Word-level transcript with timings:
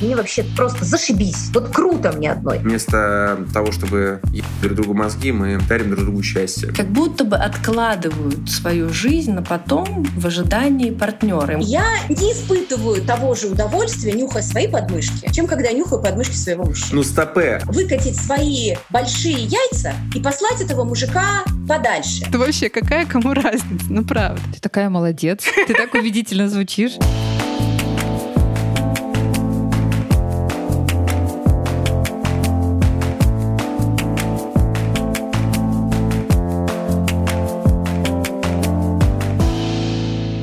Мне 0.00 0.14
вообще 0.14 0.44
просто 0.56 0.84
зашибись. 0.84 1.50
Вот 1.54 1.68
круто 1.68 2.12
мне 2.12 2.32
одной. 2.32 2.58
Вместо 2.58 3.38
того, 3.52 3.72
чтобы 3.72 4.20
друг 4.60 4.74
другу 4.74 4.94
мозги, 4.94 5.32
мы 5.32 5.58
дарим 5.68 5.90
друг 5.90 6.04
другу 6.04 6.22
счастье. 6.22 6.72
Как 6.72 6.86
будто 6.88 7.24
бы 7.24 7.36
откладывают 7.36 8.50
свою 8.50 8.90
жизнь 8.90 9.32
на 9.32 9.42
потом 9.42 10.04
в 10.16 10.26
ожидании 10.26 10.90
партнера. 10.90 11.58
Я 11.60 11.86
не 12.08 12.32
испытываю 12.32 13.02
того 13.02 13.34
же 13.34 13.48
удовольствия, 13.48 14.12
нюхая 14.12 14.42
свои 14.42 14.68
подмышки, 14.68 15.32
чем 15.32 15.46
когда 15.46 15.70
я 15.70 15.76
нюхаю 15.76 16.02
подмышки 16.02 16.34
своего 16.36 16.64
мужчины. 16.64 16.96
Ну, 16.96 17.02
стопе. 17.02 17.60
Выкатить 17.64 18.16
свои 18.16 18.74
большие 18.90 19.36
яйца 19.36 19.94
и 20.14 20.20
послать 20.20 20.60
этого 20.60 20.84
мужика 20.84 21.44
подальше. 21.66 22.24
Это 22.26 22.38
вообще 22.38 22.68
какая 22.68 23.06
кому 23.06 23.32
разница? 23.32 23.86
Ну, 23.88 24.04
правда. 24.04 24.42
Ты 24.54 24.60
такая 24.60 24.90
молодец. 24.90 25.44
Ты 25.66 25.74
так 25.74 25.94
убедительно 25.94 26.48
звучишь. 26.48 26.92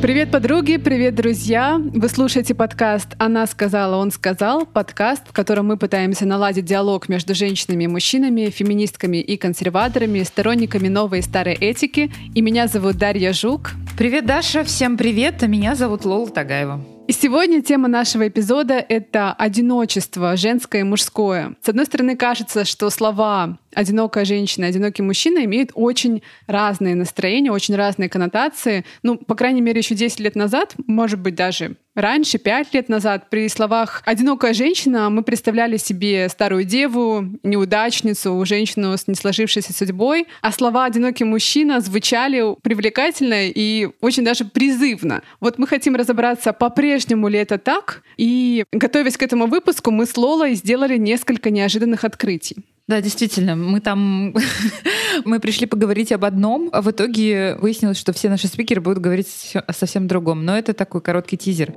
Привет, 0.03 0.31
подруги, 0.31 0.75
привет, 0.75 1.15
друзья! 1.15 1.79
Вы 1.81 2.09
слушаете 2.09 2.53
подкаст 2.53 3.15
«Она 3.19 3.47
сказала, 3.47 3.95
он 3.95 4.11
сказал», 4.11 4.65
подкаст, 4.65 5.23
в 5.25 5.31
котором 5.31 5.67
мы 5.67 5.77
пытаемся 5.77 6.25
наладить 6.25 6.65
диалог 6.65 7.07
между 7.07 7.33
женщинами 7.33 7.85
и 7.85 7.87
мужчинами, 7.87 8.49
феминистками 8.49 9.21
и 9.21 9.37
консерваторами, 9.37 10.23
сторонниками 10.23 10.89
новой 10.89 11.19
и 11.19 11.21
старой 11.21 11.53
этики. 11.53 12.11
И 12.35 12.41
меня 12.41 12.67
зовут 12.67 12.97
Дарья 12.97 13.31
Жук. 13.31 13.71
Привет, 13.97 14.25
Даша, 14.25 14.65
всем 14.65 14.97
привет, 14.97 15.41
а 15.41 15.47
меня 15.47 15.73
зовут 15.73 16.03
Лола 16.03 16.29
Тагаева. 16.29 16.81
И 17.07 17.13
сегодня 17.13 17.61
тема 17.61 17.87
нашего 17.87 18.27
эпизода— 18.27 18.73
это 18.89 19.31
одиночество, 19.31 20.35
женское 20.35 20.81
и 20.81 20.83
мужское. 20.83 21.55
С 21.61 21.69
одной 21.69 21.85
стороны, 21.85 22.17
кажется, 22.17 22.65
что 22.65 22.89
слова 22.89 23.57
одинокая 23.75 24.25
женщина, 24.25 24.67
одинокий 24.67 25.01
мужчина 25.01 25.43
имеют 25.45 25.71
очень 25.73 26.23
разные 26.47 26.95
настроения, 26.95 27.51
очень 27.51 27.75
разные 27.75 28.09
коннотации. 28.09 28.85
Ну, 29.03 29.17
по 29.17 29.35
крайней 29.35 29.61
мере, 29.61 29.79
еще 29.79 29.95
10 29.95 30.19
лет 30.19 30.35
назад, 30.35 30.75
может 30.87 31.19
быть, 31.19 31.35
даже 31.35 31.75
раньше, 31.95 32.37
5 32.37 32.73
лет 32.73 32.89
назад, 32.89 33.29
при 33.29 33.47
словах 33.49 34.01
«одинокая 34.05 34.53
женщина» 34.53 35.09
мы 35.09 35.23
представляли 35.23 35.77
себе 35.77 36.27
старую 36.29 36.63
деву, 36.63 37.25
неудачницу, 37.43 38.43
женщину 38.45 38.97
с 38.97 39.07
несложившейся 39.07 39.73
судьбой, 39.73 40.27
а 40.41 40.51
слова 40.51 40.85
«одинокий 40.85 41.23
мужчина» 41.23 41.81
звучали 41.81 42.43
привлекательно 42.61 43.47
и 43.47 43.89
очень 44.01 44.23
даже 44.23 44.45
призывно. 44.45 45.21
Вот 45.39 45.57
мы 45.57 45.67
хотим 45.67 45.95
разобраться, 45.95 46.53
по-прежнему 46.53 47.27
ли 47.27 47.39
это 47.39 47.57
так, 47.57 48.01
и, 48.17 48.65
готовясь 48.71 49.17
к 49.17 49.23
этому 49.23 49.47
выпуску, 49.47 49.91
мы 49.91 50.05
с 50.05 50.17
Лолой 50.17 50.55
сделали 50.55 50.97
несколько 50.97 51.49
неожиданных 51.49 52.03
открытий. 52.03 52.57
Да, 52.87 53.01
действительно, 53.01 53.55
мы 53.55 53.79
там 53.79 54.35
мы 55.25 55.39
пришли 55.39 55.67
поговорить 55.67 56.11
об 56.11 56.25
одном, 56.25 56.69
а 56.73 56.81
в 56.81 56.91
итоге 56.91 57.55
выяснилось, 57.55 57.97
что 57.97 58.11
все 58.11 58.29
наши 58.29 58.47
спикеры 58.47 58.81
будут 58.81 58.99
говорить 58.99 59.53
о 59.53 59.71
совсем 59.71 60.07
другом. 60.07 60.43
Но 60.43 60.57
это 60.57 60.73
такой 60.73 61.01
короткий 61.01 61.37
тизер. 61.37 61.73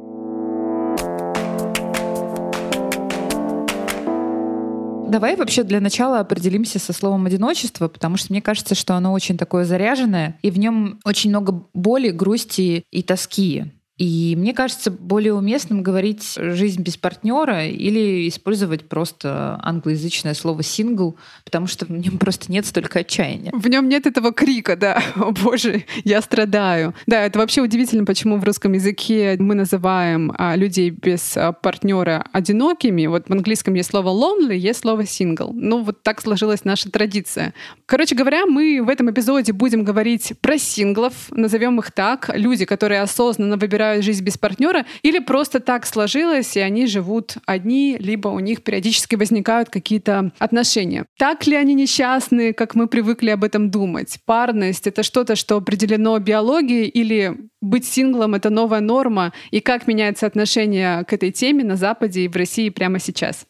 Давай 5.08 5.36
вообще 5.36 5.62
для 5.62 5.80
начала 5.80 6.18
определимся 6.18 6.80
со 6.80 6.92
словом 6.92 7.26
одиночество, 7.26 7.86
потому 7.86 8.16
что 8.16 8.32
мне 8.32 8.42
кажется, 8.42 8.74
что 8.74 8.94
оно 8.94 9.12
очень 9.12 9.38
такое 9.38 9.64
заряженное, 9.64 10.36
и 10.42 10.50
в 10.50 10.58
нем 10.58 10.98
очень 11.04 11.30
много 11.30 11.68
боли, 11.72 12.10
грусти 12.10 12.82
и 12.90 13.02
тоски. 13.04 13.75
И 13.98 14.34
мне 14.36 14.52
кажется 14.52 14.90
более 14.90 15.32
уместным 15.32 15.82
говорить 15.82 16.34
«жизнь 16.36 16.82
без 16.82 16.98
партнера» 16.98 17.66
или 17.66 18.28
использовать 18.28 18.86
просто 18.88 19.58
англоязычное 19.62 20.34
слово 20.34 20.62
«сингл», 20.62 21.16
потому 21.44 21.66
что 21.66 21.86
в 21.86 21.90
нем 21.90 22.18
просто 22.18 22.52
нет 22.52 22.66
столько 22.66 23.00
отчаяния. 23.00 23.52
В 23.54 23.68
нем 23.68 23.88
нет 23.88 24.06
этого 24.06 24.32
крика, 24.32 24.76
да, 24.76 25.02
«О 25.16 25.30
боже, 25.30 25.84
я 26.04 26.20
страдаю». 26.20 26.94
Да, 27.06 27.24
это 27.24 27.38
вообще 27.38 27.62
удивительно, 27.62 28.04
почему 28.04 28.36
в 28.36 28.44
русском 28.44 28.74
языке 28.74 29.36
мы 29.38 29.54
называем 29.54 30.30
а, 30.36 30.56
людей 30.56 30.90
без 30.90 31.34
а, 31.34 31.52
партнера 31.52 32.26
одинокими. 32.32 33.06
Вот 33.06 33.28
в 33.28 33.32
английском 33.32 33.72
есть 33.74 33.90
слово 33.90 34.10
«lonely», 34.10 34.56
есть 34.56 34.80
слово 34.80 35.06
«single». 35.06 35.52
Ну, 35.54 35.82
вот 35.82 36.02
так 36.02 36.20
сложилась 36.20 36.64
наша 36.64 36.90
традиция. 36.90 37.54
Короче 37.86 38.14
говоря, 38.14 38.44
мы 38.44 38.82
в 38.82 38.90
этом 38.90 39.10
эпизоде 39.10 39.54
будем 39.54 39.84
говорить 39.84 40.34
про 40.42 40.58
синглов, 40.58 41.14
назовем 41.30 41.78
их 41.78 41.92
так, 41.92 42.30
люди, 42.34 42.66
которые 42.66 43.00
осознанно 43.00 43.56
выбирают 43.56 43.85
выбирают 43.86 44.04
жизнь 44.04 44.24
без 44.24 44.38
партнера, 44.38 44.84
или 45.02 45.18
просто 45.18 45.60
так 45.60 45.86
сложилось, 45.86 46.56
и 46.56 46.60
они 46.60 46.86
живут 46.86 47.36
одни, 47.46 47.96
либо 47.98 48.28
у 48.28 48.40
них 48.40 48.62
периодически 48.62 49.16
возникают 49.16 49.70
какие-то 49.70 50.32
отношения. 50.38 51.06
Так 51.18 51.46
ли 51.46 51.56
они 51.56 51.74
несчастны, 51.74 52.52
как 52.52 52.74
мы 52.74 52.86
привыкли 52.86 53.30
об 53.30 53.44
этом 53.44 53.70
думать? 53.70 54.18
Парность— 54.24 54.86
это 54.88 55.02
что-то, 55.02 55.36
что 55.36 55.56
определено 55.56 56.18
биологией, 56.18 56.88
или 56.88 57.36
быть 57.60 57.86
синглом— 57.86 58.34
это 58.36 58.50
новая 58.50 58.80
норма? 58.80 59.32
И 59.50 59.60
как 59.60 59.86
меняется 59.86 60.26
отношение 60.26 61.04
к 61.04 61.12
этой 61.12 61.30
теме 61.30 61.64
на 61.64 61.76
Западе 61.76 62.22
и 62.22 62.28
в 62.28 62.36
России 62.36 62.70
прямо 62.70 62.98
сейчас? 62.98 63.46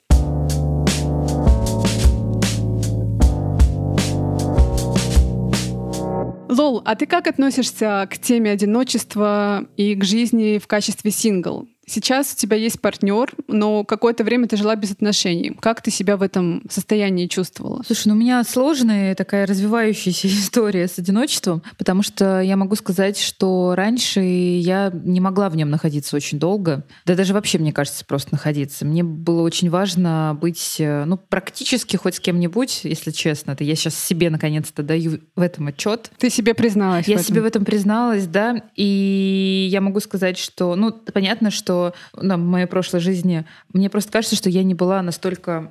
Лол, 6.49 6.83
а 6.85 6.95
ты 6.95 7.07
как 7.07 7.27
относишься 7.27 8.09
к 8.11 8.19
теме 8.19 8.51
одиночества 8.53 9.67
и 9.77 9.95
к 9.95 10.05
жизни 10.05 10.59
в 10.59 10.67
качестве 10.67 11.11
сингл? 11.11 11.69
Сейчас 11.89 12.33
у 12.33 12.37
тебя 12.37 12.57
есть 12.57 12.81
партнер, 12.81 13.33
но 13.47 13.85
какое-то 13.85 14.25
время 14.25 14.49
ты 14.49 14.57
жила 14.57 14.75
без 14.75 14.91
отношений. 14.91 15.57
Как 15.61 15.81
ты 15.83 15.93
себя 15.93 16.17
в 16.17 16.23
этом 16.23 16.63
состоянии 16.69 17.29
чувствовала? 17.29 17.83
Слушай, 17.87 18.09
ну 18.09 18.15
у 18.15 18.19
меня 18.19 18.43
сложная 18.43 19.15
такая 19.15 19.47
развивающаяся 19.47 20.27
история 20.27 20.89
с 20.89 20.99
одиночеством, 20.99 21.63
потому 21.79 22.03
что 22.03 22.41
я 22.41 22.57
могу 22.57 22.75
сказать, 22.75 23.19
что 23.21 23.75
раньше 23.77 24.21
я 24.21 24.91
не 24.93 25.21
могла 25.21 25.49
в 25.49 25.57
нем 25.57 25.71
находиться 25.71 26.17
очень 26.17 26.41
долго. 26.41 26.85
Да 27.05 27.15
даже 27.15 27.33
вообще, 27.35 27.59
мне 27.59 27.73
кажется, 27.73 28.05
просто 28.05 28.31
находиться. 28.33 28.85
Мне 28.85 29.05
было 29.05 29.43
очень 29.43 29.71
важно 29.71 30.37
быть, 30.41 30.77
э, 30.81 31.05
ну, 31.05 31.17
практически 31.17 31.97
хоть 31.97 32.17
с 32.17 32.21
кем-нибудь, 32.21 32.81
если 32.83 33.13
честно. 33.13 33.53
Это 33.53 33.63
я 33.63 33.77
сейчас 33.77 33.95
себе 33.95 34.31
наконец-то 34.31 34.83
даю 34.83 35.21
в 35.37 35.41
этом 35.41 35.69
отчет. 35.69 36.11
Ты 36.19 36.31
себе 36.31 36.55
призналась? 36.55 37.07
Я 37.07 37.17
в 37.17 37.21
этом? 37.21 37.33
себе 37.33 37.43
в 37.43 37.45
этом 37.45 37.65
призналась, 37.65 38.27
да. 38.27 38.61
И 38.75 39.69
я 39.71 39.81
могу 39.81 40.01
сказать, 40.01 40.37
что, 40.37 40.75
ну, 40.75 40.91
понятно, 40.91 41.53
что 41.53 41.76
что 41.77 41.95
ну, 42.15 42.37
моей 42.39 42.67
прошлой 42.67 43.01
жизни 43.01 43.45
мне 43.73 43.91
просто 43.91 44.13
кажется, 44.13 44.37
что 44.37 44.49
я 44.49 44.63
не 44.63 44.75
была 44.75 45.03
настолько 45.03 45.71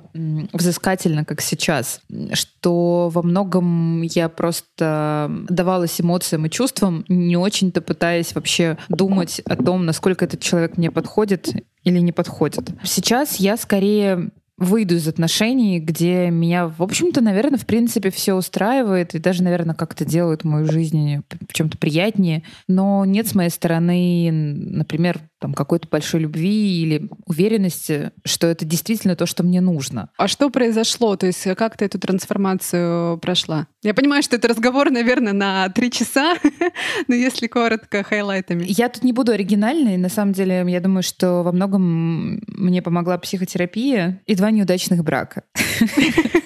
взыскательна, 0.52 1.24
как 1.24 1.40
сейчас, 1.40 2.00
что 2.32 3.10
во 3.12 3.22
многом 3.22 4.02
я 4.02 4.28
просто 4.28 5.30
давалась 5.48 6.00
эмоциям 6.00 6.46
и 6.46 6.50
чувствам, 6.50 7.04
не 7.08 7.36
очень-то 7.36 7.80
пытаясь 7.80 8.34
вообще 8.34 8.78
думать 8.88 9.40
о 9.40 9.56
том, 9.56 9.84
насколько 9.84 10.24
этот 10.24 10.40
человек 10.40 10.76
мне 10.76 10.90
подходит 10.90 11.48
или 11.84 11.98
не 11.98 12.12
подходит. 12.12 12.70
Сейчас 12.82 13.36
я 13.36 13.56
скорее 13.56 14.30
выйду 14.58 14.94
из 14.94 15.06
отношений, 15.06 15.80
где 15.80 16.30
меня, 16.30 16.68
в 16.68 16.82
общем-то, 16.82 17.20
наверное, 17.20 17.58
в 17.58 17.66
принципе, 17.66 18.10
все 18.10 18.34
устраивает 18.34 19.14
и 19.14 19.18
даже, 19.18 19.42
наверное, 19.42 19.74
как-то 19.74 20.04
делает 20.04 20.44
мою 20.44 20.66
жизнь 20.66 21.22
в 21.48 21.52
чем-то 21.52 21.76
приятнее. 21.76 22.42
Но 22.66 23.04
нет 23.04 23.28
с 23.28 23.34
моей 23.34 23.50
стороны, 23.50 24.30
например, 24.32 25.20
там 25.38 25.52
какой-то 25.52 25.88
большой 25.88 26.20
любви 26.20 26.82
или 26.82 27.08
уверенности, 27.26 28.12
что 28.24 28.46
это 28.46 28.64
действительно 28.64 29.16
то, 29.16 29.26
что 29.26 29.42
мне 29.42 29.60
нужно. 29.60 30.08
А 30.16 30.28
что 30.28 30.48
произошло? 30.48 31.16
То 31.16 31.26
есть 31.26 31.46
как 31.56 31.76
ты 31.76 31.84
эту 31.84 31.98
трансформацию 31.98 33.18
прошла? 33.18 33.66
Я 33.82 33.92
понимаю, 33.92 34.22
что 34.22 34.36
это 34.36 34.48
разговор, 34.48 34.90
наверное, 34.90 35.34
на 35.34 35.68
три 35.68 35.90
часа, 35.90 36.36
но 37.08 37.14
если 37.14 37.46
коротко, 37.46 38.02
хайлайтами. 38.02 38.64
Я 38.66 38.88
тут 38.88 39.04
не 39.04 39.12
буду 39.12 39.32
оригинальной. 39.32 39.98
На 39.98 40.08
самом 40.08 40.32
деле, 40.32 40.64
я 40.66 40.80
думаю, 40.80 41.02
что 41.02 41.42
во 41.42 41.52
многом 41.52 42.40
мне 42.46 42.80
помогла 42.80 43.18
психотерапия 43.18 44.22
и 44.26 44.34
два 44.34 44.45
неудачных 44.50 45.02
брака. 45.02 45.44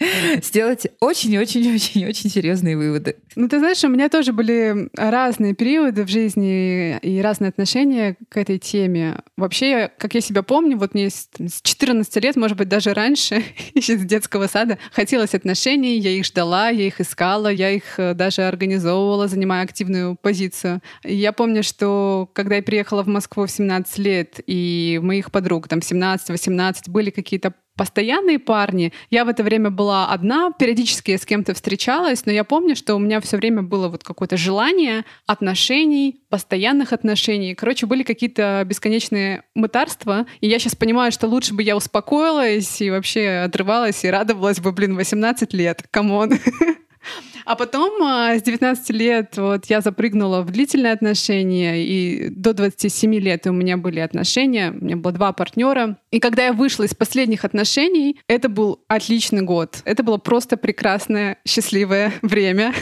сделать 0.42 0.86
очень-очень-очень-очень 1.00 2.30
серьезные 2.30 2.76
выводы. 2.76 3.16
Ну, 3.36 3.48
ты 3.48 3.58
знаешь, 3.58 3.84
у 3.84 3.88
меня 3.88 4.08
тоже 4.08 4.32
были 4.32 4.88
разные 4.96 5.54
периоды 5.54 6.04
в 6.04 6.08
жизни 6.08 6.98
и 6.98 7.20
разные 7.20 7.50
отношения 7.50 8.16
к 8.28 8.36
этой 8.36 8.58
теме. 8.58 9.20
Вообще, 9.36 9.90
как 9.98 10.14
я 10.14 10.20
себя 10.20 10.42
помню, 10.42 10.78
вот 10.78 10.94
мне 10.94 11.10
с 11.10 11.28
14 11.62 12.16
лет, 12.24 12.36
может 12.36 12.56
быть, 12.56 12.68
даже 12.68 12.94
раньше, 12.94 13.42
еще 13.74 13.98
с 13.98 14.02
детского 14.02 14.46
сада, 14.46 14.78
хотелось 14.92 15.34
отношений, 15.34 15.98
я 15.98 16.10
их 16.10 16.24
ждала, 16.24 16.70
я 16.70 16.86
их 16.86 17.00
искала, 17.00 17.48
я 17.48 17.70
их 17.70 17.98
э, 17.98 18.14
даже 18.14 18.42
организовывала, 18.42 19.28
занимая 19.28 19.64
активную 19.64 20.16
позицию. 20.16 20.80
И 21.04 21.14
я 21.14 21.32
помню, 21.32 21.62
что 21.62 22.30
когда 22.32 22.56
я 22.56 22.62
приехала 22.62 23.02
в 23.02 23.08
Москву 23.08 23.46
в 23.46 23.50
17 23.50 23.98
лет, 23.98 24.40
и 24.46 24.98
моих 25.02 25.30
подруг 25.30 25.68
там 25.68 25.80
17-18 25.80 26.88
были 26.88 27.10
какие-то 27.10 27.54
постоянные 27.80 28.38
парни. 28.38 28.92
Я 29.08 29.24
в 29.24 29.28
это 29.28 29.42
время 29.42 29.70
была 29.70 30.08
одна, 30.08 30.50
периодически 30.50 31.16
с 31.16 31.24
кем-то 31.24 31.54
встречалась, 31.54 32.26
но 32.26 32.32
я 32.32 32.44
помню, 32.44 32.76
что 32.76 32.94
у 32.94 32.98
меня 32.98 33.22
все 33.22 33.38
время 33.38 33.62
было 33.62 33.88
вот 33.88 34.04
какое-то 34.04 34.36
желание 34.36 35.06
отношений, 35.24 36.20
постоянных 36.28 36.92
отношений. 36.92 37.54
Короче, 37.54 37.86
были 37.86 38.02
какие-то 38.02 38.62
бесконечные 38.66 39.44
мытарства, 39.54 40.26
и 40.42 40.46
я 40.46 40.58
сейчас 40.58 40.76
понимаю, 40.76 41.10
что 41.10 41.26
лучше 41.26 41.54
бы 41.54 41.62
я 41.62 41.74
успокоилась 41.74 42.82
и 42.82 42.90
вообще 42.90 43.44
отрывалась 43.46 44.04
и 44.04 44.10
радовалась 44.10 44.60
бы, 44.60 44.72
блин, 44.72 44.94
18 44.94 45.54
лет, 45.54 45.82
come 45.90 46.14
on. 46.14 46.32
А 47.44 47.56
потом 47.56 48.02
а, 48.02 48.36
с 48.36 48.42
19 48.42 48.90
лет 48.90 49.36
вот 49.36 49.66
я 49.66 49.80
запрыгнула 49.80 50.42
в 50.42 50.50
длительные 50.50 50.92
отношения, 50.92 51.84
и 51.84 52.28
до 52.30 52.52
27 52.52 53.14
лет 53.16 53.46
у 53.46 53.52
меня 53.52 53.76
были 53.76 54.00
отношения, 54.00 54.70
у 54.70 54.84
меня 54.84 54.96
было 54.96 55.12
два 55.12 55.32
партнера. 55.32 55.98
И 56.10 56.20
когда 56.20 56.46
я 56.46 56.52
вышла 56.52 56.84
из 56.84 56.94
последних 56.94 57.44
отношений, 57.44 58.20
это 58.28 58.48
был 58.48 58.80
отличный 58.88 59.42
год. 59.42 59.82
Это 59.84 60.02
было 60.02 60.18
просто 60.18 60.56
прекрасное, 60.56 61.38
счастливое 61.46 62.12
время. 62.22 62.74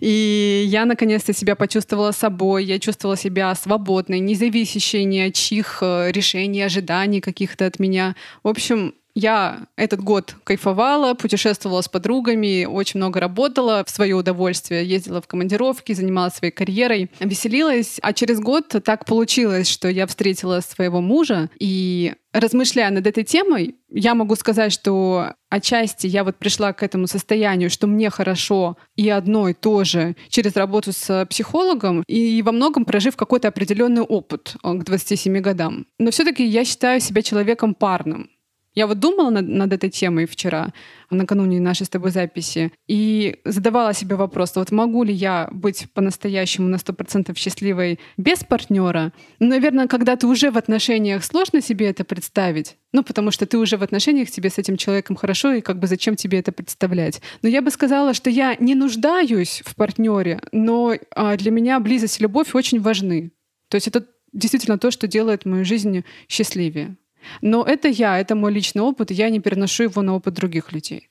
И 0.00 0.64
я 0.66 0.84
наконец-то 0.84 1.32
себя 1.32 1.54
почувствовала 1.54 2.12
собой, 2.12 2.64
я 2.64 2.78
чувствовала 2.78 3.16
себя 3.16 3.54
свободной, 3.54 4.20
независящей 4.20 5.04
ни 5.04 5.18
от 5.18 5.34
чьих 5.34 5.78
э, 5.82 6.10
решений, 6.12 6.62
ожиданий 6.62 7.20
каких-то 7.20 7.66
от 7.66 7.78
меня. 7.78 8.14
В 8.42 8.48
общем, 8.48 8.94
я 9.14 9.66
этот 9.76 10.00
год 10.00 10.36
кайфовала, 10.44 11.14
путешествовала 11.14 11.80
с 11.80 11.88
подругами, 11.88 12.64
очень 12.64 12.98
много 12.98 13.20
работала 13.20 13.82
в 13.84 13.90
свое 13.90 14.14
удовольствие, 14.14 14.86
ездила 14.86 15.20
в 15.20 15.26
командировки, 15.26 15.92
занималась 15.92 16.34
своей 16.34 16.52
карьерой, 16.52 17.10
веселилась. 17.20 17.98
А 18.02 18.12
через 18.12 18.38
год 18.40 18.68
так 18.84 19.04
получилось, 19.04 19.68
что 19.68 19.88
я 19.88 20.06
встретила 20.06 20.60
своего 20.60 21.00
мужа, 21.00 21.50
и 21.58 22.14
размышляя 22.32 22.90
над 22.90 23.06
этой 23.06 23.24
темой, 23.24 23.76
я 23.90 24.14
могу 24.14 24.36
сказать, 24.36 24.72
что 24.72 25.34
отчасти 25.48 26.06
я 26.06 26.24
вот 26.24 26.36
пришла 26.36 26.72
к 26.72 26.82
этому 26.82 27.06
состоянию, 27.06 27.70
что 27.70 27.86
мне 27.86 28.10
хорошо 28.10 28.76
и 28.96 29.08
одно 29.08 29.48
и 29.48 29.54
то 29.54 29.82
же 29.84 30.14
через 30.28 30.54
работу 30.56 30.92
с 30.92 31.26
психологом 31.26 32.02
и 32.06 32.42
во 32.42 32.52
многом 32.52 32.84
прожив 32.84 33.16
какой-то 33.16 33.48
определенный 33.48 34.02
опыт 34.02 34.56
к 34.62 34.84
27 34.84 35.40
годам. 35.40 35.86
Но 35.98 36.10
все-таки 36.10 36.44
я 36.44 36.64
считаю 36.64 37.00
себя 37.00 37.22
человеком 37.22 37.74
парным. 37.74 38.30
Я 38.74 38.86
вот 38.86 39.00
думала 39.00 39.30
над, 39.30 39.48
над 39.48 39.72
этой 39.72 39.90
темой 39.90 40.26
вчера, 40.26 40.72
накануне 41.10 41.60
нашей 41.60 41.86
с 41.86 41.88
тобой 41.88 42.10
записи, 42.10 42.72
и 42.86 43.40
задавала 43.44 43.94
себе 43.94 44.16
вопрос, 44.16 44.54
вот 44.56 44.70
могу 44.70 45.02
ли 45.02 45.12
я 45.12 45.48
быть 45.50 45.86
по-настоящему 45.94 46.68
на 46.68 46.76
100% 46.76 47.36
счастливой 47.36 47.98
без 48.16 48.44
партнера? 48.44 49.12
Ну, 49.38 49.48
наверное, 49.48 49.88
когда 49.88 50.16
ты 50.16 50.26
уже 50.26 50.50
в 50.50 50.58
отношениях, 50.58 51.24
сложно 51.24 51.60
себе 51.60 51.86
это 51.86 52.04
представить. 52.04 52.76
Ну, 52.92 53.02
потому 53.02 53.30
что 53.30 53.46
ты 53.46 53.58
уже 53.58 53.76
в 53.76 53.82
отношениях, 53.82 54.30
тебе 54.30 54.50
с 54.50 54.58
этим 54.58 54.76
человеком 54.76 55.16
хорошо, 55.16 55.52
и 55.52 55.60
как 55.60 55.78
бы 55.78 55.86
зачем 55.86 56.16
тебе 56.16 56.38
это 56.38 56.52
представлять? 56.52 57.20
Но 57.42 57.48
я 57.48 57.62
бы 57.62 57.70
сказала, 57.70 58.14
что 58.14 58.30
я 58.30 58.54
не 58.60 58.74
нуждаюсь 58.74 59.62
в 59.64 59.74
партнере, 59.74 60.40
но 60.52 60.94
а, 61.14 61.36
для 61.36 61.50
меня 61.50 61.80
близость 61.80 62.20
и 62.20 62.22
любовь 62.22 62.54
очень 62.54 62.80
важны. 62.80 63.32
То 63.68 63.76
есть 63.76 63.88
это 63.88 64.06
действительно 64.32 64.78
то, 64.78 64.90
что 64.90 65.06
делает 65.06 65.44
мою 65.44 65.64
жизнь 65.64 66.04
счастливее. 66.28 66.96
Но 67.40 67.64
это 67.64 67.88
я, 67.88 68.18
это 68.18 68.34
мой 68.34 68.52
личный 68.52 68.82
опыт, 68.82 69.10
я 69.10 69.30
не 69.30 69.40
переношу 69.40 69.84
его 69.84 70.02
на 70.02 70.14
опыт 70.14 70.34
других 70.34 70.72
людей. 70.72 71.08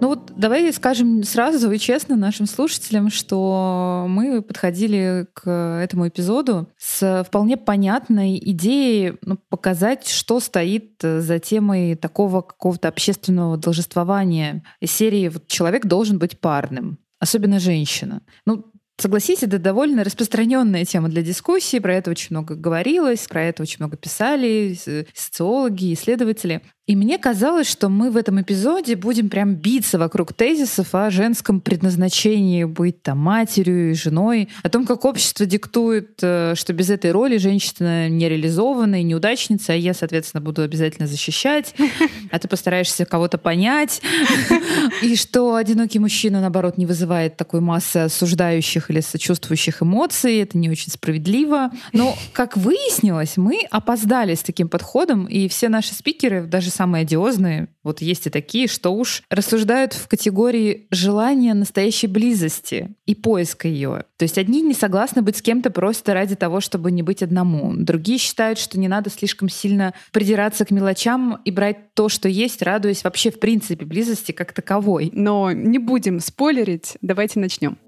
Ну 0.00 0.08
вот 0.08 0.32
давай 0.36 0.72
скажем 0.72 1.22
сразу 1.24 1.70
и 1.70 1.78
честно 1.78 2.16
нашим 2.16 2.46
слушателям, 2.46 3.10
что 3.10 4.06
мы 4.08 4.42
подходили 4.42 5.26
к 5.32 5.50
этому 5.82 6.08
эпизоду 6.08 6.68
с 6.76 7.24
вполне 7.26 7.56
понятной 7.56 8.38
идеей 8.38 9.14
ну, 9.22 9.38
показать, 9.48 10.06
что 10.06 10.38
стоит 10.40 11.00
за 11.00 11.38
темой 11.38 11.94
такого 11.96 12.42
какого-то 12.42 12.88
общественного 12.88 13.56
должествования. 13.56 14.62
Серии 14.84 15.28
вот, 15.28 15.48
«Человек 15.48 15.86
должен 15.86 16.18
быть 16.18 16.40
парным», 16.40 16.98
особенно 17.18 17.58
женщина. 17.58 18.22
Ну, 18.44 18.66
Согласитесь, 18.98 19.42
это 19.42 19.58
довольно 19.58 20.04
распространенная 20.04 20.86
тема 20.86 21.08
для 21.08 21.22
дискуссии, 21.22 21.78
про 21.78 21.94
это 21.94 22.10
очень 22.10 22.28
много 22.30 22.54
говорилось, 22.54 23.26
про 23.28 23.42
это 23.42 23.62
очень 23.62 23.76
много 23.80 23.98
писали 23.98 24.74
социологи, 25.14 25.92
исследователи. 25.92 26.62
И 26.86 26.94
мне 26.94 27.18
казалось, 27.18 27.68
что 27.68 27.88
мы 27.88 28.12
в 28.12 28.16
этом 28.16 28.40
эпизоде 28.40 28.94
будем 28.94 29.28
прям 29.28 29.56
биться 29.56 29.98
вокруг 29.98 30.32
тезисов 30.32 30.94
о 30.94 31.10
женском 31.10 31.60
предназначении 31.60 32.62
быть 32.62 33.02
там 33.02 33.18
матерью 33.18 33.90
и 33.90 33.94
женой, 33.94 34.48
о 34.62 34.68
том, 34.68 34.86
как 34.86 35.04
общество 35.04 35.46
диктует, 35.46 36.20
э, 36.22 36.54
что 36.54 36.72
без 36.72 36.88
этой 36.88 37.10
роли 37.10 37.38
женщина 37.38 38.08
нереализованная, 38.08 39.02
неудачница, 39.02 39.72
а 39.72 39.76
я, 39.76 39.94
соответственно, 39.94 40.40
буду 40.40 40.62
обязательно 40.62 41.08
защищать, 41.08 41.74
а 42.30 42.38
ты 42.38 42.46
постараешься 42.46 43.04
кого-то 43.04 43.36
понять, 43.36 44.00
и 45.02 45.16
что 45.16 45.56
одинокий 45.56 45.98
мужчина, 45.98 46.40
наоборот, 46.40 46.78
не 46.78 46.86
вызывает 46.86 47.36
такой 47.36 47.60
массы 47.60 47.96
осуждающих 47.96 48.85
или 48.90 49.00
сочувствующих 49.00 49.82
эмоций, 49.82 50.38
это 50.38 50.58
не 50.58 50.70
очень 50.70 50.92
справедливо. 50.92 51.70
Но, 51.92 52.16
как 52.32 52.56
выяснилось, 52.56 53.36
мы 53.36 53.62
опоздали 53.70 54.34
с 54.34 54.42
таким 54.42 54.68
подходом, 54.68 55.26
и 55.26 55.48
все 55.48 55.68
наши 55.68 55.94
спикеры, 55.94 56.42
даже 56.42 56.70
самые 56.70 57.02
одиозные, 57.02 57.68
вот 57.86 58.00
есть 58.02 58.26
и 58.26 58.30
такие, 58.30 58.66
что 58.66 58.90
уж 58.90 59.22
рассуждают 59.30 59.92
в 59.92 60.08
категории 60.08 60.88
желания 60.90 61.54
настоящей 61.54 62.08
близости 62.08 62.96
и 63.06 63.14
поиска 63.14 63.68
ее. 63.68 64.06
То 64.16 64.24
есть 64.24 64.38
одни 64.38 64.60
не 64.60 64.74
согласны 64.74 65.22
быть 65.22 65.36
с 65.36 65.42
кем-то 65.42 65.70
просто 65.70 66.12
ради 66.12 66.34
того, 66.34 66.60
чтобы 66.60 66.90
не 66.90 67.02
быть 67.02 67.22
одному. 67.22 67.74
Другие 67.76 68.18
считают, 68.18 68.58
что 68.58 68.80
не 68.80 68.88
надо 68.88 69.08
слишком 69.08 69.48
сильно 69.48 69.94
придираться 70.10 70.64
к 70.64 70.72
мелочам 70.72 71.40
и 71.44 71.52
брать 71.52 71.94
то, 71.94 72.08
что 72.08 72.28
есть, 72.28 72.60
радуясь 72.62 73.04
вообще 73.04 73.30
в 73.30 73.38
принципе 73.38 73.84
близости 73.84 74.32
как 74.32 74.52
таковой. 74.52 75.10
Но 75.12 75.52
не 75.52 75.78
будем 75.78 76.18
спойлерить, 76.18 76.96
давайте 77.02 77.38
начнем. 77.38 77.78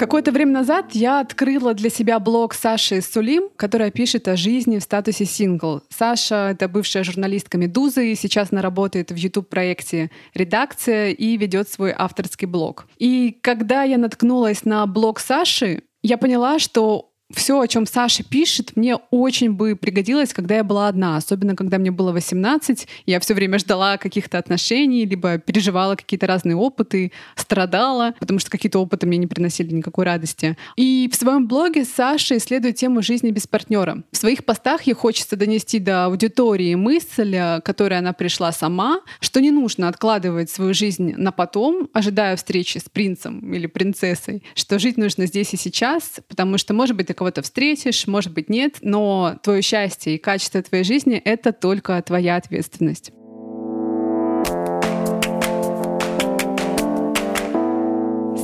Какое-то 0.00 0.32
время 0.32 0.52
назад 0.52 0.92
я 0.92 1.20
открыла 1.20 1.74
для 1.74 1.90
себя 1.90 2.18
блог 2.20 2.54
Саши 2.54 3.02
Сулим, 3.02 3.50
которая 3.54 3.90
пишет 3.90 4.28
о 4.28 4.36
жизни 4.36 4.78
в 4.78 4.82
статусе 4.82 5.26
сингл. 5.26 5.82
Саша— 5.90 6.48
это 6.52 6.68
бывшая 6.68 7.04
журналистка 7.04 7.58
«Медузы», 7.58 8.10
и 8.10 8.14
сейчас 8.14 8.48
она 8.50 8.62
работает 8.62 9.10
в 9.10 9.16
YouTube-проекте 9.16 10.10
«Редакция» 10.32 11.10
и 11.10 11.36
ведет 11.36 11.68
свой 11.68 11.94
авторский 11.94 12.46
блог. 12.46 12.86
И 12.96 13.36
когда 13.42 13.82
я 13.82 13.98
наткнулась 13.98 14.64
на 14.64 14.86
блог 14.86 15.20
Саши, 15.20 15.82
я 16.02 16.16
поняла, 16.16 16.58
что 16.58 17.09
все, 17.34 17.60
о 17.60 17.68
чем 17.68 17.86
Саша 17.86 18.24
пишет, 18.24 18.76
мне 18.76 18.96
очень 19.10 19.52
бы 19.52 19.76
пригодилось, 19.76 20.32
когда 20.32 20.56
я 20.56 20.64
была 20.64 20.88
одна, 20.88 21.16
особенно 21.16 21.54
когда 21.54 21.78
мне 21.78 21.90
было 21.90 22.12
18. 22.12 22.88
Я 23.06 23.20
все 23.20 23.34
время 23.34 23.58
ждала 23.58 23.98
каких-то 23.98 24.38
отношений, 24.38 25.06
либо 25.06 25.38
переживала 25.38 25.94
какие-то 25.94 26.26
разные 26.26 26.56
опыты, 26.56 27.12
страдала, 27.36 28.14
потому 28.18 28.38
что 28.40 28.50
какие-то 28.50 28.78
опыты 28.80 29.06
мне 29.06 29.18
не 29.18 29.26
приносили 29.26 29.72
никакой 29.72 30.04
радости. 30.04 30.56
И 30.76 31.08
в 31.12 31.14
своем 31.14 31.46
блоге 31.46 31.84
Саша 31.84 32.36
исследует 32.36 32.76
тему 32.76 33.02
жизни 33.02 33.30
без 33.30 33.46
партнера. 33.46 34.02
В 34.10 34.16
своих 34.16 34.44
постах 34.44 34.82
ей 34.82 34.94
хочется 34.94 35.36
донести 35.36 35.78
до 35.78 36.06
аудитории 36.06 36.74
мысль, 36.74 37.36
которой 37.64 37.98
она 37.98 38.12
пришла 38.12 38.52
сама, 38.52 39.00
что 39.20 39.40
не 39.40 39.50
нужно 39.50 39.88
откладывать 39.88 40.50
свою 40.50 40.74
жизнь 40.74 41.14
на 41.16 41.32
потом, 41.32 41.88
ожидая 41.92 42.36
встречи 42.36 42.78
с 42.78 42.88
принцем 42.88 43.52
или 43.52 43.66
принцессой, 43.66 44.42
что 44.54 44.78
жить 44.78 44.96
нужно 44.96 45.26
здесь 45.26 45.54
и 45.54 45.56
сейчас, 45.56 46.20
потому 46.28 46.58
что, 46.58 46.74
может 46.74 46.96
быть, 46.96 47.06
кого-то 47.20 47.42
встретишь, 47.42 48.06
может 48.06 48.32
быть, 48.32 48.48
нет, 48.48 48.76
но 48.80 49.36
твое 49.42 49.60
счастье 49.60 50.14
и 50.14 50.18
качество 50.18 50.62
твоей 50.62 50.84
жизни— 50.84 51.16
это 51.26 51.52
только 51.52 52.00
твоя 52.00 52.36
ответственность. 52.36 53.12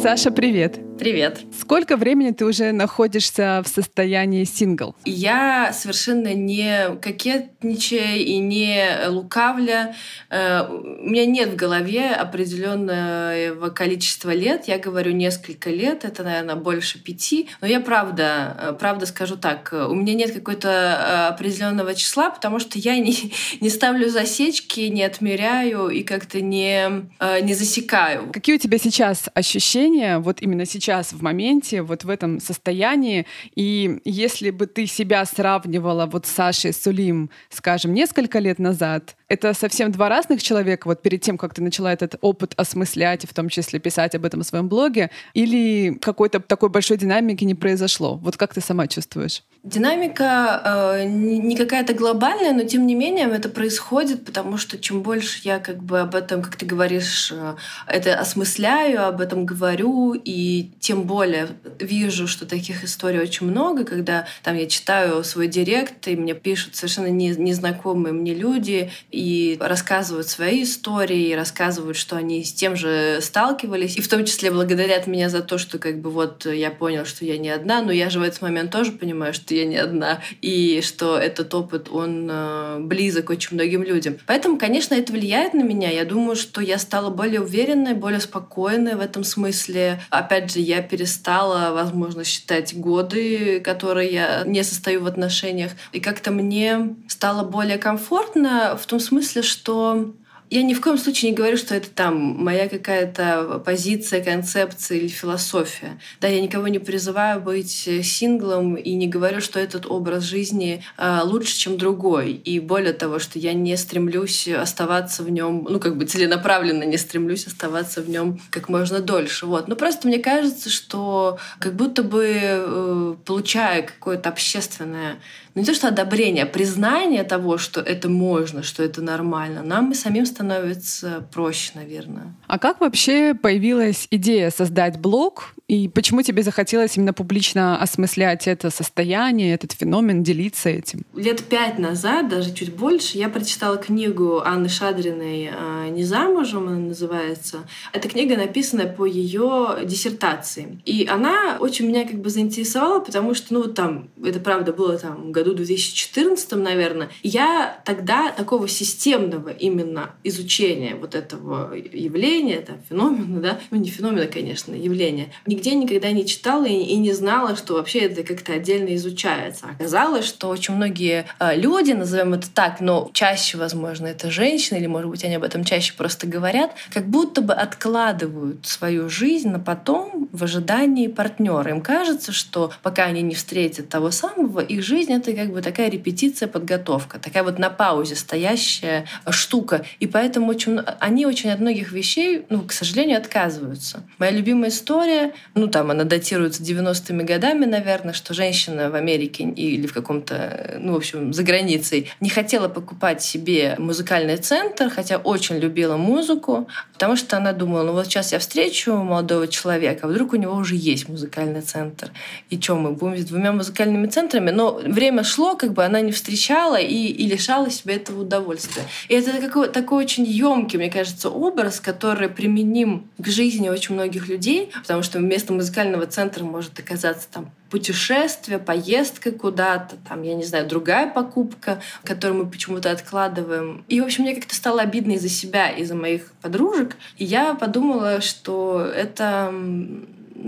Саша, 0.02 0.30
привет! 0.30 0.85
Привет. 0.98 1.40
Сколько 1.58 1.98
времени 1.98 2.30
ты 2.30 2.46
уже 2.46 2.72
находишься 2.72 3.62
в 3.64 3.68
состоянии 3.68 4.44
сингл? 4.44 4.96
Я 5.04 5.72
совершенно 5.74 6.32
не 6.32 6.96
кокетничая 7.02 8.16
и 8.16 8.38
не 8.38 9.06
лукавля. 9.08 9.94
Э, 10.30 10.62
у 10.68 11.08
меня 11.08 11.26
нет 11.26 11.50
в 11.50 11.56
голове 11.56 12.12
определенного 12.12 13.68
количества 13.70 14.30
лет. 14.30 14.68
Я 14.68 14.78
говорю 14.78 15.12
несколько 15.12 15.68
лет, 15.68 16.04
это, 16.04 16.22
наверное, 16.22 16.56
больше 16.56 16.98
пяти. 16.98 17.50
Но 17.60 17.66
я 17.66 17.80
правда, 17.80 18.56
э, 18.58 18.76
правда 18.78 19.04
скажу 19.04 19.36
так, 19.36 19.72
у 19.72 19.94
меня 19.94 20.14
нет 20.14 20.32
какой-то 20.32 20.68
э, 20.68 21.34
определенного 21.34 21.94
числа, 21.94 22.30
потому 22.30 22.58
что 22.58 22.78
я 22.78 22.98
не, 22.98 23.14
не 23.60 23.68
ставлю 23.68 24.08
засечки, 24.08 24.80
не 24.80 25.02
отмеряю 25.02 25.88
и 25.88 26.02
как-то 26.02 26.40
не, 26.40 27.06
не 27.42 27.54
засекаю. 27.54 28.30
Какие 28.32 28.56
у 28.56 28.58
тебя 28.58 28.78
сейчас 28.78 29.28
ощущения, 29.34 30.18
вот 30.18 30.40
именно 30.40 30.64
сейчас, 30.64 30.85
сейчас 30.86 31.12
в 31.12 31.20
моменте, 31.20 31.82
вот 31.82 32.04
в 32.04 32.08
этом 32.08 32.38
состоянии. 32.38 33.26
И 33.56 33.98
если 34.04 34.50
бы 34.50 34.66
ты 34.66 34.86
себя 34.86 35.24
сравнивала 35.24 36.06
вот 36.06 36.26
с 36.26 36.30
Сашей 36.30 36.72
Сулим, 36.72 37.28
скажем, 37.50 37.92
несколько 37.92 38.38
лет 38.38 38.60
назад, 38.60 39.16
это 39.28 39.52
совсем 39.52 39.90
два 39.90 40.08
разных 40.08 40.40
человека, 40.42 40.86
вот 40.86 41.02
перед 41.02 41.22
тем, 41.22 41.38
как 41.38 41.54
ты 41.54 41.62
начала 41.62 41.92
этот 41.92 42.14
опыт 42.20 42.54
осмыслять, 42.56 43.24
и 43.24 43.26
в 43.26 43.34
том 43.34 43.48
числе 43.48 43.80
писать 43.80 44.14
об 44.14 44.24
этом 44.24 44.42
в 44.42 44.46
своем 44.46 44.68
блоге, 44.68 45.10
или 45.34 45.98
какой-то 46.00 46.38
такой 46.38 46.68
большой 46.68 46.98
динамики 46.98 47.42
не 47.42 47.56
произошло? 47.56 48.16
Вот 48.16 48.36
как 48.36 48.54
ты 48.54 48.60
сама 48.60 48.86
чувствуешь? 48.86 49.42
Динамика 49.66 50.62
э, 51.00 51.04
не 51.06 51.56
какая-то 51.56 51.92
глобальная, 51.92 52.52
но 52.52 52.62
тем 52.62 52.86
не 52.86 52.94
менее 52.94 53.28
это 53.28 53.48
происходит, 53.48 54.24
потому 54.24 54.58
что 54.58 54.78
чем 54.78 55.02
больше 55.02 55.40
я 55.42 55.58
как 55.58 55.82
бы 55.82 55.98
об 55.98 56.14
этом, 56.14 56.40
как 56.40 56.54
ты 56.54 56.64
говоришь, 56.64 57.32
э, 57.32 57.56
это 57.88 58.14
осмысляю, 58.14 59.04
об 59.04 59.20
этом 59.20 59.44
говорю, 59.44 60.12
и 60.14 60.70
тем 60.78 61.02
более 61.02 61.48
вижу, 61.80 62.28
что 62.28 62.46
таких 62.46 62.84
историй 62.84 63.18
очень 63.18 63.48
много, 63.48 63.82
когда 63.82 64.28
там 64.44 64.56
я 64.56 64.68
читаю 64.68 65.24
свой 65.24 65.48
директ, 65.48 66.06
и 66.06 66.14
мне 66.14 66.34
пишут 66.34 66.76
совершенно 66.76 67.08
не, 67.08 67.30
незнакомые 67.30 68.12
мне 68.12 68.34
люди, 68.34 68.92
и 69.10 69.56
рассказывают 69.58 70.28
свои 70.28 70.62
истории, 70.62 71.30
и 71.30 71.34
рассказывают, 71.34 71.96
что 71.96 72.14
они 72.14 72.44
с 72.44 72.52
тем 72.52 72.76
же 72.76 73.18
сталкивались, 73.20 73.96
и 73.96 74.00
в 74.00 74.06
том 74.06 74.24
числе 74.26 74.52
благодарят 74.52 75.08
меня 75.08 75.28
за 75.28 75.42
то, 75.42 75.58
что 75.58 75.80
как 75.80 76.00
бы 76.00 76.10
вот 76.10 76.46
я 76.46 76.70
понял, 76.70 77.04
что 77.04 77.24
я 77.24 77.36
не 77.36 77.50
одна, 77.50 77.82
но 77.82 77.90
я 77.90 78.10
же 78.10 78.20
в 78.20 78.22
этот 78.22 78.40
момент 78.42 78.70
тоже 78.70 78.92
понимаю, 78.92 79.34
что 79.34 79.55
я 79.56 79.64
не 79.64 79.76
одна, 79.76 80.20
и 80.42 80.80
что 80.82 81.16
этот 81.18 81.54
опыт, 81.54 81.88
он 81.90 82.28
э, 82.30 82.78
близок 82.80 83.30
очень 83.30 83.54
многим 83.54 83.82
людям. 83.82 84.16
Поэтому, 84.26 84.58
конечно, 84.58 84.94
это 84.94 85.12
влияет 85.12 85.54
на 85.54 85.62
меня. 85.62 85.90
Я 85.90 86.04
думаю, 86.04 86.36
что 86.36 86.60
я 86.60 86.78
стала 86.78 87.10
более 87.10 87.40
уверенной, 87.40 87.94
более 87.94 88.20
спокойной 88.20 88.94
в 88.94 89.00
этом 89.00 89.24
смысле. 89.24 90.00
Опять 90.10 90.52
же, 90.52 90.60
я 90.60 90.82
перестала, 90.82 91.72
возможно, 91.72 92.24
считать 92.24 92.76
годы, 92.76 93.60
которые 93.60 94.12
я 94.12 94.44
не 94.44 94.62
состою 94.62 95.02
в 95.02 95.06
отношениях. 95.06 95.72
И 95.92 96.00
как-то 96.00 96.30
мне 96.30 96.94
стало 97.08 97.48
более 97.48 97.78
комфортно 97.78 98.76
в 98.80 98.86
том 98.86 99.00
смысле, 99.00 99.42
что 99.42 100.12
я 100.50 100.62
ни 100.62 100.74
в 100.74 100.80
коем 100.80 100.98
случае 100.98 101.30
не 101.30 101.36
говорю, 101.36 101.56
что 101.56 101.74
это 101.74 101.90
там 101.90 102.16
моя 102.16 102.68
какая-то 102.68 103.62
позиция, 103.64 104.22
концепция 104.22 104.98
или 104.98 105.08
философия. 105.08 105.98
Да, 106.20 106.28
я 106.28 106.40
никого 106.40 106.68
не 106.68 106.78
призываю 106.78 107.40
быть 107.40 107.88
синглом 108.02 108.76
и 108.76 108.94
не 108.94 109.08
говорю, 109.08 109.40
что 109.40 109.58
этот 109.58 109.86
образ 109.86 110.24
жизни 110.24 110.84
э, 110.98 111.20
лучше, 111.24 111.56
чем 111.56 111.78
другой. 111.78 112.32
И 112.32 112.60
более 112.60 112.92
того, 112.92 113.18
что 113.18 113.38
я 113.38 113.52
не 113.52 113.76
стремлюсь 113.76 114.48
оставаться 114.48 115.22
в 115.22 115.30
нем, 115.30 115.66
ну 115.68 115.80
как 115.80 115.96
бы 115.96 116.04
целенаправленно 116.04 116.84
не 116.84 116.96
стремлюсь 116.96 117.46
оставаться 117.46 118.00
в 118.00 118.08
нем 118.08 118.40
как 118.50 118.68
можно 118.68 119.00
дольше. 119.00 119.46
Вот. 119.46 119.68
Но 119.68 119.76
просто 119.76 120.06
мне 120.06 120.18
кажется, 120.18 120.70
что 120.70 121.38
как 121.58 121.74
будто 121.74 122.02
бы 122.02 122.24
э, 122.32 123.14
получая 123.24 123.82
какое-то 123.82 124.28
общественное 124.28 125.16
ну, 125.56 125.62
не 125.62 125.66
то 125.66 125.74
что 125.74 125.88
одобрение, 125.88 126.44
а 126.44 126.46
признание 126.46 127.24
того, 127.24 127.56
что 127.56 127.80
это 127.80 128.10
можно, 128.10 128.62
что 128.62 128.82
это 128.82 129.00
нормально, 129.00 129.62
нам 129.62 129.90
и 129.90 129.94
самим 129.94 130.26
становится 130.26 131.26
проще, 131.32 131.72
наверное. 131.74 132.34
А 132.46 132.58
как 132.58 132.80
вообще 132.80 133.32
появилась 133.32 134.06
идея 134.10 134.50
создать 134.50 135.00
блог 135.00 135.54
и 135.66 135.88
почему 135.88 136.20
тебе 136.20 136.42
захотелось 136.42 136.96
именно 136.96 137.14
публично 137.14 137.80
осмыслять 137.80 138.46
это 138.46 138.70
состояние, 138.70 139.54
этот 139.54 139.72
феномен, 139.72 140.22
делиться 140.22 140.68
этим? 140.68 141.04
Лет 141.14 141.42
пять 141.42 141.78
назад, 141.78 142.28
даже 142.28 142.52
чуть 142.52 142.74
больше, 142.74 143.16
я 143.16 143.30
прочитала 143.30 143.78
книгу 143.78 144.42
Анны 144.44 144.68
Шадриной 144.68 145.50
а, 145.52 145.88
«Не 145.88 146.04
замужем», 146.04 146.68
она 146.68 146.78
называется. 146.78 147.60
Эта 147.94 148.08
книга 148.08 148.36
написана 148.36 148.84
по 148.84 149.06
ее 149.06 149.78
диссертации. 149.84 150.80
И 150.84 151.08
она 151.10 151.56
очень 151.58 151.88
меня 151.88 152.06
как 152.06 152.20
бы 152.20 152.28
заинтересовала, 152.28 153.00
потому 153.00 153.34
что, 153.34 153.54
ну, 153.54 153.62
вот 153.62 153.74
там, 153.74 154.10
это 154.22 154.38
правда 154.38 154.72
было 154.72 154.98
там 154.98 155.28
в 155.28 155.30
году 155.46 155.54
2014, 155.58 156.52
наверное. 156.52 157.08
Я 157.22 157.80
тогда 157.84 158.32
такого 158.32 158.68
системного 158.68 159.50
именно 159.50 160.10
изучения 160.24 160.94
вот 160.96 161.14
этого 161.14 161.74
явления, 161.74 162.60
там, 162.60 162.78
феномена, 162.88 163.40
да, 163.40 163.60
ну, 163.70 163.78
не 163.78 163.88
феномена, 163.88 164.26
конечно, 164.26 164.74
явления, 164.74 165.28
нигде 165.46 165.74
никогда 165.74 166.10
не 166.10 166.26
читала 166.26 166.64
и, 166.64 166.74
и 166.74 166.96
не 166.96 167.12
знала, 167.12 167.56
что 167.56 167.74
вообще 167.74 168.00
это 168.00 168.22
как-то 168.22 168.54
отдельно 168.54 168.94
изучается. 168.96 169.66
Оказалось, 169.66 170.26
что 170.26 170.48
очень 170.48 170.74
многие 170.74 171.26
э, 171.38 171.56
люди, 171.56 171.92
назовем 171.92 172.34
это 172.34 172.50
так, 172.50 172.80
но 172.80 173.10
чаще, 173.12 173.58
возможно, 173.58 174.06
это 174.06 174.30
женщины, 174.30 174.78
или, 174.78 174.86
может 174.86 175.10
быть, 175.10 175.24
они 175.24 175.36
об 175.36 175.44
этом 175.44 175.64
чаще 175.64 175.94
просто 175.96 176.26
говорят, 176.26 176.72
как 176.92 177.06
будто 177.06 177.40
бы 177.40 177.54
откладывают 177.54 178.66
свою 178.66 179.08
жизнь 179.08 179.48
на 179.48 179.60
потом 179.60 180.28
в 180.32 180.42
ожидании 180.42 181.06
партнера. 181.06 181.70
Им 181.70 181.80
кажется, 181.80 182.32
что 182.32 182.72
пока 182.82 183.04
они 183.04 183.22
не 183.22 183.34
встретят 183.34 183.88
того 183.88 184.10
самого, 184.10 184.60
их 184.60 184.82
жизнь— 184.82 185.12
это 185.14 185.35
как 185.36 185.52
бы 185.52 185.62
такая 185.62 185.90
репетиция, 185.90 186.48
подготовка, 186.48 187.18
такая 187.18 187.42
вот 187.42 187.58
на 187.58 187.70
паузе 187.70 188.16
стоящая 188.16 189.06
штука. 189.30 189.84
И 190.00 190.06
поэтому 190.06 190.48
очень, 190.48 190.80
они 191.00 191.26
очень 191.26 191.50
от 191.50 191.60
многих 191.60 191.92
вещей, 191.92 192.44
ну, 192.48 192.62
к 192.62 192.72
сожалению, 192.72 193.18
отказываются. 193.18 194.02
Моя 194.18 194.32
любимая 194.32 194.70
история 194.70 195.32
ну 195.54 195.68
там 195.68 195.90
она 195.90 196.04
датируется 196.04 196.62
90-ми 196.62 197.24
годами, 197.24 197.64
наверное, 197.64 198.12
что 198.12 198.34
женщина 198.34 198.90
в 198.90 198.94
Америке 198.94 199.44
или 199.44 199.86
в 199.86 199.92
каком-то, 199.92 200.76
ну, 200.78 200.92
в 200.92 200.96
общем, 200.96 201.32
за 201.32 201.42
границей 201.42 202.10
не 202.20 202.28
хотела 202.28 202.68
покупать 202.68 203.22
себе 203.22 203.74
музыкальный 203.78 204.36
центр, 204.36 204.90
хотя 204.90 205.16
очень 205.16 205.56
любила 205.58 205.96
музыку, 205.96 206.68
потому 206.92 207.16
что 207.16 207.36
она 207.36 207.52
думала, 207.52 207.82
ну 207.82 207.92
вот 207.92 208.06
сейчас 208.06 208.32
я 208.32 208.38
встречу 208.38 208.94
молодого 208.94 209.48
человека, 209.48 210.06
а 210.06 210.10
вдруг 210.10 210.32
у 210.32 210.36
него 210.36 210.54
уже 210.54 210.76
есть 210.76 211.08
музыкальный 211.08 211.62
центр. 211.62 212.10
И 212.50 212.60
что, 212.60 212.76
мы 212.76 212.92
будем 212.92 213.18
с 213.18 213.24
двумя 213.24 213.52
музыкальными 213.52 214.06
центрами? 214.06 214.50
Но 214.50 214.72
время 214.74 215.22
шло, 215.26 215.56
как 215.56 215.74
бы 215.74 215.84
она 215.84 216.00
не 216.00 216.12
встречала 216.12 216.76
и, 216.76 217.08
и 217.08 217.26
лишала 217.26 217.70
себя 217.70 217.96
этого 217.96 218.22
удовольствия. 218.22 218.84
И 219.08 219.14
это 219.14 219.38
такой, 219.40 219.68
такой 219.68 220.04
очень 220.04 220.24
емкий, 220.24 220.78
мне 220.78 220.90
кажется, 220.90 221.28
образ, 221.28 221.80
который 221.80 222.30
применим 222.30 223.10
к 223.18 223.26
жизни 223.26 223.68
очень 223.68 223.94
многих 223.94 224.28
людей, 224.28 224.70
потому 224.82 225.02
что 225.02 225.18
вместо 225.18 225.52
музыкального 225.52 226.06
центра 226.06 226.44
может 226.44 226.78
оказаться 226.78 227.28
там 227.30 227.50
путешествие, 227.70 228.58
поездка 228.58 229.32
куда-то, 229.32 229.96
там, 230.08 230.22
я 230.22 230.34
не 230.34 230.44
знаю, 230.44 230.66
другая 230.68 231.10
покупка, 231.10 231.82
которую 232.04 232.44
мы 232.44 232.50
почему-то 232.50 232.90
откладываем. 232.90 233.84
И, 233.88 234.00
в 234.00 234.04
общем, 234.04 234.22
мне 234.24 234.34
как-то 234.34 234.54
стало 234.54 234.82
обидно 234.82 235.12
из-за 235.12 235.28
себя, 235.28 235.68
из-за 235.70 235.94
моих 235.94 236.32
подружек. 236.40 236.96
И 237.16 237.24
я 237.24 237.54
подумала, 237.54 238.20
что 238.20 238.80
это 238.80 239.52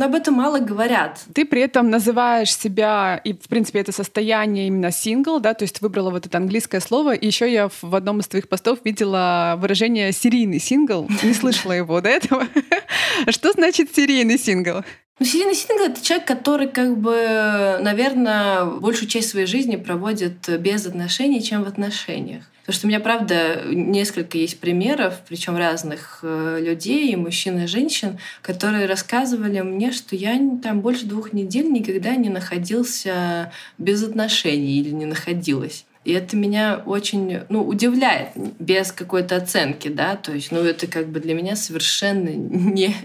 об 0.00 0.14
этом 0.14 0.34
мало 0.34 0.58
говорят. 0.58 1.20
Ты 1.34 1.44
при 1.44 1.62
этом 1.62 1.90
называешь 1.90 2.54
себя, 2.54 3.20
и, 3.24 3.32
в 3.32 3.48
принципе, 3.48 3.80
это 3.80 3.92
состояние 3.92 4.66
именно 4.66 4.90
сингл, 4.90 5.40
да, 5.40 5.54
то 5.54 5.64
есть 5.64 5.80
выбрала 5.80 6.10
вот 6.10 6.26
это 6.26 6.38
английское 6.38 6.80
слово, 6.80 7.14
и 7.14 7.26
еще 7.26 7.50
я 7.52 7.68
в 7.68 7.94
одном 7.94 8.20
из 8.20 8.28
твоих 8.28 8.48
постов 8.48 8.80
видела 8.84 9.56
выражение 9.58 10.12
«серийный 10.12 10.60
сингл», 10.60 11.08
не 11.22 11.34
слышала 11.34 11.72
его 11.72 12.00
до 12.00 12.08
этого. 12.08 12.46
Что 13.28 13.52
значит 13.52 13.94
серийный 13.94 14.38
сингл? 14.38 14.84
Ну, 15.18 15.26
серийный 15.26 15.54
сингл— 15.54 15.84
это 15.86 16.04
человек, 16.04 16.28
который, 16.28 16.68
как 16.68 16.96
бы, 16.96 17.78
наверное, 17.80 18.64
большую 18.64 19.08
часть 19.08 19.30
своей 19.30 19.46
жизни 19.46 19.74
проводит 19.74 20.48
без 20.60 20.86
отношений, 20.86 21.42
чем 21.42 21.64
в 21.64 21.68
отношениях. 21.68 22.44
Потому 22.60 22.76
что 22.76 22.86
у 22.86 22.90
меня, 22.90 23.00
правда, 23.00 23.62
несколько 23.64 24.36
есть 24.38 24.60
примеров, 24.60 25.22
причем 25.26 25.56
разных 25.56 26.20
э, 26.22 26.58
людей, 26.60 27.10
и 27.10 27.16
мужчин, 27.16 27.58
и 27.64 27.66
женщин, 27.66 28.18
которые 28.42 28.86
рассказывали 28.86 29.60
мне, 29.62 29.90
что 29.90 30.14
я 30.14 30.38
там 30.62 30.82
больше 30.82 31.06
двух 31.06 31.32
недель 31.32 31.72
никогда 31.72 32.14
не 32.14 32.28
находился 32.28 33.50
без 33.78 34.02
отношений 34.04 34.80
или 34.80 34.90
не 34.90 35.06
находилась. 35.06 35.86
И 36.08 36.12
это 36.12 36.38
меня 36.38 36.82
очень 36.86 37.40
ну, 37.50 37.62
удивляет, 37.68 38.30
без 38.58 38.92
какой-то 38.92 39.36
оценки, 39.36 39.88
да, 39.88 40.16
то 40.16 40.32
есть, 40.32 40.50
ну, 40.50 40.60
это 40.60 40.86
как 40.86 41.08
бы 41.10 41.20
для 41.20 41.34
меня 41.34 41.54
совершенно 41.54 42.30
не, 42.30 42.96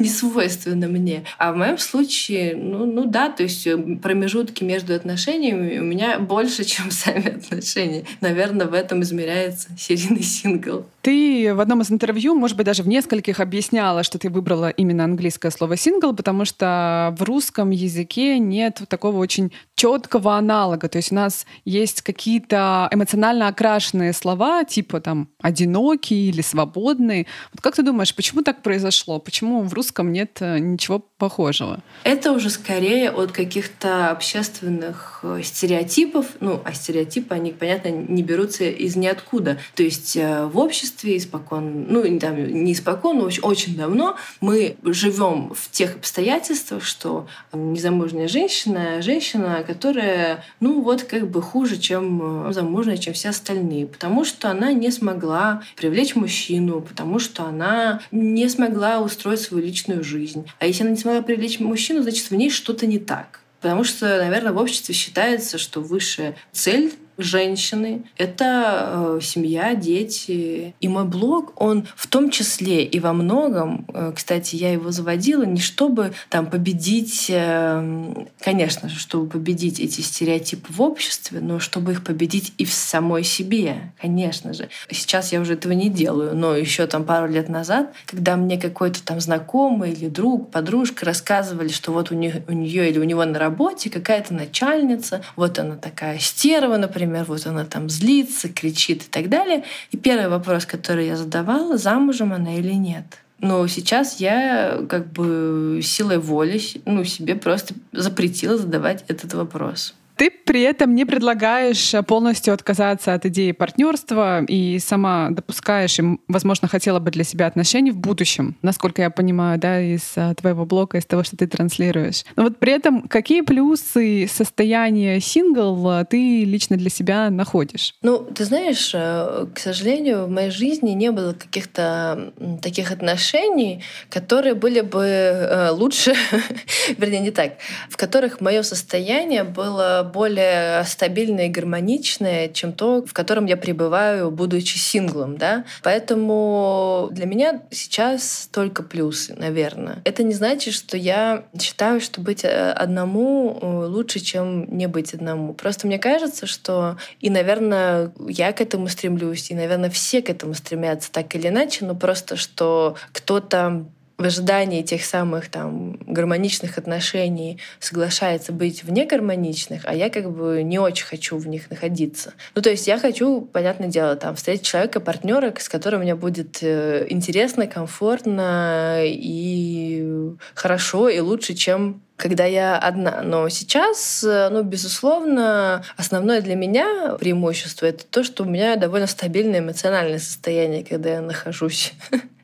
не 0.00 0.08
свойственно 0.08 0.88
мне. 0.88 1.22
А 1.38 1.52
в 1.52 1.56
моем 1.56 1.78
случае, 1.78 2.56
ну, 2.56 2.86
ну 2.86 3.04
да, 3.04 3.28
то 3.28 3.44
есть 3.44 3.68
э, 3.68 3.78
промежутки 4.02 4.64
между 4.64 4.96
отношениями 4.96 5.78
у 5.78 5.84
меня 5.84 6.18
больше, 6.18 6.64
чем 6.70 6.90
сами 6.90 7.36
отношения. 7.36 8.02
Наверное, 8.20 8.66
в 8.66 8.74
этом 8.74 9.02
измеряется 9.02 9.68
серийный 9.78 10.24
сингл. 10.24 10.86
Ты 11.02 11.54
в 11.54 11.60
одном 11.60 11.82
из 11.82 11.92
интервью, 11.92 12.34
может 12.34 12.56
быть, 12.56 12.66
даже 12.66 12.82
в 12.82 12.88
нескольких 12.88 13.38
объясняла, 13.38 14.02
что 14.02 14.18
ты 14.18 14.28
выбрала 14.28 14.70
именно 14.70 15.04
английское 15.04 15.52
слово 15.52 15.76
сингл, 15.76 16.16
потому 16.16 16.44
что 16.44 17.14
в 17.16 17.22
русском 17.22 17.70
языке 17.70 18.40
нет 18.40 18.82
такого 18.88 19.18
очень 19.18 19.52
четкого 19.76 20.36
аналога. 20.36 20.88
То 20.88 20.98
есть 20.98 21.12
у 21.12 21.14
нас 21.14 21.46
есть 21.64 22.02
какие-то 22.40 22.88
эмоционально 22.90 23.48
окрашенные 23.48 24.12
слова, 24.12 24.64
типа 24.64 25.00
там 25.00 25.28
одинокий 25.42 26.28
или 26.28 26.40
свободный. 26.40 27.26
Вот 27.52 27.60
как 27.60 27.76
ты 27.76 27.82
думаешь, 27.82 28.14
почему 28.14 28.42
так 28.42 28.62
произошло? 28.62 29.18
Почему 29.18 29.62
в 29.62 29.74
русском 29.74 30.12
нет 30.12 30.38
э, 30.40 30.58
ничего 30.58 31.04
похожего. 31.20 31.80
Это 32.02 32.32
уже 32.32 32.50
скорее 32.50 33.10
от 33.10 33.30
каких-то 33.30 34.10
общественных 34.10 35.20
э, 35.22 35.42
стереотипов. 35.44 36.26
Ну, 36.40 36.60
а 36.64 36.72
стереотипы, 36.72 37.34
они, 37.34 37.52
понятно, 37.52 37.90
не 37.90 38.22
берутся 38.22 38.64
из 38.64 38.96
ниоткуда. 38.96 39.58
То 39.76 39.82
есть 39.82 40.16
э, 40.16 40.46
в 40.46 40.58
обществе 40.58 41.18
испокон, 41.18 41.86
ну, 41.88 42.18
там, 42.18 42.36
не 42.64 42.72
испокон, 42.72 43.18
но 43.18 43.24
очень, 43.24 43.42
очень 43.42 43.76
давно 43.76 44.16
мы 44.40 44.76
живем 44.82 45.52
в 45.54 45.70
тех 45.70 45.96
обстоятельствах, 45.96 46.82
что 46.82 47.28
незамужняя 47.52 48.26
женщина, 48.26 49.02
женщина, 49.02 49.62
которая, 49.64 50.42
ну, 50.58 50.80
вот 50.80 51.02
как 51.02 51.30
бы 51.30 51.42
хуже, 51.42 51.76
чем 51.76 52.19
замужняя, 52.50 52.96
чем 52.96 53.14
все 53.14 53.30
остальные. 53.30 53.86
Потому 53.86 54.24
что 54.24 54.50
она 54.50 54.72
не 54.72 54.90
смогла 54.90 55.62
привлечь 55.76 56.14
мужчину, 56.14 56.80
потому 56.80 57.18
что 57.18 57.44
она 57.44 58.00
не 58.10 58.48
смогла 58.48 59.00
устроить 59.00 59.40
свою 59.40 59.64
личную 59.64 60.04
жизнь. 60.04 60.46
А 60.58 60.66
если 60.66 60.82
она 60.82 60.92
не 60.92 60.98
смогла 60.98 61.22
привлечь 61.22 61.60
мужчину, 61.60 62.02
значит, 62.02 62.30
в 62.30 62.34
ней 62.36 62.50
что-то 62.50 62.86
не 62.86 62.98
так. 62.98 63.40
Потому 63.60 63.84
что, 63.84 64.06
наверное, 64.06 64.52
в 64.52 64.56
обществе 64.56 64.94
считается, 64.94 65.58
что 65.58 65.80
высшая 65.80 66.34
цель 66.50 66.94
женщины, 67.22 68.02
это 68.16 69.16
э, 69.16 69.20
семья, 69.22 69.74
дети. 69.74 70.74
И 70.80 70.88
мой 70.88 71.04
блог, 71.04 71.52
он 71.56 71.86
в 71.96 72.06
том 72.06 72.30
числе 72.30 72.84
и 72.84 73.00
во 73.00 73.12
многом, 73.12 73.86
э, 73.92 74.12
кстати, 74.14 74.56
я 74.56 74.72
его 74.72 74.90
заводила 74.90 75.44
не 75.44 75.60
чтобы 75.60 76.12
там 76.28 76.46
победить, 76.46 77.26
э, 77.28 78.26
конечно 78.40 78.88
же, 78.88 78.98
чтобы 78.98 79.28
победить 79.28 79.80
эти 79.80 80.00
стереотипы 80.00 80.72
в 80.72 80.82
обществе, 80.82 81.40
но 81.40 81.58
чтобы 81.58 81.92
их 81.92 82.04
победить 82.04 82.52
и 82.58 82.64
в 82.64 82.72
самой 82.72 83.24
себе, 83.24 83.92
конечно 84.00 84.52
же. 84.52 84.68
Сейчас 84.90 85.32
я 85.32 85.40
уже 85.40 85.54
этого 85.54 85.72
не 85.72 85.88
делаю, 85.88 86.36
но 86.36 86.56
еще 86.56 86.86
там 86.86 87.04
пару 87.04 87.28
лет 87.28 87.48
назад, 87.48 87.92
когда 88.06 88.36
мне 88.36 88.58
какой-то 88.58 89.02
там 89.02 89.20
знакомый 89.20 89.92
или 89.92 90.08
друг, 90.08 90.50
подружка 90.50 91.06
рассказывали, 91.06 91.68
что 91.68 91.92
вот 91.92 92.10
у, 92.10 92.14
них, 92.14 92.36
у 92.48 92.52
нее 92.52 92.90
или 92.90 92.98
у 92.98 93.04
него 93.04 93.24
на 93.24 93.38
работе 93.38 93.90
какая-то 93.90 94.34
начальница, 94.34 95.22
вот 95.36 95.58
она 95.58 95.76
такая 95.76 96.18
стерва, 96.18 96.76
например, 96.76 97.09
например, 97.10 97.24
вот 97.26 97.46
она 97.46 97.64
там 97.64 97.90
злится, 97.90 98.48
кричит 98.48 99.02
и 99.04 99.08
так 99.10 99.28
далее. 99.28 99.64
И 99.90 99.96
первый 99.96 100.28
вопрос, 100.28 100.64
который 100.64 101.06
я 101.06 101.16
задавала, 101.16 101.76
замужем 101.76 102.32
она 102.32 102.56
или 102.56 102.72
нет. 102.72 103.04
Но 103.40 103.66
сейчас 103.66 104.20
я 104.20 104.80
как 104.88 105.12
бы 105.12 105.80
силой 105.82 106.18
воли 106.18 106.60
ну, 106.84 107.04
себе 107.04 107.34
просто 107.34 107.74
запретила 107.92 108.56
задавать 108.56 109.04
этот 109.08 109.34
вопрос. 109.34 109.94
Ты 110.20 110.30
при 110.30 110.60
этом 110.60 110.94
не 110.94 111.06
предлагаешь 111.06 111.94
полностью 112.06 112.52
отказаться 112.52 113.14
от 113.14 113.24
идеи 113.24 113.52
партнерства 113.52 114.44
и 114.44 114.78
сама 114.78 115.30
допускаешь, 115.30 115.98
и, 115.98 116.02
возможно, 116.28 116.68
хотела 116.68 116.98
бы 116.98 117.10
для 117.10 117.24
себя 117.24 117.46
отношений 117.46 117.90
в 117.90 117.96
будущем, 117.96 118.54
насколько 118.60 119.00
я 119.00 119.08
понимаю, 119.08 119.58
да, 119.58 119.80
из 119.80 120.12
а, 120.16 120.34
твоего 120.34 120.66
блога, 120.66 120.98
из 120.98 121.06
того, 121.06 121.22
что 121.22 121.38
ты 121.38 121.46
транслируешь. 121.46 122.24
Но 122.36 122.42
вот 122.42 122.58
при 122.58 122.74
этом 122.74 123.08
какие 123.08 123.40
плюсы 123.40 124.28
состояния 124.30 125.20
сингл 125.20 125.88
а, 125.88 126.04
ты 126.04 126.44
лично 126.44 126.76
для 126.76 126.90
себя 126.90 127.30
находишь? 127.30 127.94
Ну, 128.02 128.18
ты 128.18 128.44
знаешь, 128.44 128.90
э, 128.92 129.46
к 129.54 129.58
сожалению, 129.58 130.26
в 130.26 130.30
моей 130.30 130.50
жизни 130.50 130.90
не 130.90 131.12
было 131.12 131.32
каких-то 131.32 132.34
таких 132.60 132.92
отношений, 132.92 133.82
которые 134.10 134.52
были 134.52 134.82
бы 134.82 135.02
э, 135.02 135.70
лучше, 135.70 136.14
вернее, 136.98 137.20
не 137.20 137.30
так, 137.30 137.54
в 137.88 137.96
которых 137.96 138.42
мое 138.42 138.62
состояние 138.62 139.44
было 139.44 140.09
более 140.12 140.84
стабильное 140.84 141.46
и 141.46 141.50
гармоничное, 141.50 142.48
чем 142.48 142.72
то, 142.72 143.02
в 143.02 143.12
котором 143.12 143.46
я 143.46 143.56
пребываю, 143.56 144.30
будучи 144.30 144.78
синглом, 144.78 145.36
да. 145.36 145.64
Поэтому 145.82 147.08
для 147.10 147.26
меня 147.26 147.62
сейчас 147.70 148.48
только 148.52 148.82
плюсы, 148.82 149.34
наверное. 149.34 150.02
Это 150.04 150.22
не 150.22 150.34
значит, 150.34 150.74
что 150.74 150.96
я 150.96 151.44
считаю, 151.58 152.00
что 152.00 152.20
быть 152.20 152.44
э, 152.44 152.72
одному 152.72 153.58
э, 153.60 153.86
лучше, 153.86 154.20
чем 154.20 154.76
не 154.76 154.86
быть 154.86 155.14
одному. 155.14 155.54
Просто 155.54 155.86
мне 155.86 155.98
кажется, 155.98 156.46
что 156.46 156.96
и, 157.20 157.30
наверное, 157.30 158.12
я 158.28 158.52
к 158.52 158.60
этому 158.60 158.88
стремлюсь, 158.88 159.50
и, 159.50 159.54
наверное, 159.54 159.90
все 159.90 160.22
к 160.22 160.30
этому 160.30 160.54
стремятся 160.54 161.12
так 161.12 161.34
или 161.34 161.48
иначе, 161.48 161.84
но 161.84 161.94
просто 161.94 162.36
что 162.36 162.96
кто-то 163.12 163.86
в 164.20 164.24
ожидании 164.26 164.82
тех 164.82 165.02
самых 165.02 165.48
там 165.48 165.96
гармоничных 166.06 166.76
отношений 166.76 167.58
соглашается 167.78 168.52
быть 168.52 168.84
в 168.84 168.92
негармоничных, 168.92 169.82
а 169.86 169.94
я 169.94 170.10
как 170.10 170.30
бы 170.30 170.62
не 170.62 170.78
очень 170.78 171.06
хочу 171.06 171.38
в 171.38 171.48
них 171.48 171.70
находиться. 171.70 172.34
Ну, 172.54 172.60
то 172.60 172.68
есть 172.68 172.86
я 172.86 172.98
хочу, 172.98 173.40
понятное 173.40 173.88
дело, 173.88 174.16
там 174.16 174.36
встретить 174.36 174.66
человека, 174.66 175.00
партнера, 175.00 175.54
с 175.58 175.70
которым 175.70 176.02
мне 176.02 176.14
будет 176.14 176.58
э, 176.60 177.06
интересно, 177.08 177.66
комфортно 177.66 179.00
и 179.06 180.34
хорошо, 180.54 181.08
и 181.08 181.20
лучше, 181.20 181.54
чем 181.54 182.02
когда 182.18 182.44
я 182.44 182.76
одна. 182.76 183.22
Но 183.22 183.48
сейчас, 183.48 184.22
э, 184.22 184.50
ну, 184.50 184.62
безусловно, 184.62 185.82
основное 185.96 186.42
для 186.42 186.56
меня 186.56 187.16
преимущество— 187.18 187.86
это 187.86 188.04
то, 188.04 188.22
что 188.22 188.42
у 188.42 188.46
меня 188.46 188.76
довольно 188.76 189.06
стабильное 189.06 189.60
эмоциональное 189.60 190.18
состояние, 190.18 190.84
когда 190.84 191.08
я 191.08 191.20
нахожусь 191.22 191.94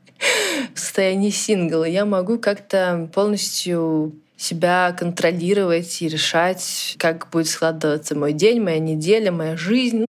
в 0.74 0.78
состоянии 0.78 1.30
сингла, 1.30 1.84
я 1.84 2.04
могу 2.04 2.38
как-то 2.38 3.08
полностью 3.14 4.12
себя 4.36 4.94
контролировать 4.98 6.02
и 6.02 6.08
решать, 6.08 6.96
как 6.98 7.28
будет 7.30 7.48
складываться 7.48 8.14
мой 8.14 8.32
день, 8.32 8.60
моя 8.60 8.78
неделя, 8.78 9.32
моя 9.32 9.56
жизнь. 9.56 10.04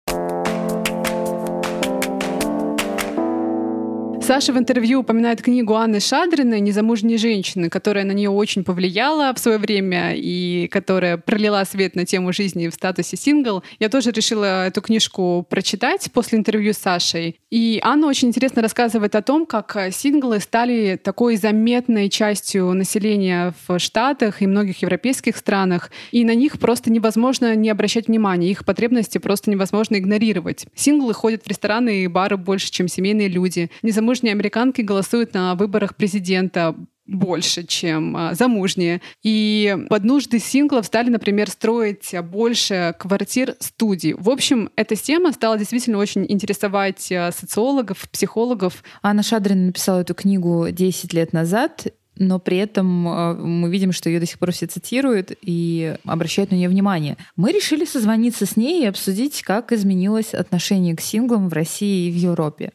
Саша 4.28 4.52
в 4.52 4.58
интервью 4.58 5.00
упоминает 5.00 5.42
книгу 5.42 5.74
Анны 5.74 6.02
Шадриной 6.02 6.60
«Незамужние 6.60 7.18
женщины», 7.18 7.70
которая 7.70 8.04
на 8.04 8.12
нее 8.12 8.30
очень 8.30 8.66
повлияла 8.66 9.34
в 9.34 9.40
свое 9.40 9.58
время 9.58 10.16
и 10.18 10.68
которая 10.68 11.16
пролила 11.16 11.64
свет 11.64 11.96
на 11.96 12.06
тему 12.06 12.34
жизни 12.34 12.68
в 12.68 12.74
статусе 12.74 13.16
сингл. 13.16 13.64
Я 13.80 13.88
тоже 13.88 14.12
решила 14.12 14.68
эту 14.68 14.82
книжку 14.82 15.48
прочитать 15.50 16.12
после 16.12 16.40
интервью 16.40 16.74
с 16.74 16.78
Сашей. 16.78 17.40
И 17.50 17.80
Анна 17.82 18.08
очень 18.08 18.30
интересно 18.30 18.62
рассказывает 18.62 19.16
о 19.16 19.22
том, 19.22 19.46
как 19.46 19.78
синглы 19.92 20.40
стали 20.40 21.00
такой 21.02 21.38
заметной 21.38 22.10
частью 22.10 22.74
населения 22.74 23.54
в 23.68 23.80
Штатах 23.80 24.42
и 24.42 24.48
многих 24.48 24.82
европейских 24.82 25.38
странах. 25.38 25.92
И 26.12 26.26
на 26.26 26.36
них 26.36 26.60
просто 26.60 26.92
невозможно 26.92 27.56
не 27.56 27.70
обращать 27.70 28.08
внимания. 28.08 28.52
Их 28.52 28.66
потребности 28.66 29.18
просто 29.18 29.50
невозможно 29.50 29.98
игнорировать. 29.98 30.66
Синглы 30.76 31.14
ходят 31.14 31.44
в 31.44 31.48
рестораны 31.48 32.04
и 32.04 32.08
бары 32.08 32.36
больше, 32.36 32.72
чем 32.72 32.88
семейные 32.88 33.30
люди. 33.30 33.72
Незамужние 33.82 34.08
замужние 34.08 34.32
американки 34.32 34.82
голосуют 34.82 35.34
на 35.34 35.56
выборах 35.56 35.96
президента 35.96 36.74
больше, 37.08 37.64
чем 37.64 38.16
а, 38.16 38.34
замужние. 38.34 39.02
И 39.24 39.76
под 39.90 40.04
нужды 40.04 40.40
синглов 40.40 40.86
стали, 40.86 41.10
например, 41.10 41.50
строить 41.50 42.14
больше 42.24 42.96
квартир-студий. 43.00 44.14
В 44.14 44.30
общем, 44.30 44.70
эта 44.76 44.96
тема 44.96 45.32
стала 45.32 45.58
действительно 45.58 45.98
очень 45.98 46.26
интересовать 46.28 47.12
а, 47.12 47.32
социологов, 47.32 48.08
психологов. 48.12 48.84
Анна 49.02 49.24
Шадрина 49.24 49.68
написала 49.68 50.02
эту 50.02 50.14
книгу 50.14 50.68
10 50.70 51.14
лет 51.14 51.34
назад, 51.34 51.88
но 52.20 52.40
при 52.40 52.58
этом 52.58 53.08
а, 53.08 53.34
мы 53.34 53.70
видим, 53.70 53.92
что 53.92 54.10
ее 54.10 54.20
до 54.20 54.26
сих 54.26 54.40
пор 54.40 54.52
все 54.52 54.68
цитируют 54.68 55.32
и 55.42 55.96
обращают 56.06 56.52
на 56.52 56.56
нее 56.56 56.70
внимание. 56.70 57.18
Мы 57.36 57.52
решили 57.52 57.86
созвониться 57.86 58.46
с 58.46 58.58
ней 58.58 58.84
и 58.84 58.88
обсудить, 58.88 59.42
как 59.44 59.72
изменилось 59.72 60.34
отношение 60.34 60.96
к 60.96 61.02
синглам 61.02 61.50
в 61.50 61.54
России 61.54 62.08
и 62.08 62.12
в 62.12 62.16
Европе. 62.16 62.72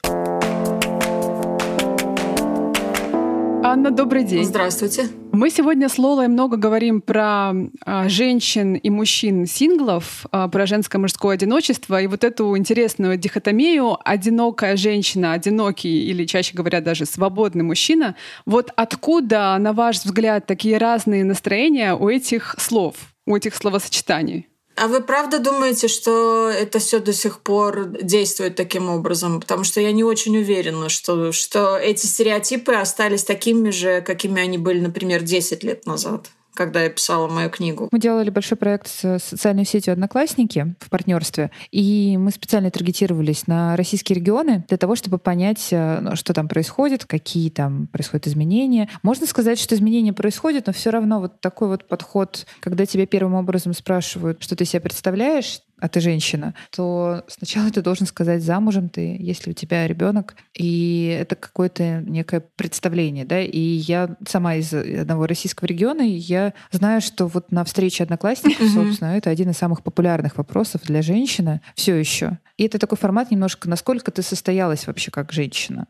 Анна, 3.72 3.90
добрый 3.90 4.22
день. 4.22 4.44
Здравствуйте. 4.44 5.08
Мы 5.32 5.48
сегодня 5.48 5.88
с 5.88 5.96
Лолой 5.96 6.28
много 6.28 6.58
говорим 6.58 7.00
про 7.00 7.54
а, 7.86 8.06
женщин 8.06 8.74
и 8.74 8.90
мужчин 8.90 9.46
синглов, 9.46 10.26
а, 10.30 10.46
про 10.48 10.66
женское 10.66 10.98
мужское 10.98 11.36
одиночество 11.36 11.98
и 11.98 12.06
вот 12.06 12.22
эту 12.22 12.54
интересную 12.58 13.16
дихотомию 13.16 13.96
одинокая 14.04 14.76
женщина, 14.76 15.32
одинокий 15.32 16.04
или 16.04 16.26
чаще 16.26 16.54
говоря 16.54 16.82
даже 16.82 17.06
свободный 17.06 17.64
мужчина. 17.64 18.14
Вот 18.44 18.70
откуда, 18.76 19.56
на 19.58 19.72
ваш 19.72 20.04
взгляд, 20.04 20.44
такие 20.44 20.76
разные 20.76 21.24
настроения 21.24 21.94
у 21.94 22.10
этих 22.10 22.56
слов, 22.58 22.96
у 23.24 23.34
этих 23.34 23.54
словосочетаний? 23.54 24.48
А 24.74 24.88
вы 24.88 25.02
правда 25.02 25.38
думаете, 25.38 25.88
что 25.88 26.48
это 26.48 26.78
все 26.78 26.98
до 26.98 27.12
сих 27.12 27.40
пор 27.40 27.86
действует 27.86 28.56
таким 28.56 28.88
образом? 28.88 29.40
Потому 29.40 29.64
что 29.64 29.80
я 29.80 29.92
не 29.92 30.02
очень 30.02 30.36
уверена, 30.36 30.88
что, 30.88 31.32
что 31.32 31.76
эти 31.76 32.06
стереотипы 32.06 32.72
остались 32.72 33.24
такими 33.24 33.70
же, 33.70 34.00
какими 34.00 34.40
они 34.40 34.58
были, 34.58 34.80
например, 34.80 35.22
10 35.22 35.62
лет 35.62 35.86
назад 35.86 36.30
когда 36.54 36.82
я 36.82 36.90
писала 36.90 37.28
мою 37.28 37.50
книгу. 37.50 37.88
Мы 37.90 37.98
делали 37.98 38.30
большой 38.30 38.58
проект 38.58 38.88
с 38.88 39.18
социальной 39.18 39.64
сетью 39.64 39.92
«Одноклассники» 39.92 40.74
в 40.80 40.90
партнерстве, 40.90 41.50
и 41.70 42.16
мы 42.18 42.30
специально 42.30 42.70
таргетировались 42.70 43.46
на 43.46 43.76
российские 43.76 44.18
регионы 44.18 44.64
для 44.68 44.76
того, 44.76 44.94
чтобы 44.96 45.18
понять, 45.18 45.68
э, 45.70 46.00
ну, 46.00 46.16
что 46.16 46.34
там 46.34 46.48
происходит, 46.48 47.04
какие 47.04 47.50
там 47.50 47.86
происходят 47.86 48.26
изменения. 48.26 48.88
Можно 49.02 49.26
сказать, 49.26 49.58
что 49.58 49.74
изменения 49.74 50.12
происходят, 50.12 50.66
но 50.66 50.72
все 50.72 50.90
равно 50.90 51.20
вот 51.20 51.40
такой 51.40 51.68
вот 51.68 51.88
подход, 51.88 52.46
когда 52.60 52.86
тебя 52.86 53.06
первым 53.06 53.34
образом 53.34 53.72
спрашивают, 53.72 54.42
что 54.42 54.56
ты 54.56 54.64
себе 54.64 54.80
представляешь, 54.80 55.60
а 55.82 55.88
ты 55.88 56.00
женщина, 56.00 56.54
то 56.70 57.24
сначала 57.26 57.68
ты 57.70 57.82
должен 57.82 58.06
сказать, 58.06 58.40
замужем 58.40 58.88
ты, 58.88 59.16
если 59.18 59.50
у 59.50 59.52
тебя 59.52 59.88
ребенок, 59.88 60.36
и 60.54 61.16
это 61.20 61.34
какое-то 61.34 62.02
некое 62.06 62.40
представление, 62.54 63.24
да, 63.24 63.40
и 63.40 63.58
я 63.58 64.16
сама 64.24 64.54
из 64.54 64.72
одного 64.72 65.26
российского 65.26 65.66
региона, 65.66 66.02
и 66.02 66.12
я 66.12 66.54
знаю, 66.70 67.00
что 67.00 67.26
вот 67.26 67.50
на 67.50 67.64
встрече 67.64 68.04
одноклассников, 68.04 68.64
собственно, 68.70 69.16
это 69.16 69.28
один 69.30 69.50
из 69.50 69.58
самых 69.58 69.82
популярных 69.82 70.38
вопросов 70.38 70.82
для 70.84 71.02
женщины 71.02 71.60
все 71.74 71.96
еще. 71.96 72.38
И 72.58 72.64
это 72.64 72.78
такой 72.78 72.96
формат 72.96 73.32
немножко, 73.32 73.68
насколько 73.68 74.12
ты 74.12 74.22
состоялась 74.22 74.86
вообще 74.86 75.10
как 75.10 75.32
женщина. 75.32 75.88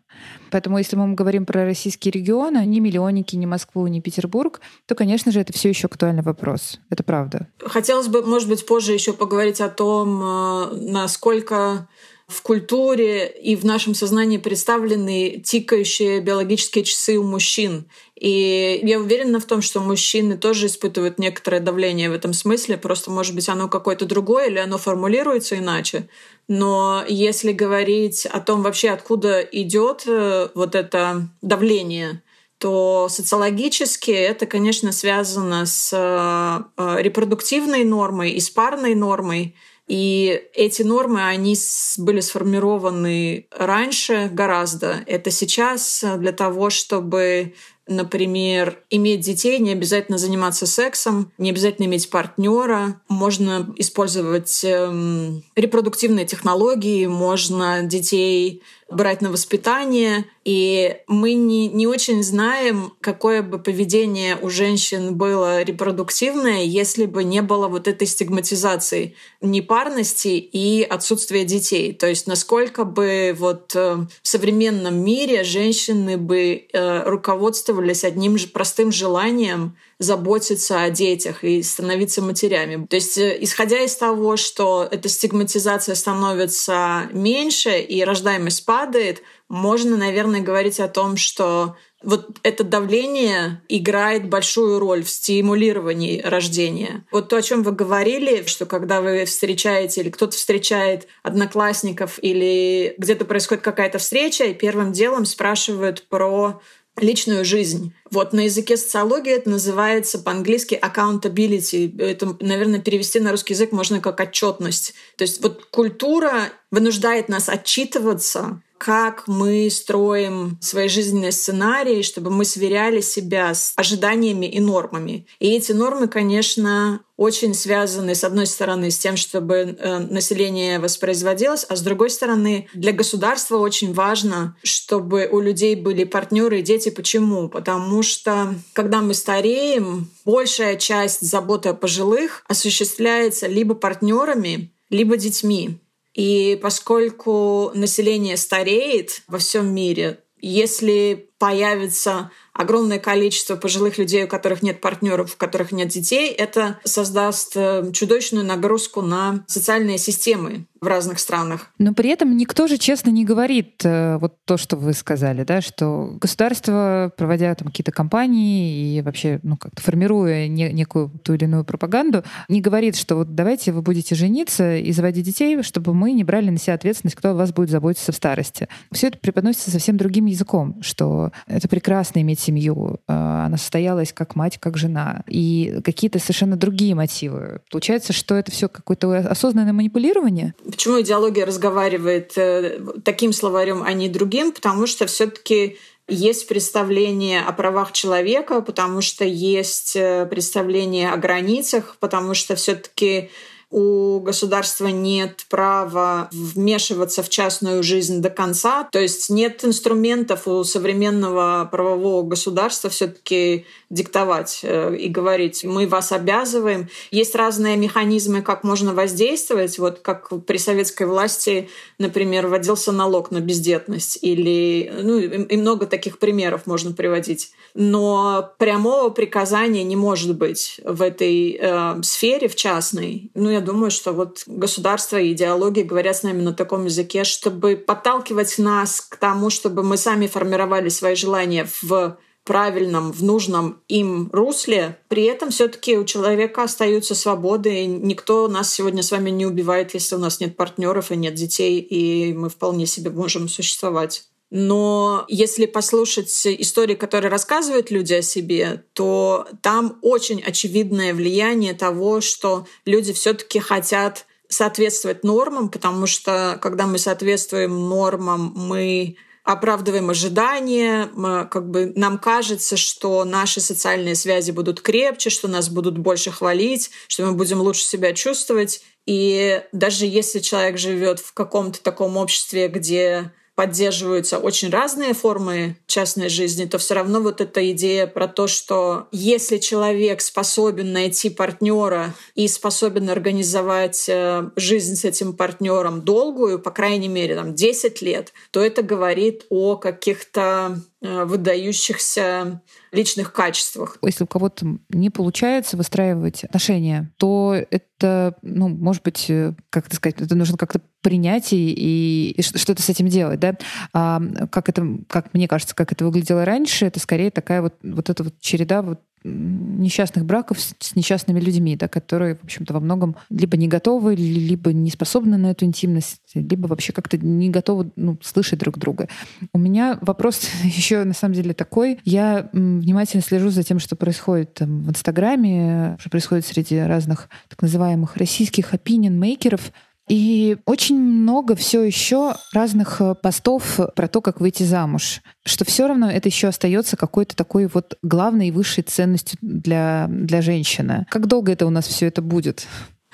Поэтому 0.51 0.79
если 0.79 0.97
мы 0.97 1.13
говорим 1.15 1.45
про 1.45 1.65
российские 1.67 2.13
регионы, 2.13 2.65
ни 2.65 2.81
миллионники, 2.81 3.37
ни 3.37 3.45
Москву, 3.45 3.87
ни 3.89 4.01
Петербург, 4.01 4.63
то, 4.87 4.95
конечно 4.95 5.33
же, 5.33 5.41
это 5.41 5.53
все 5.53 5.69
еще 5.69 5.87
актуальный 5.87 6.23
вопрос. 6.23 6.81
Это 6.89 7.03
правда. 7.03 7.49
Хотелось 7.59 8.09
бы, 8.09 8.25
может 8.25 8.49
быть, 8.49 8.65
позже 8.65 8.93
еще 8.93 9.13
поговорить 9.13 9.61
о 9.61 9.69
том, 9.69 9.82
э, 9.85 10.77
насколько 10.77 11.89
в 12.33 12.43
культуре 12.43 13.29
и 13.29 13.57
в 13.57 13.65
нашем 13.65 13.95
сознании 13.95 14.39
представлены 14.39 15.43
тикающие 15.45 16.21
биологические 16.21 16.85
часы 16.85 17.19
у 17.19 17.23
мужчин. 17.23 17.85
И 18.19 18.81
я 18.83 18.99
уверена 18.99 19.39
в 19.39 19.45
том, 19.45 19.61
что 19.61 19.81
мужчины 19.81 20.39
тоже 20.39 20.67
испытывают 20.67 21.19
некоторое 21.19 21.61
давление 21.61 22.09
в 22.09 22.15
этом 22.15 22.33
смысле, 22.33 22.79
просто, 22.79 23.11
может 23.11 23.35
быть, 23.35 23.49
оно 23.49 23.69
какое-то 23.69 24.07
другое 24.07 24.47
или 24.49 24.59
оно 24.59 24.79
формулируется 24.79 25.59
иначе. 25.59 26.09
Но 26.49 27.05
если 27.09 27.53
говорить 27.53 28.25
о 28.27 28.41
том 28.41 28.63
вообще, 28.63 28.91
откуда 28.91 29.41
идет 29.41 30.05
э, 30.07 30.49
вот 30.55 30.75
это 30.75 31.29
давление, 31.43 32.23
то 32.59 33.09
социологически 33.11 34.13
это, 34.13 34.47
конечно, 34.47 34.93
связано 34.93 35.67
с 35.67 35.91
э, 35.93 37.03
репродуктивной 37.03 37.83
нормой 37.83 38.31
и 38.31 38.41
с 38.41 38.51
парной 38.51 38.95
нормой. 38.95 39.57
И 39.89 40.43
эти 40.55 40.83
нормы, 40.83 41.27
они 41.27 41.57
были 41.99 42.21
сформированы 42.21 43.47
раньше 43.51 44.31
гораздо. 44.33 45.03
Это 45.07 45.31
сейчас 45.31 46.05
для 46.19 46.33
того, 46.33 46.71
чтобы 46.71 47.55
Например, 47.89 48.79
иметь 48.91 49.21
детей, 49.21 49.59
не 49.59 49.73
обязательно 49.73 50.17
заниматься 50.17 50.67
сексом, 50.67 51.33
не 51.37 51.51
обязательно 51.51 51.87
иметь 51.87 52.11
партнера. 52.11 53.01
Можно 53.09 53.73
использовать 53.77 54.63
эм, 54.63 55.43
репродуктивные 55.57 56.25
технологии, 56.25 57.07
можно 57.07 57.83
детей 57.83 58.63
брать 58.95 59.21
на 59.21 59.31
воспитание. 59.31 60.27
И 60.45 60.97
мы 61.07 61.35
не, 61.35 61.69
не 61.69 61.87
очень 61.87 62.23
знаем, 62.23 62.93
какое 63.01 63.43
бы 63.43 63.59
поведение 63.59 64.37
у 64.41 64.51
женщин 64.51 65.15
было 65.15 65.63
репродуктивное, 65.63 66.63
если 66.65 67.07
бы 67.07 67.23
не 67.23 67.43
было 67.43 67.69
вот 67.69 67.87
этой 67.87 68.07
стигматизации 68.07 69.15
непарности 69.41 70.29
и 70.29 70.83
отсутствия 70.83 71.45
детей. 71.45 71.93
То 71.93 72.09
есть 72.09 72.27
насколько 72.27 72.85
бы 72.85 73.35
вот 73.39 73.73
э, 73.77 74.07
в 74.23 74.29
современном 74.29 75.05
мире 75.05 75.45
женщины 75.45 76.17
бы 76.17 76.67
э, 76.73 77.03
руководствовались 77.09 78.05
одним 78.05 78.37
же 78.37 78.49
простым 78.49 78.91
желанием 78.91 79.77
заботиться 80.03 80.83
о 80.83 80.91
детях 80.91 81.45
и 81.45 81.63
становиться 81.63 82.23
матерями. 82.23 82.87
То 82.87 82.97
есть, 82.97 83.19
э, 83.19 83.37
исходя 83.41 83.81
из 83.81 83.97
того, 83.97 84.37
что 84.37 84.87
эта 84.91 85.09
стигматизация 85.09 85.95
становится 85.95 87.09
меньше 87.13 87.79
и 87.79 88.05
рождаемость 88.05 88.65
падает, 88.65 89.23
можно, 89.49 89.97
наверное, 89.97 90.41
говорить 90.41 90.81
о 90.81 90.89
том, 90.89 91.17
что 91.17 91.77
вот 92.03 92.39
это 92.43 92.65
давление 92.65 93.63
играет 93.69 94.29
большую 94.29 94.79
роль 94.79 95.05
в 95.05 95.11
стимулировании 95.11 96.21
рождения. 96.21 97.05
Вот 97.13 97.29
то, 97.29 97.37
о 97.37 97.43
чем 97.43 97.63
вы 97.63 97.73
говорили, 97.73 98.45
что 98.47 98.67
когда 98.67 99.01
вы 99.01 99.25
встречаете 99.25 100.01
или 100.01 100.11
кто-то 100.11 100.37
встречает 100.37 101.07
одноклассников 101.23 102.19
или 102.23 102.95
где-то 102.99 103.25
происходит 103.25 103.63
какая-то 103.63 103.99
встреча, 103.99 104.45
и 104.45 104.55
первым 104.55 104.93
делом 104.93 105.25
спрашивают 105.25 106.07
про 106.09 106.61
личную 106.99 107.45
жизнь. 107.45 107.95
Вот 108.11 108.33
на 108.33 108.41
языке 108.41 108.77
социологии 108.77 109.33
это 109.33 109.51
называется 109.51 110.19
по-английски 110.19 110.79
accountability. 110.81 111.99
Это, 112.01 112.37
наверное, 112.41 112.81
перевести 112.81 113.19
на 113.21 113.31
русский 113.31 113.55
язык 113.55 113.73
можно 113.73 114.01
как 114.01 114.21
отчетность. 114.21 114.95
То 115.17 115.23
есть 115.23 115.43
вот 115.43 115.65
культура 115.67 116.51
вынуждает 116.71 117.29
нас 117.29 117.49
отчитываться 117.49 118.63
как 118.85 119.29
мы 119.29 119.71
строим 119.71 120.59
свои 120.61 120.89
жизненные 120.89 121.31
сценарии, 121.31 122.03
чтобы 122.03 122.33
мы 122.33 122.45
сверяли 122.45 123.01
себя 123.01 123.55
с 123.55 123.75
ожиданиями 123.77 124.47
и 124.47 124.59
нормами. 124.59 125.25
И 125.39 125.55
эти 125.55 125.71
нормы, 125.71 126.09
конечно, 126.09 127.01
очень 127.17 127.55
связаны, 127.55 128.17
с 128.17 128.25
одной 128.25 128.49
стороны, 128.49 128.91
с 128.91 128.99
тем, 128.99 129.17
чтобы 129.17 129.55
э, 129.55 129.99
население 130.01 130.81
воспроизводилось, 130.81 131.65
а 131.69 131.77
с 131.77 131.81
другой 131.83 132.11
стороны, 132.11 132.67
для 132.75 132.91
государства 132.93 133.57
очень 133.59 133.95
важно, 133.95 134.57
чтобы 134.65 135.29
у 135.31 135.39
людей 135.39 135.77
были 135.77 136.03
партнеры 136.03 136.59
и 136.59 136.63
дети. 136.63 136.89
Почему? 136.89 137.49
Потому 137.49 138.03
что, 138.03 138.57
когда 138.73 139.01
мы 139.01 139.15
стареем, 139.15 140.11
большая 140.25 140.75
часть 140.75 141.21
заботы 141.21 141.69
о 141.69 141.75
пожилых 141.75 142.45
осуществляется 142.49 143.47
либо 143.47 143.77
партнерами, 143.77 144.73
либо 144.91 145.17
детьми. 145.17 145.79
И 146.15 146.59
поскольку 146.61 147.71
население 147.75 148.37
стареет 148.37 149.23
во 149.29 149.39
всем 149.39 149.75
мире, 149.75 150.21
если 150.41 151.31
появится 151.39 152.31
огромное 152.53 152.99
количество 152.99 153.57
пожилых 153.57 153.97
людей, 153.97 154.25
у 154.25 154.29
которых 154.29 154.63
нет 154.63 154.81
партнеров, 154.81 155.35
у 155.35 155.39
которых 155.39 155.73
нет 155.73 155.89
детей, 155.89 156.31
это 156.31 156.81
создаст 156.85 157.53
э, 157.55 157.91
чудовищную 157.93 158.45
нагрузку 158.45 159.03
на 159.03 159.45
социальные 159.47 159.99
системы 159.99 160.67
в 160.83 160.87
разных 160.89 161.21
странах. 161.21 161.71
Но 161.79 161.95
при 161.95 162.11
этом 162.11 162.37
никто 162.37 162.67
же 162.67 162.77
честно 162.77 163.11
не 163.11 163.25
говорит 163.25 163.83
э, 163.85 164.19
вот 164.19 164.45
то, 164.45 164.57
что 164.57 164.77
вы 164.77 164.93
сказали, 164.95 165.45
да, 165.45 165.61
что 165.61 166.17
государство, 166.21 167.13
проводя 167.17 167.55
там 167.55 167.69
какие-то 167.69 167.93
кампании 167.93 168.97
и 168.97 169.01
вообще, 169.01 169.39
ну, 169.45 169.57
как-то 169.57 169.81
формируя 169.81 170.49
не, 170.49 170.73
некую 170.73 171.09
ту 171.23 171.35
или 171.35 171.45
иную 171.45 171.65
пропаганду, 171.65 172.25
не 172.49 172.61
говорит, 172.61 172.97
что 172.97 173.15
вот 173.15 173.37
давайте 173.37 173.71
вы 173.71 173.81
будете 173.81 174.17
жениться 174.17 174.77
и 174.77 174.91
заводить 174.91 175.25
детей, 175.25 175.63
чтобы 175.63 175.95
мы 175.95 176.13
не 176.13 176.25
брали 176.25 176.51
на 176.51 176.59
себя 176.59 176.75
ответственность, 176.75 177.17
кто 177.17 177.31
о 177.31 177.35
вас 177.35 177.53
будет 177.53 177.71
заботиться 177.71 178.11
в 178.11 178.17
старости. 178.17 178.67
Все 178.91 179.07
это 179.07 179.19
преподносится 179.19 179.71
совсем 179.71 179.97
другим 179.97 180.27
языком, 180.27 180.83
что 180.83 181.31
это 181.47 181.69
прекрасно 181.69 182.21
иметь 182.23 182.41
семью, 182.41 182.99
э, 183.07 183.13
она 183.13 183.57
состоялась 183.57 184.13
как 184.13 184.35
мать, 184.35 184.59
как 184.59 184.77
жена, 184.77 185.23
и 185.29 185.81
какие-то 185.85 186.19
совершенно 186.19 186.57
другие 186.57 186.97
мотивы. 186.97 187.61
Получается, 187.71 188.13
что 188.13 188.35
это 188.35 188.51
все 188.51 188.69
какое-то 188.69 189.19
осознанное 189.19 189.73
манипулирование? 189.73 190.55
Почему 190.73 191.03
идеология 191.03 191.45
разговаривает 191.45 192.33
э, 192.37 192.81
таким 193.05 193.35
словарем, 193.35 193.83
а 193.83 193.93
не 193.93 194.09
другим? 194.09 194.53
Потому 194.53 194.87
что 194.87 195.05
все-таки 195.07 195.77
есть 196.09 196.49
представление 196.49 197.43
о 197.43 197.53
правах 197.53 197.93
человека, 197.93 198.63
потому 198.63 199.03
что 199.03 199.25
есть 199.27 199.95
э, 199.97 200.25
представление 200.25 201.13
о 201.13 201.19
границах, 201.19 201.97
потому 202.01 202.33
что 202.33 202.57
все-таки 202.57 203.31
у 203.73 204.21
государства 204.21 204.89
нет 204.89 205.47
права 205.49 206.29
вмешиваться 206.31 207.23
в 207.23 207.31
частную 207.31 207.83
жизнь 207.83 208.21
до 208.21 208.29
конца. 208.29 208.87
То 208.93 209.01
есть 209.01 209.31
нет 209.31 209.65
инструментов 209.65 210.47
у 210.47 210.63
современного 210.63 211.67
правового 211.71 212.23
государства 212.23 212.91
все-таки 212.91 213.65
диктовать 213.89 214.61
э, 214.63 214.95
и 214.97 215.09
говорить, 215.09 215.65
мы 215.65 215.87
вас 215.87 216.13
обязываем. 216.13 216.89
Есть 217.11 217.35
разные 217.35 217.77
механизмы, 217.77 218.43
как 218.43 218.63
можно 218.63 218.93
воздействовать. 218.93 219.79
Вот 219.79 220.01
как 220.01 220.31
при 220.45 220.59
советской 220.59 221.07
власти, 221.07 221.71
например, 221.99 222.49
вводился 222.49 222.93
налог 222.93 223.31
на 223.31 223.41
бездетность. 223.41 224.19
Или, 224.21 224.93
ну, 225.03 225.19
и 225.19 225.57
много 225.57 225.87
таких 225.87 226.19
примеров 226.19 226.67
можно 226.67 226.93
приводить. 226.93 227.53
Но 227.75 228.51
прямого 228.59 229.09
приказания 229.09 229.83
не 229.83 229.97
может 229.97 230.37
быть 230.37 230.79
в 230.85 231.01
этой 231.01 231.59
э, 231.59 232.03
сфере, 232.03 232.49
в 232.49 232.55
частной. 232.55 233.31
Ну, 233.35 233.51
я 233.51 233.62
думаю, 233.63 233.91
что 233.91 234.13
вот 234.13 234.43
государство 234.47 235.17
и 235.17 235.33
идеология 235.33 235.85
говорят 235.85 236.17
с 236.17 236.23
нами 236.23 236.43
на 236.43 236.53
таком 236.53 236.85
языке, 236.85 237.25
чтобы 237.25 237.77
подталкивать 237.77 238.59
нас 238.59 239.01
к 239.01 239.17
тому, 239.17 239.51
чтобы 239.51 239.83
мы 239.83 239.97
сами 239.97 240.27
формировали 240.27 240.89
свои 240.89 241.15
желания 241.15 241.67
в 241.81 242.19
правильном, 242.45 243.13
в 243.13 243.23
нужном 243.23 243.81
им 243.89 244.29
русле. 244.33 244.99
При 245.09 245.25
этом 245.25 245.51
все-таки 245.51 245.97
у 245.97 246.05
человека 246.05 246.65
остаются 246.65 247.15
свободы. 247.15 247.85
И 247.85 247.87
никто 247.87 248.49
нас 248.49 248.73
сегодня 248.73 249.03
с 249.03 249.13
вами 249.13 249.31
не 249.31 249.47
убивает, 249.47 249.95
если 249.95 250.17
у 250.17 250.19
нас 250.19 250.41
нет 250.41 250.57
партнеров 250.57 251.13
и 251.13 251.17
нет 251.17 251.35
детей, 251.35 251.79
и 251.79 252.33
мы 252.33 252.49
вполне 252.49 252.87
себе 252.87 253.11
можем 253.11 253.49
существовать. 253.49 254.25
Но 254.55 255.25
если 255.29 255.65
послушать 255.65 256.29
истории, 256.45 256.95
которые 256.95 257.31
рассказывают 257.31 257.91
люди 257.91 258.13
о 258.13 258.21
себе, 258.21 258.85
то 258.93 259.49
там 259.63 259.99
очень 260.03 260.43
очевидное 260.43 261.15
влияние 261.15 261.73
того, 261.73 262.21
что 262.21 262.67
люди 262.85 263.15
все-таки 263.15 263.61
хотят 263.61 264.27
соответствовать 264.49 265.25
нормам, 265.25 265.71
потому 265.71 266.07
что 266.07 266.59
когда 266.61 266.87
мы 266.87 266.99
соответствуем 266.99 267.89
нормам, 267.89 268.53
мы 268.55 269.17
оправдываем 269.43 270.11
ожидания, 270.11 271.09
мы, 271.15 271.49
как 271.51 271.71
бы 271.71 271.91
нам 271.97 272.19
кажется, 272.19 272.77
что 272.77 273.25
наши 273.25 273.63
социальные 273.63 274.17
связи 274.17 274.51
будут 274.51 274.83
крепче, 274.83 275.31
что 275.31 275.49
нас 275.49 275.71
будут 275.71 275.97
больше 275.97 276.31
хвалить, 276.31 276.91
что 277.09 277.25
мы 277.25 277.33
будем 277.33 277.63
лучше 277.63 277.85
себя 277.85 278.13
чувствовать. 278.13 278.83
И 279.07 279.63
даже 279.73 280.05
если 280.05 280.41
человек 280.41 280.77
живет 280.77 281.21
в 281.21 281.33
каком-то 281.33 281.83
таком 281.83 282.19
обществе, 282.19 282.69
где 282.69 283.33
поддерживаются 283.55 284.39
очень 284.39 284.71
разные 284.71 285.13
формы 285.13 285.77
частной 285.87 286.29
жизни, 286.29 286.65
то 286.65 286.79
все 286.79 286.95
равно 286.95 287.21
вот 287.21 287.41
эта 287.41 287.71
идея 287.73 288.07
про 288.07 288.27
то, 288.27 288.47
что 288.47 289.09
если 289.13 289.59
человек 289.59 290.23
способен 290.23 290.93
найти 290.93 291.29
партнера 291.29 292.15
и 292.35 292.49
способен 292.49 293.11
организовать 293.11 294.07
э, 294.09 294.51
жизнь 294.57 294.97
с 294.97 295.05
этим 295.05 295.35
партнером 295.37 296.01
долгую, 296.01 296.61
по 296.61 296.71
крайней 296.71 297.09
мере, 297.09 297.35
там 297.35 297.55
10 297.55 298.01
лет, 298.01 298.33
то 298.51 298.61
это 298.61 298.83
говорит 298.83 299.45
о 299.51 299.77
каких-то 299.77 300.79
э, 301.03 301.25
выдающихся 301.25 302.63
личных 302.91 303.33
качествах. 303.33 303.99
Если 304.03 304.25
у 304.25 304.27
кого-то 304.27 304.67
не 304.89 305.11
получается 305.11 305.77
выстраивать 305.77 306.45
отношения, 306.45 307.13
то 307.19 307.55
это, 307.71 308.37
ну, 308.41 308.69
может 308.69 309.03
быть, 309.03 309.29
э, 309.29 309.55
как 309.69 309.87
это 309.87 309.97
сказать, 309.97 310.21
это 310.21 310.35
нужно 310.35 310.57
как-то 310.57 310.81
принять 311.03 311.53
и, 311.53 312.35
и 312.37 312.43
что-то 312.43 312.83
с 312.83 312.89
этим 312.89 313.09
делать, 313.09 313.41
да. 313.41 313.57
А 313.93 314.23
как 314.51 314.69
это, 314.69 314.87
как 315.09 315.35
мне 315.35 315.49
кажется, 315.49 315.75
как 315.75 315.93
это 315.93 316.05
выглядело 316.05 316.45
раньше, 316.45 316.87
это 316.87 317.01
скорее 317.01 317.31
такая 317.31 317.63
вот, 317.63 317.75
вот 317.83 318.09
эта 318.09 318.23
вот 318.25 318.35
череда 318.41 318.83
вот 318.83 319.01
несчастных 319.25 320.25
браков 320.25 320.59
с 320.61 320.97
несчастными 320.97 321.41
людьми, 321.41 321.77
да, 321.77 321.89
которые, 321.89 322.37
в 322.37 322.45
общем-то, 322.45 322.75
во 322.75 322.81
многом 322.81 323.17
либо 323.31 323.57
не 323.57 323.69
готовы, 323.69 324.15
либо 324.15 324.73
не 324.73 324.91
способны 324.91 325.37
на 325.37 325.53
эту 325.53 325.65
интимность, 325.65 326.21
либо 326.35 326.67
вообще 326.67 326.93
как-то 326.93 327.17
не 327.19 327.49
готовы 327.51 327.91
ну, 327.97 328.19
слышать 328.23 328.59
друг 328.59 328.79
друга. 328.79 329.09
У 329.53 329.59
меня 329.59 329.99
вопрос 330.01 330.49
еще 330.65 331.05
на 331.05 331.15
самом 331.15 331.35
деле 331.35 331.55
такой. 331.55 332.01
Я 332.05 332.49
внимательно 332.53 333.23
слежу 333.23 333.51
за 333.51 333.63
тем, 333.63 333.79
что 333.79 333.97
происходит 333.97 334.55
там, 334.55 334.83
в 334.83 334.91
Инстаграме, 334.91 335.97
что 336.01 336.11
происходит 336.11 336.47
среди 336.47 336.79
разных 336.79 337.29
так 337.49 337.63
называемых 337.63 338.17
российских 338.17 338.75
opinion-мейкеров, 338.75 339.73
и 340.13 340.59
очень 340.67 341.01
много 341.01 341.57
все 341.57 341.83
еще 341.83 342.35
разных 342.53 343.01
э, 343.01 343.15
постов 343.15 343.81
про 343.97 344.09
то, 344.09 344.21
как 344.21 344.43
выйти 344.43 344.63
замуж. 344.63 345.23
Что 345.47 345.65
все 345.65 345.87
равно 345.87 346.11
это 346.11 346.29
еще 346.29 346.49
остается 346.49 346.99
какой-то 346.99 347.35
такой 347.35 347.67
вот 347.73 347.97
главной 348.03 348.49
и 348.49 348.51
высшей 348.51 348.85
ценностью 348.85 349.39
для, 349.41 350.09
для 350.11 350.43
женщины. 350.43 351.07
Как 351.09 351.29
долго 351.29 351.51
это 351.53 351.65
у 351.65 351.71
нас 351.71 351.87
все 351.87 352.09
это 352.09 352.21
будет? 352.21 352.67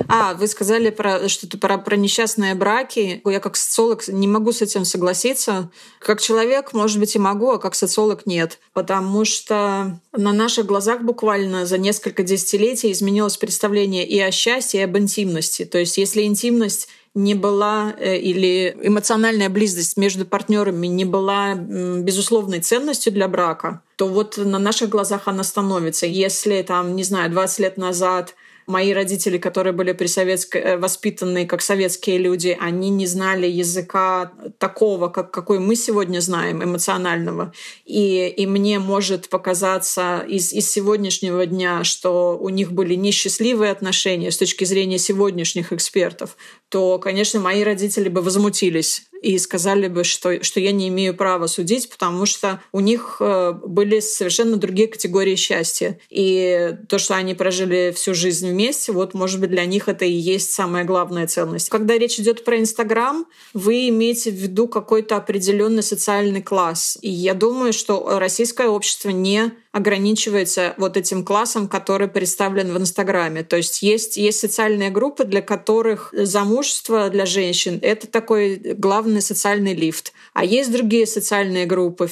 А, 0.07 0.35
вы 0.35 0.47
сказали 0.47 0.91
про 0.91 1.29
что-то 1.29 1.59
про, 1.59 1.79
про 1.79 1.97
несчастные 1.97 2.55
браки. 2.55 3.21
Я 3.25 3.41
как 3.41 3.57
социолог 3.57 4.07
не 4.09 4.29
могу 4.29 4.53
с 4.53 4.63
этим 4.63 4.85
согласиться. 4.85 5.71
Как 5.99 6.21
человек, 6.21 6.73
может 6.73 7.01
быть, 7.01 7.17
и 7.17 7.19
могу, 7.19 7.51
а 7.51 7.59
как 7.59 7.75
социолог 7.75 8.25
нет. 8.25 8.59
Потому 8.73 9.25
что 9.25 10.01
на 10.13 10.33
наших 10.33 10.67
глазах 10.67 11.03
буквально 11.03 11.67
за 11.67 11.79
несколько 11.79 12.23
десятилетий 12.23 12.93
изменилось 12.93 13.37
представление 13.37 14.07
и 14.07 14.21
о 14.21 14.31
счастье, 14.31 14.81
и 14.81 14.85
об 14.85 14.97
интимности. 14.97 15.65
То 15.65 15.79
есть 15.79 15.99
если 15.99 16.23
интимность 16.23 16.89
не 17.15 17.35
была 17.35 17.95
э, 17.99 18.17
или 18.19 18.77
эмоциональная 18.81 19.49
близость 19.49 19.97
между 19.97 20.25
партнерами 20.25 20.87
не 20.87 21.05
была 21.05 21.55
безусловной 21.55 22.61
ценностью 22.61 23.13
для 23.13 23.27
брака, 23.27 23.83
то 23.97 24.07
вот 24.07 24.37
на 24.37 24.59
наших 24.59 24.89
глазах 24.91 25.23
она 25.27 25.43
становится. 25.43 26.07
Если 26.07 26.63
там, 26.63 26.95
не 26.95 27.03
знаю, 27.03 27.31
20 27.31 27.59
лет 27.59 27.77
назад 27.77 28.35
мои 28.69 28.93
родители, 28.93 29.39
которые 29.39 29.73
были 29.73 29.93
при 29.93 30.07
советской, 30.07 30.61
э, 30.61 30.77
воспитанные 30.77 31.47
как 31.47 31.63
советские 31.63 32.19
люди, 32.19 32.57
они 32.61 32.91
не 32.91 33.07
знали 33.07 33.47
языка 33.47 34.31
такого, 34.59 35.09
как, 35.09 35.31
какой 35.31 35.59
мы 35.59 35.75
сегодня 35.75 36.21
знаем, 36.21 36.63
эмоционального. 36.63 37.53
И, 37.87 38.29
и 38.29 38.47
мне 38.47 38.79
может 38.79 39.31
показаться 39.31 40.25
из, 40.29 40.53
из 40.53 40.71
сегодняшнего 40.71 41.47
дня, 41.47 41.83
что 41.83 42.39
у 42.39 42.51
них 42.51 42.73
были 42.73 42.95
несчастливые 42.95 43.73
отношения 43.73 44.31
с 44.31 44.37
точки 44.37 44.65
зрения 44.65 44.99
сегодняшних 44.99 45.73
экспертов, 45.73 46.37
то, 46.69 46.99
конечно, 46.99 47.41
мои 47.41 47.65
родители 47.65 48.11
бы 48.11 48.21
возмутились 48.21 49.08
и 49.23 49.39
сказали 49.39 49.89
бы, 49.89 50.05
что, 50.05 50.43
что 50.43 50.61
я 50.61 50.73
не 50.73 50.89
имею 50.89 51.15
права 51.15 51.47
судить, 51.47 51.89
потому 51.91 52.27
что 52.27 52.61
у 52.73 52.81
них 52.81 53.17
э, 53.21 53.53
были 53.53 54.01
совершенно 54.01 54.57
другие 54.57 54.89
категории 54.89 55.37
счастья. 55.37 55.99
И 56.11 56.75
то, 56.89 56.99
что 56.99 57.15
они 57.15 57.35
прожили 57.35 57.93
всю 57.95 58.15
жизнь 58.15 58.49
вместе, 58.51 58.93
вот, 58.93 59.15
может 59.15 59.41
быть, 59.41 59.51
для 59.51 59.65
них 59.65 59.89
это 59.89 60.05
и 60.05 60.13
есть 60.13 60.53
самая 60.53 60.85
главная 60.85 61.27
ценность. 61.27 61.69
Когда 61.69 61.97
речь 61.99 62.19
идет 62.19 62.45
про 62.45 62.59
Инстаграм, 62.59 63.27
вы 63.55 63.89
имеете 63.89 64.31
в 64.31 64.35
виду 64.35 64.69
какой-то 64.69 65.17
определенный 65.17 65.83
социальный 65.83 66.43
класс. 66.43 66.99
И 67.03 67.11
я 67.11 67.35
думаю, 67.35 67.73
что 67.73 68.19
российское 68.19 68.69
общество 68.69 69.11
не 69.11 69.53
ограничивается 69.73 70.75
вот 70.79 70.97
этим 70.97 71.25
классом, 71.25 71.69
который 71.69 72.09
представлен 72.09 72.73
в 72.73 72.79
Инстаграме. 72.79 73.43
То 73.43 73.57
есть 73.57 73.83
есть, 73.83 74.17
есть 74.17 74.41
социальные 74.41 74.91
группы, 74.91 75.25
для 75.25 75.43
которых 75.43 76.13
замужество 76.13 77.11
для 77.11 77.27
женщин— 77.27 77.79
это 77.83 78.07
такой 78.07 78.57
главный 78.57 79.21
социальный 79.21 79.75
лифт. 79.75 80.13
А 80.35 80.45
есть 80.45 80.73
другие 80.73 81.07
социальные 81.07 81.67
группы, 81.67 82.09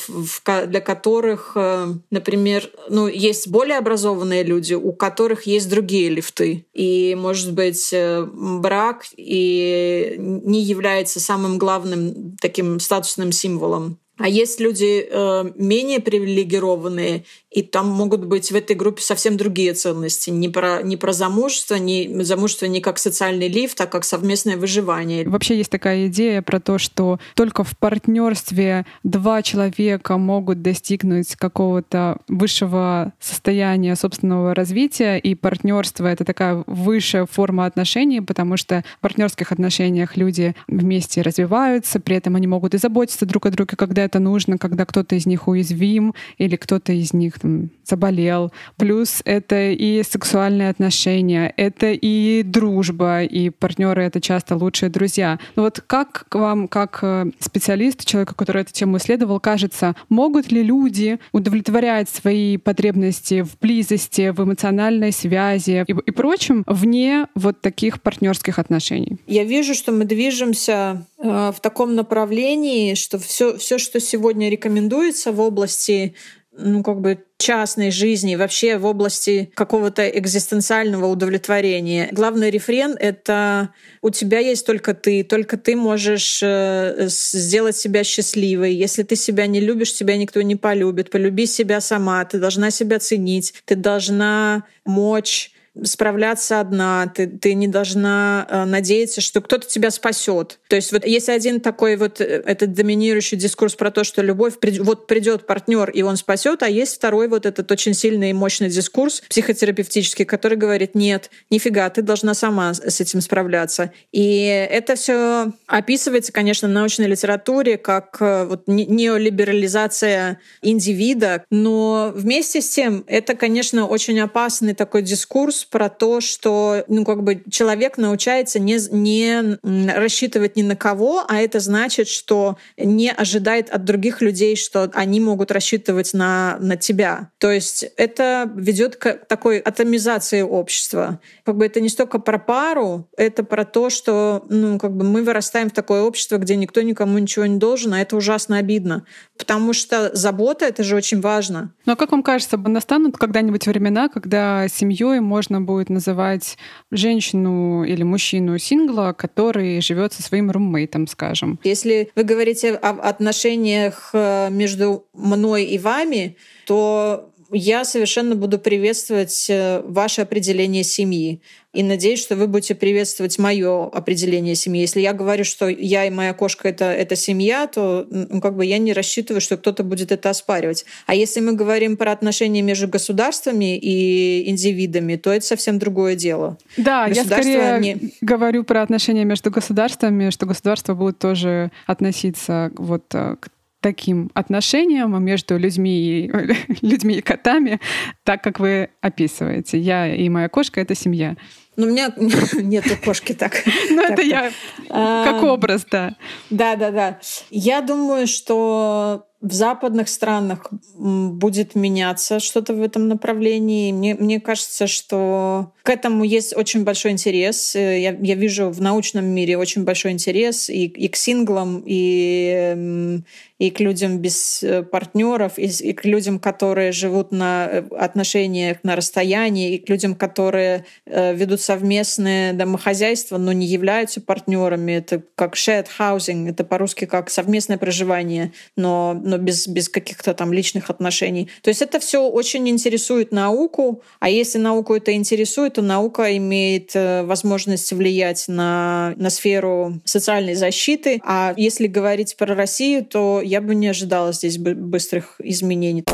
для 0.67 0.81
которых, 0.81 1.53
э, 1.55 1.95
например, 2.11 2.71
ну, 2.89 3.09
есть 3.09 3.49
более 3.49 3.79
образованные 3.79 4.43
люди, 4.43 4.75
у 4.75 4.93
которых 4.93 5.47
есть 5.47 5.69
другие 5.69 6.09
лифты. 6.11 6.67
И, 6.75 7.15
может 7.19 7.53
быть, 7.53 7.91
э, 7.93 8.27
брак 8.33 9.07
и 9.17 10.15
не 10.19 10.63
является 10.63 11.21
самым 11.21 11.59
главным 11.59 12.37
таким 12.41 12.81
статусным 12.81 13.33
символом 13.33 13.99
а 14.19 14.29
есть 14.29 14.61
люди 14.61 15.07
э, 15.09 15.53
менее 15.57 16.01
привилегированные, 16.01 17.25
и 17.51 17.63
там 17.63 17.89
могут 17.89 18.25
быть 18.25 18.51
в 18.51 18.55
этой 18.55 18.77
группе 18.77 19.03
совсем 19.03 19.37
другие 19.37 19.75
ценности. 19.75 20.31
Не 20.31 20.49
про, 20.49 20.83
не 20.83 20.97
про 20.97 21.13
замужество, 21.13 21.75
не 21.77 22.23
замужество 22.23 22.67
не 22.67 22.81
как 22.81 22.99
социальный 22.99 23.49
лифт, 23.49 23.81
а 23.81 23.87
как 23.87 24.05
совместное 24.05 24.57
выживание. 24.57 25.29
Вообще 25.29 25.57
есть 25.57 25.71
такая 25.71 26.07
идея 26.07 26.43
про 26.43 26.61
то, 26.61 26.79
что 26.79 27.19
только 27.35 27.63
в 27.65 27.77
партнерстве 27.79 28.87
два 29.05 29.43
человека 29.43 30.17
могут 30.17 30.63
достигнуть 30.63 31.35
какого-то 31.37 32.19
высшего 32.29 33.13
состояния 33.21 33.97
собственного 33.97 34.55
развития, 34.55 35.19
и 35.19 35.35
партнерство 35.35 36.07
это 36.07 36.25
такая 36.25 36.65
высшая 36.67 37.27
форма 37.27 37.67
отношений, 37.67 38.21
потому 38.21 38.57
что 38.57 38.83
в 38.99 39.01
партнерских 39.01 39.53
отношениях 39.53 40.17
люди 40.17 40.55
вместе 40.69 41.23
развиваются, 41.23 42.01
при 42.01 42.17
этом 42.17 42.37
они 42.37 42.47
могут 42.47 42.75
и 42.75 42.79
заботиться 42.79 43.27
друг 43.27 43.47
о 43.47 43.51
друге, 43.51 43.77
когда 43.77 44.06
это 44.07 44.19
нужно, 44.19 44.59
когда 44.59 44.85
кто-то 44.85 45.15
из 45.15 45.27
них 45.27 45.49
уязвим 45.49 46.15
или 46.39 46.57
кто-то 46.57 46.93
из 46.93 47.13
них 47.13 47.39
там, 47.39 47.71
заболел. 47.85 48.53
Плюс 48.77 49.23
это 49.25 49.71
и 49.71 50.03
сексуальные 50.03 50.71
отношения, 50.71 51.53
это 51.57 51.93
и 51.93 52.43
дружба, 52.43 53.23
и 53.23 53.51
партнеры 53.51 54.03
это 54.03 54.21
часто 54.21 54.57
лучшие 54.57 54.91
друзья. 54.91 55.39
Но 55.55 55.63
вот 55.63 55.83
как 55.87 56.27
вам, 56.31 56.69
как 56.69 57.01
э, 57.03 57.27
специалист, 57.39 58.05
человеку, 58.05 58.35
который 58.35 58.63
эту 58.63 58.73
тему 58.73 58.97
исследовал, 58.97 59.41
кажется, 59.41 59.95
могут 60.09 60.51
ли 60.51 60.63
люди 60.63 61.19
удовлетворять 61.33 62.09
свои 62.09 62.57
потребности 62.57 63.43
в 63.43 63.59
близости, 63.61 64.31
в 64.31 64.43
эмоциональной 64.43 65.13
связи 65.13 65.85
и, 65.87 65.93
и 65.93 66.11
прочем 66.11 66.65
вне 66.67 67.27
вот 67.35 67.61
таких 67.61 68.01
партнерских 68.01 68.59
отношений? 68.59 69.19
Я 69.27 69.45
вижу, 69.45 69.75
что 69.75 69.93
мы 69.93 70.05
движемся 70.05 71.07
э, 71.19 71.53
в 71.55 71.61
таком 71.61 71.95
направлении, 71.95 72.95
что 72.95 73.19
все, 73.19 73.57
все, 73.57 73.79
что 73.79 73.96
сегодня 74.01 74.51
рекомендуется 74.51 75.33
в 75.33 75.41
области 75.41 76.15
ну, 76.59 76.83
как 76.83 77.01
бы 77.01 77.25
частной 77.39 77.91
жизни, 77.91 78.35
вообще 78.35 78.79
в 78.79 78.87
области 78.87 79.51
какого-то 79.55 80.09
экзистенциального 80.09 81.07
удовлетворения. 81.07 82.09
Главный 82.13 82.51
рефрен— 82.51 82.97
это 82.99 83.71
у 84.01 84.11
тебя 84.11 84.39
есть 84.39 84.67
только 84.67 84.95
ты, 84.95 85.23
только 85.23 85.59
ты 85.59 85.77
можешь 85.77 86.41
э, 86.43 87.09
сделать 87.09 87.77
себя 87.77 88.05
счастливой. 88.05 88.75
Если 88.75 89.03
ты 89.03 89.17
себя 89.17 89.47
не 89.47 89.61
любишь, 89.61 89.93
тебя 89.93 90.17
никто 90.17 90.41
не 90.43 90.57
полюбит. 90.57 91.11
Полюби 91.11 91.47
себя 91.47 91.81
сама, 91.81 92.25
ты 92.25 92.39
должна 92.39 92.71
себя 92.71 92.99
ценить, 92.99 93.53
ты 93.67 93.75
должна 93.75 94.65
мочь 94.85 95.53
справляться 95.85 96.61
одна, 96.61 97.07
ты, 97.15 97.27
ты 97.27 97.55
не 97.55 97.69
должна 97.69 98.47
э, 98.49 98.65
надеяться, 98.65 99.21
что 99.21 99.41
кто-то 99.41 99.67
тебя 99.67 99.91
спасет. 99.91 100.59
То 100.69 100.77
есть 100.77 100.93
вот 100.93 101.05
есть 101.05 101.29
один 101.29 101.61
такой 101.61 101.97
вот 101.97 102.21
э, 102.21 102.25
этот 102.25 102.73
доминирующий 102.73 103.37
дискурс 103.37 103.75
про 103.75 103.91
то, 103.91 104.05
что 104.05 104.23
любовь, 104.23 104.55
вот 104.81 105.07
придет 105.07 105.47
партнер 105.47 105.91
и 105.91 106.03
он 106.03 106.17
спасет, 106.17 106.63
а 106.63 106.69
есть 106.69 106.97
второй 106.97 107.29
вот 107.29 107.47
этот 107.47 107.71
очень 107.71 107.95
сильный 107.95 108.31
и 108.31 108.33
мощный 108.33 108.69
дискурс 108.69 109.23
психотерапевтический, 109.29 110.25
который 110.25 110.57
говорит, 110.57 110.95
нет, 110.95 111.31
нифига, 111.51 111.91
ты 111.91 112.03
должна 112.03 112.35
сама 112.35 112.73
с 112.75 113.01
этим 113.01 113.21
справляться. 113.21 113.93
И 114.13 114.45
это 114.71 114.97
все 114.97 115.53
описывается, 115.67 116.33
конечно, 116.33 116.69
в 116.69 116.73
научной 116.73 117.07
литературе 117.07 117.77
как 117.77 118.17
э, 118.21 118.45
вот 118.45 118.65
неолиберализация 118.67 120.41
индивида, 120.63 121.45
но 121.51 122.13
вместе 122.15 122.61
с 122.61 122.69
тем 122.71 123.05
это, 123.07 123.35
конечно, 123.35 123.87
очень 123.87 124.19
опасный 124.21 124.75
такой 124.75 125.03
дискурс, 125.03 125.66
про 125.71 125.89
то, 125.89 126.21
что 126.21 126.85
ну, 126.89 127.05
как 127.05 127.23
бы 127.23 127.43
человек 127.51 127.99
научается 127.99 128.59
не, 128.59 128.79
не 128.93 129.59
рассчитывать 129.63 130.57
ни 130.57 130.63
на 130.63 130.77
кого, 130.77 131.25
а 131.29 131.41
это 131.41 131.61
значит, 131.61 132.09
что 132.09 132.57
не 132.77 133.11
ожидает 133.11 133.71
от 133.71 133.85
других 133.85 134.21
людей, 134.21 134.57
что 134.57 134.91
они 134.95 135.21
могут 135.21 135.51
рассчитывать 135.51 136.15
на, 136.15 136.57
на 136.61 136.77
тебя. 136.77 137.31
То 137.39 137.51
есть 137.51 137.85
это 137.97 138.51
ведет 138.55 138.97
к 138.97 139.13
такой 139.13 139.59
атомизации 139.59 140.43
общества. 140.43 141.21
Как 141.45 141.57
бы 141.57 141.67
это 141.67 141.81
не 141.81 141.89
столько 141.89 142.19
про 142.19 142.39
пару, 142.39 143.09
это 143.17 143.43
про 143.45 143.65
то, 143.65 143.91
что 143.91 144.45
ну, 144.49 144.79
как 144.79 144.97
бы 144.97 145.05
мы 145.05 145.23
вырастаем 145.23 145.71
в 145.71 145.73
такое 145.73 146.03
общество, 146.03 146.39
где 146.39 146.57
никто 146.57 146.83
никому 146.83 147.19
ничего 147.19 147.47
не 147.47 147.59
должен, 147.59 147.95
а 147.95 148.01
это 148.01 148.17
ужасно 148.17 148.59
обидно. 148.59 149.05
Потому 149.39 149.73
что 149.73 150.15
забота— 150.15 150.65
это 150.67 150.83
же 150.83 150.97
очень 150.97 151.21
важно. 151.21 151.73
Ну 151.85 151.93
а 151.93 151.97
как 151.97 152.13
вам 152.13 152.23
кажется, 152.23 152.57
настанут 152.57 153.17
когда-нибудь 153.17 153.67
времена, 153.67 154.09
когда 154.09 154.69
семьей 154.69 155.21
можно 155.57 155.67
будет 155.67 155.91
называть 155.91 156.59
женщину 156.91 157.85
или 157.85 158.03
мужчину 158.03 158.59
сингла, 158.59 159.15
который 159.17 159.81
живет 159.81 160.13
со 160.13 160.23
своим 160.23 160.51
руммейтом, 160.51 161.07
скажем? 161.07 161.59
Если 161.65 162.11
вы 162.15 162.25
говорите 162.25 162.75
о 162.75 162.91
отношениях 162.91 164.11
э, 164.13 164.51
между 164.51 165.05
мной 165.15 165.65
и 165.65 165.79
вами, 165.79 166.37
то 166.67 167.31
я 167.51 167.85
совершенно 167.85 168.35
буду 168.35 168.59
приветствовать 168.59 169.47
э, 169.49 169.83
ваше 169.85 170.23
определение 170.23 170.85
семьи. 170.85 171.41
И 171.77 171.83
надеюсь, 171.83 172.23
что 172.23 172.37
вы 172.37 172.47
будете 172.47 172.75
приветствовать 172.75 173.39
мое 173.39 173.85
определение 173.85 174.55
семьи. 174.55 174.81
Если 174.81 175.01
я 175.03 175.13
говорю, 175.13 175.45
что 175.45 175.69
я 175.69 176.07
и 176.07 176.11
моя 176.11 176.33
кошка 176.33 176.69
это, 176.69 176.87
это 176.87 177.17
семья, 177.17 177.67
то 177.67 178.07
ну, 178.11 178.41
как 178.41 178.57
бы 178.57 178.65
я 178.65 178.79
не 178.79 178.95
рассчитываю, 178.95 179.43
что 179.43 179.59
кто-то 179.59 179.85
будет 179.85 180.11
это 180.11 180.31
оспаривать. 180.31 180.87
А 181.05 181.15
если 181.15 181.41
мы 181.41 181.53
говорим 181.53 181.99
про 181.99 182.13
отношения 182.13 182.63
между 182.63 182.89
государствами 182.89 183.77
и 183.77 184.49
индивидами, 184.49 185.17
то 185.17 185.31
это 185.31 185.45
совсем 185.45 185.79
другое 185.79 186.15
дело. 186.17 186.57
Да, 186.79 187.07
я 187.09 187.25
скорее 187.25 187.79
не... 187.79 188.13
говорю 188.23 188.65
про 188.65 188.81
отношения 188.81 189.25
между 189.25 189.51
государствами, 189.51 190.31
что 190.31 190.47
государства 190.47 190.95
будут 190.95 191.19
тоже 191.19 191.71
относиться 191.87 192.73
вот 192.79 193.05
э, 193.13 193.37
к 193.39 193.49
таким 193.87 194.31
отношениям 194.35 195.23
между 195.23 195.57
людьми 195.57 196.01
и, 196.01 196.33
людьми 196.83 197.17
и 197.17 197.21
котами, 197.21 197.81
так 198.25 198.43
как 198.43 198.59
вы 198.59 198.89
описываете. 199.01 199.79
Я 199.79 200.13
и 200.13 200.29
моя 200.29 200.49
кошка— 200.49 200.81
это 200.83 200.97
семья. 200.97 201.37
Ну, 201.77 201.87
у 201.87 201.91
меня 201.91 202.13
нету 202.55 202.97
кошки 203.05 203.33
так. 203.33 203.63
Ну, 203.91 204.03
это 204.03 204.23
я 204.23 204.51
как 204.89 205.43
образ, 205.43 205.87
да. 205.91 206.17
Да, 206.51 206.77
да, 206.77 206.91
да. 206.91 207.21
Я 207.51 207.81
думаю, 207.81 208.27
что 208.27 209.27
в 209.41 209.53
западных 209.53 210.09
странах 210.09 210.73
будет 210.95 211.75
меняться 211.75 212.41
что-то 212.41 212.75
в 212.75 212.83
этом 212.83 213.09
направлении. 213.09 213.93
Мне, 213.93 214.15
мне 214.15 214.41
кажется, 214.41 214.87
что 214.87 215.73
к 215.87 215.91
этому 215.91 216.25
есть 216.25 216.57
очень 216.57 216.83
большой 216.83 217.13
интерес. 217.13 217.77
Э, 217.77 218.01
я, 218.01 218.17
я 218.21 218.35
вижу 218.35 218.71
в 218.71 218.81
научном 218.81 219.25
мире 219.27 219.57
очень 219.57 219.85
большой 219.85 220.13
интерес 220.13 220.69
и, 220.69 220.87
и 220.87 221.09
к 221.09 221.15
синглам, 221.15 221.85
и, 221.87 223.23
и 223.59 223.71
к 223.71 223.79
людям 223.79 224.19
без 224.19 224.63
э, 224.65 224.83
партнеров, 224.83 225.59
и, 225.59 225.67
и 225.67 225.93
к 225.93 226.05
людям, 226.05 226.41
которые 226.41 226.91
живут 226.91 227.31
на 227.31 227.69
э, 227.71 227.83
отношениях 227.97 228.79
на 228.83 228.97
расстоянии, 228.97 229.75
и 229.75 229.79
к 229.79 229.89
людям, 229.89 230.15
которые 230.17 230.85
ведут 231.07 231.61
совместное 231.61 232.53
домохозяйство, 232.53 233.39
но 233.39 233.53
не 233.53 233.67
являются 233.67 234.21
партнерами. 234.21 234.93
Это 234.93 235.23
как 235.37 235.55
shared 235.55 235.87
housing, 235.99 236.51
это 236.51 236.65
по-русски 236.65 237.05
как 237.05 237.31
совместное 237.31 237.79
проживание, 237.79 238.53
но, 238.77 239.21
но 239.27 239.39
без, 239.39 239.69
без 239.69 239.89
каких-то 239.89 240.33
там 240.35 240.53
личных 240.53 240.91
отношений. 240.91 241.49
То 241.63 241.69
есть 241.69 241.83
это 241.83 242.01
все 242.01 242.27
очень 242.27 242.69
интересует 242.69 243.33
науку, 243.33 244.03
а 244.21 244.31
если 244.31 244.59
науку 244.59 244.95
это 244.95 245.13
интересует, 245.15 245.75
то 245.75 245.83
наука 245.83 246.37
имеет 246.37 246.93
возможность 246.95 247.93
влиять 247.93 248.45
на, 248.49 249.15
на 249.17 249.31
сферу 249.31 250.01
социальной 250.05 250.55
защиты. 250.55 251.21
А 251.25 251.55
если 251.57 251.87
говорить 251.87 252.37
про 252.37 252.55
Россию, 252.55 253.05
то 253.05 253.41
я 253.43 253.61
бы 253.61 253.75
не 253.75 253.89
ожидала 253.89 254.33
здесь 254.33 254.59
быстрых 254.59 255.37
изменений. 255.41 256.05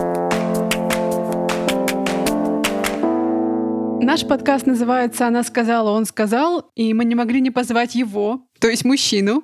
Наш 4.03 4.27
подкаст 4.27 4.67
называется 4.67 5.29
«Она 5.29 5.45
сказала, 5.45 5.91
он 5.93 6.07
сказал», 6.07 6.71
и 6.75 6.93
мы 6.93 7.05
не 7.05 7.15
могли 7.15 7.41
не 7.41 7.53
позвать 7.53 7.95
его, 7.95 8.43
то 8.63 8.69
есть 8.69 8.85
мужчину. 8.85 9.43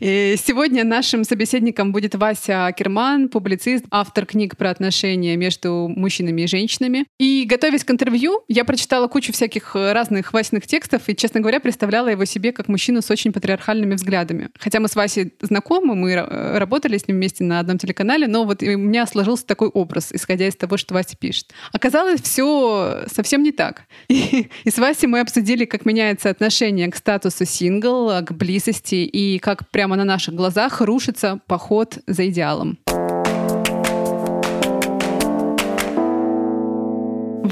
И 0.00 0.36
сегодня 0.36 0.84
нашим 0.84 1.24
собеседником 1.24 1.92
будет 1.92 2.14
Вася 2.14 2.70
Керман, 2.76 3.30
публицист, 3.30 3.86
автор 3.90 4.26
книг 4.26 4.58
про 4.58 4.68
отношения 4.68 5.34
между 5.36 5.88
мужчинами 5.88 6.42
и 6.42 6.46
женщинами. 6.46 7.06
И 7.18 7.46
готовясь 7.48 7.84
к 7.84 7.90
интервью, 7.90 8.42
я 8.48 8.66
прочитала 8.66 9.08
кучу 9.08 9.32
всяких 9.32 9.74
разных 9.74 10.34
Васиных 10.34 10.66
текстов 10.66 11.08
и, 11.08 11.16
честно 11.16 11.40
говоря, 11.40 11.58
представляла 11.58 12.08
его 12.08 12.26
себе 12.26 12.52
как 12.52 12.68
мужчину 12.68 13.00
с 13.00 13.10
очень 13.10 13.32
патриархальными 13.32 13.94
взглядами. 13.94 14.50
Хотя 14.58 14.78
мы 14.78 14.88
с 14.88 14.94
Васей 14.94 15.32
знакомы, 15.40 15.94
мы 15.94 16.14
работали 16.14 16.98
с 16.98 17.08
ним 17.08 17.16
вместе 17.16 17.44
на 17.44 17.60
одном 17.60 17.78
телеканале, 17.78 18.26
но 18.26 18.44
вот 18.44 18.62
у 18.62 18.66
меня 18.66 19.06
сложился 19.06 19.46
такой 19.46 19.68
образ, 19.68 20.10
исходя 20.12 20.46
из 20.46 20.54
того, 20.54 20.76
что 20.76 20.92
Вася 20.92 21.16
пишет. 21.16 21.54
Оказалось, 21.72 22.20
все 22.20 23.04
совсем 23.06 23.42
не 23.42 23.52
так. 23.52 23.84
И, 24.08 24.50
и 24.64 24.70
с 24.70 24.76
Васей 24.76 25.08
мы 25.08 25.20
обсудили, 25.20 25.64
как 25.64 25.86
меняется 25.86 26.28
отношение 26.28 26.90
к 26.90 26.96
статусу 26.96 27.46
сингл, 27.46 28.10
к 28.22 28.33
близости 28.34 28.96
и 28.96 29.38
как 29.38 29.70
прямо 29.70 29.96
на 29.96 30.04
наших 30.04 30.34
глазах 30.34 30.80
рушится 30.80 31.40
поход 31.46 31.98
за 32.06 32.28
идеалом. 32.28 32.78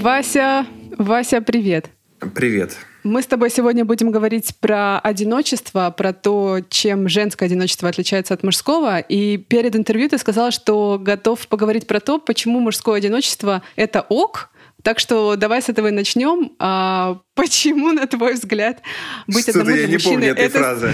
Вася, 0.03 0.67
Вася, 0.99 1.41
привет. 1.41 1.91
Привет. 2.35 2.77
Мы 3.05 3.21
с 3.21 3.27
тобой 3.27 3.51
сегодня 3.51 3.85
будем 3.85 4.13
говорить 4.13 4.55
про 4.61 5.01
одиночество, 5.01 5.93
про 5.97 6.13
то, 6.13 6.61
чем 6.69 7.09
женское 7.09 7.47
одиночество 7.47 7.89
отличается 7.89 8.33
от 8.33 8.45
мужского. 8.45 9.01
И 9.01 9.39
перед 9.39 9.75
интервью 9.75 10.09
ты 10.09 10.19
сказала, 10.19 10.53
что 10.53 10.99
готов 11.01 11.47
поговорить 11.49 11.89
про 11.89 11.99
то, 11.99 12.19
почему 12.21 12.61
мужское 12.61 12.97
одиночество— 12.99 13.63
это 13.77 14.03
ок, 14.09 14.51
так 14.83 14.99
что 14.99 15.37
давай 15.37 15.63
с 15.63 15.69
этого 15.69 15.89
и 15.89 15.91
начнем. 15.91 16.53
А 16.59 17.21
почему, 17.35 17.93
на 17.93 18.07
твой 18.07 18.35
взгляд, 18.35 18.83
быть 19.27 19.45
Что-то 19.45 19.61
одному 19.61 19.77
я 19.77 19.87
не 19.87 19.93
мужчиной 19.95 20.15
помню 20.15 20.31
этой 20.33 20.45
это... 20.47 20.59
фразы. 20.59 20.91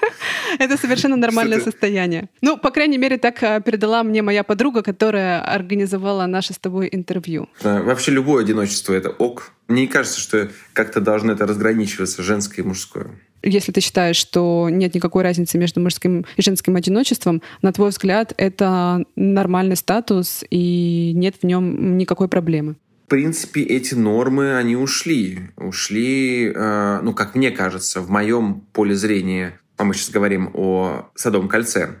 это 0.58 0.76
совершенно 0.76 1.16
нормальное 1.16 1.58
Что-то- 1.58 1.72
состояние. 1.72 2.28
Ну, 2.40 2.56
по 2.56 2.70
крайней 2.70 2.98
мере, 2.98 3.18
так 3.18 3.42
а, 3.42 3.60
передала 3.60 4.02
мне 4.02 4.22
моя 4.22 4.44
подруга, 4.44 4.82
которая 4.82 5.40
организовала 5.42 6.26
наше 6.26 6.52
с 6.52 6.58
тобой 6.58 6.88
интервью. 6.92 7.48
Да, 7.62 7.82
Вообще 7.82 8.12
любое 8.12 8.44
одиночество— 8.44 8.92
это 8.94 9.10
ок. 9.10 9.52
Мне 9.68 9.82
не 9.82 9.88
кажется, 9.88 10.20
что 10.20 10.50
как-то 10.72 11.00
должно 11.00 11.32
это 11.32 11.46
разграничиваться, 11.46 12.22
женское 12.22 12.62
и 12.62 12.66
мужское. 12.66 13.10
Если 13.42 13.72
ты 13.72 13.80
считаешь, 13.82 14.16
что 14.16 14.68
нет 14.70 14.94
никакой 14.94 15.22
разницы 15.22 15.58
между 15.58 15.80
мужским 15.80 16.24
и 16.36 16.42
женским 16.42 16.76
одиночеством, 16.76 17.42
на 17.60 17.72
твой 17.72 17.90
взгляд, 17.90 18.32
это 18.38 19.04
нормальный 19.16 19.76
статус 19.76 20.44
и 20.48 21.12
нет 21.14 21.36
в 21.42 21.46
нем 21.46 21.98
никакой 21.98 22.28
проблемы. 22.28 22.76
В 23.04 23.08
принципе, 23.08 23.62
эти 23.62 23.94
нормы, 23.94 24.56
они 24.56 24.76
ушли. 24.76 25.50
Ушли, 25.56 26.50
э, 26.54 27.00
ну, 27.02 27.12
как 27.12 27.34
мне 27.34 27.50
кажется, 27.50 28.00
в 28.00 28.08
моем 28.08 28.62
поле 28.72 28.94
зрения, 28.94 29.60
а 29.76 29.84
мы 29.84 29.92
сейчас 29.92 30.08
говорим 30.08 30.50
о 30.54 31.10
Садовом 31.14 31.48
кольце. 31.48 31.96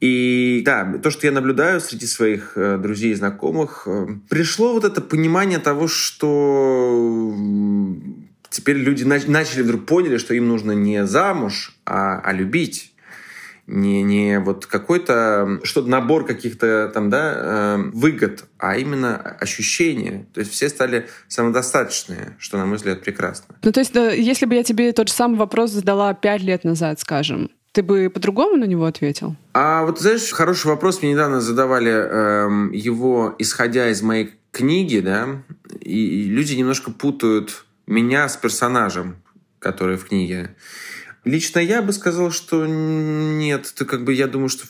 И 0.00 0.62
да, 0.64 0.98
то, 1.00 1.10
что 1.10 1.26
я 1.28 1.32
наблюдаю 1.32 1.80
среди 1.80 2.06
своих 2.06 2.52
э, 2.56 2.76
друзей 2.76 3.12
и 3.12 3.14
знакомых, 3.14 3.84
э, 3.86 4.08
пришло 4.28 4.72
вот 4.72 4.84
это 4.84 5.00
понимание 5.00 5.60
того, 5.60 5.86
что 5.86 7.36
теперь 8.50 8.78
люди 8.78 9.04
нач- 9.04 9.30
начали 9.30 9.62
вдруг 9.62 9.86
поняли, 9.86 10.18
что 10.18 10.34
им 10.34 10.48
нужно 10.48 10.72
не 10.72 11.06
замуж, 11.06 11.76
а, 11.84 12.20
а 12.20 12.32
любить 12.32 12.94
не, 13.68 14.02
не 14.02 14.40
вот 14.40 14.66
какой-то 14.66 15.60
что 15.62 15.82
набор 15.82 16.26
каких-то 16.26 16.90
там, 16.92 17.10
да, 17.10 17.34
э, 17.36 17.76
выгод, 17.92 18.46
а 18.58 18.76
именно 18.76 19.16
ощущения. 19.16 20.26
То 20.32 20.40
есть 20.40 20.52
все 20.52 20.68
стали 20.68 21.06
самодостаточные, 21.28 22.36
что, 22.38 22.56
на 22.56 22.64
мой 22.64 22.78
взгляд, 22.78 23.02
прекрасно. 23.02 23.54
Ну, 23.62 23.70
то 23.70 23.80
есть, 23.80 23.92
да, 23.92 24.10
если 24.10 24.46
бы 24.46 24.54
я 24.54 24.64
тебе 24.64 24.92
тот 24.92 25.08
же 25.08 25.14
самый 25.14 25.36
вопрос 25.36 25.70
задала 25.70 26.14
пять 26.14 26.42
лет 26.42 26.64
назад, 26.64 26.98
скажем, 26.98 27.50
ты 27.72 27.82
бы 27.82 28.10
по-другому 28.10 28.56
на 28.56 28.64
него 28.64 28.86
ответил? 28.86 29.36
А 29.52 29.84
вот, 29.84 30.00
знаешь, 30.00 30.32
хороший 30.32 30.68
вопрос. 30.68 31.02
Мне 31.02 31.12
недавно 31.12 31.40
задавали 31.40 31.92
эм, 31.92 32.72
его, 32.72 33.34
исходя 33.38 33.90
из 33.90 34.00
моей 34.00 34.32
книги, 34.50 35.00
да, 35.00 35.42
и 35.80 36.24
люди 36.24 36.54
немножко 36.54 36.90
путают 36.90 37.66
меня 37.86 38.28
с 38.28 38.36
персонажем, 38.36 39.16
который 39.58 39.96
в 39.96 40.06
книге. 40.06 40.54
Лично 41.28 41.58
я 41.58 41.82
бы 41.82 41.92
сказал, 41.92 42.30
что 42.30 42.64
нет. 42.66 43.70
Ты 43.76 43.84
как 43.84 44.04
бы, 44.04 44.14
я 44.14 44.26
думаю, 44.28 44.48
что 44.48 44.64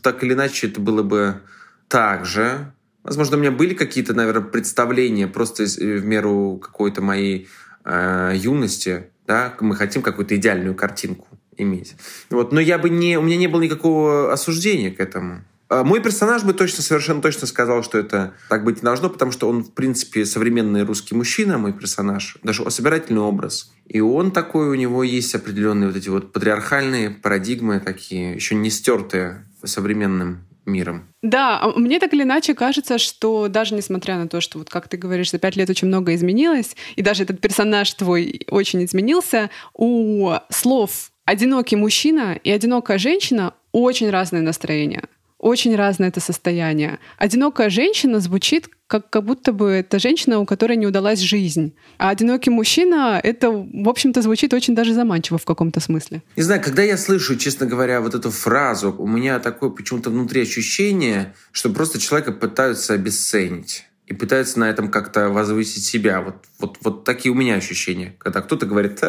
так 0.00 0.24
или 0.24 0.32
иначе 0.32 0.68
это 0.68 0.80
было 0.80 1.02
бы 1.02 1.42
так 1.86 2.24
же. 2.24 2.72
Возможно, 3.02 3.36
у 3.36 3.40
меня 3.40 3.50
были 3.50 3.74
какие-то, 3.74 4.14
наверное, 4.14 4.48
представления 4.48 5.26
просто 5.26 5.64
э, 5.64 5.66
в 5.98 6.06
меру 6.06 6.58
какой-то 6.62 7.02
моей 7.02 7.48
э, 7.84 8.32
юности. 8.36 9.10
Да? 9.26 9.54
Мы 9.60 9.76
хотим 9.76 10.00
какую-то 10.00 10.34
идеальную 10.34 10.74
картинку 10.74 11.28
иметь. 11.58 11.94
Вот. 12.30 12.52
Но 12.52 12.60
я 12.60 12.78
бы 12.78 12.88
не, 12.88 13.18
у 13.18 13.22
меня 13.22 13.36
не 13.36 13.46
было 13.46 13.60
никакого 13.60 14.32
осуждения 14.32 14.90
к 14.90 15.00
этому. 15.00 15.44
А 15.68 15.84
Мой 15.84 16.02
персонаж 16.02 16.44
бы 16.44 16.54
точно, 16.54 16.82
совершенно 16.82 17.20
точно 17.20 17.46
сказал, 17.46 17.82
что 17.82 17.98
это 17.98 18.34
так 18.48 18.64
быть 18.64 18.76
не 18.76 18.82
должно, 18.82 19.10
потому 19.10 19.32
что 19.32 19.48
он, 19.48 19.62
в 19.64 19.72
принципе, 19.72 20.24
современный 20.24 20.82
русский 20.82 21.14
мужчина, 21.14 21.58
мой 21.58 21.72
персонаж, 21.72 22.38
даже 22.42 22.68
собирательный 22.70 23.20
образ. 23.20 23.70
И 23.86 24.00
он 24.00 24.30
такой, 24.30 24.68
у 24.68 24.74
него 24.74 25.02
есть 25.04 25.34
определенные 25.34 25.88
вот 25.88 25.96
эти 25.96 26.08
вот 26.08 26.32
патриархальные 26.32 27.10
парадигмы 27.10 27.80
такие, 27.80 28.34
еще 28.34 28.54
не 28.54 28.70
стертые 28.70 29.46
современным 29.62 30.44
миром. 30.64 31.08
Да, 31.22 31.60
а 31.60 31.78
мне 31.78 31.98
так 31.98 32.12
или 32.14 32.22
иначе 32.22 32.54
кажется, 32.54 32.98
что 32.98 33.48
даже 33.48 33.74
несмотря 33.74 34.16
на 34.16 34.28
то, 34.28 34.40
что, 34.40 34.58
вот 34.58 34.70
как 34.70 34.88
ты 34.88 34.96
говоришь, 34.96 35.30
за 35.30 35.38
пять 35.38 35.56
лет 35.56 35.68
очень 35.68 35.88
много 35.88 36.14
изменилось, 36.14 36.76
и 36.96 37.02
даже 37.02 37.24
этот 37.24 37.40
персонаж 37.40 37.92
твой 37.94 38.46
очень 38.50 38.84
изменился, 38.84 39.50
у 39.74 40.32
слов 40.50 41.10
«одинокий 41.24 41.76
мужчина» 41.76 42.38
и 42.42 42.50
«одинокая 42.50 42.98
женщина» 42.98 43.54
очень 43.72 44.10
разное 44.10 44.40
настроение. 44.40 45.04
Очень 45.38 45.76
разное 45.76 46.08
это 46.08 46.20
состояние. 46.20 46.98
Одинокая 47.16 47.70
женщина 47.70 48.18
звучит 48.18 48.68
как, 48.88 49.08
как 49.08 49.24
будто 49.24 49.52
бы 49.52 49.70
это 49.70 50.00
женщина, 50.00 50.40
у 50.40 50.46
которой 50.46 50.76
не 50.76 50.86
удалась 50.86 51.20
жизнь. 51.20 51.74
А 51.98 52.08
одинокий 52.08 52.50
мужчина, 52.50 53.20
это, 53.22 53.50
в 53.50 53.88
общем-то, 53.88 54.20
звучит 54.22 54.52
очень 54.52 54.74
даже 54.74 54.94
заманчиво 54.94 55.38
в 55.38 55.44
каком-то 55.44 55.78
смысле. 55.78 56.22
Не 56.36 56.42
знаю, 56.42 56.60
когда 56.60 56.82
я 56.82 56.96
слышу, 56.96 57.36
честно 57.36 57.66
говоря, 57.66 58.00
вот 58.00 58.14
эту 58.14 58.30
фразу, 58.30 58.92
у 58.98 59.06
меня 59.06 59.38
такое 59.38 59.70
почему-то 59.70 60.10
внутри 60.10 60.42
ощущение, 60.42 61.34
что 61.52 61.70
просто 61.70 62.00
человека 62.00 62.32
пытаются 62.32 62.94
обесценить 62.94 63.84
и 64.06 64.14
пытаются 64.14 64.58
на 64.58 64.68
этом 64.68 64.90
как-то 64.90 65.28
возвысить 65.28 65.84
себя. 65.84 66.20
Вот, 66.20 66.46
вот, 66.58 66.78
вот 66.80 67.04
такие 67.04 67.30
у 67.30 67.36
меня 67.36 67.54
ощущения. 67.54 68.16
Когда 68.18 68.40
кто-то 68.40 68.66
говорит, 68.66 69.00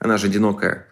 она 0.00 0.18
же 0.18 0.26
одинокая. 0.26 0.86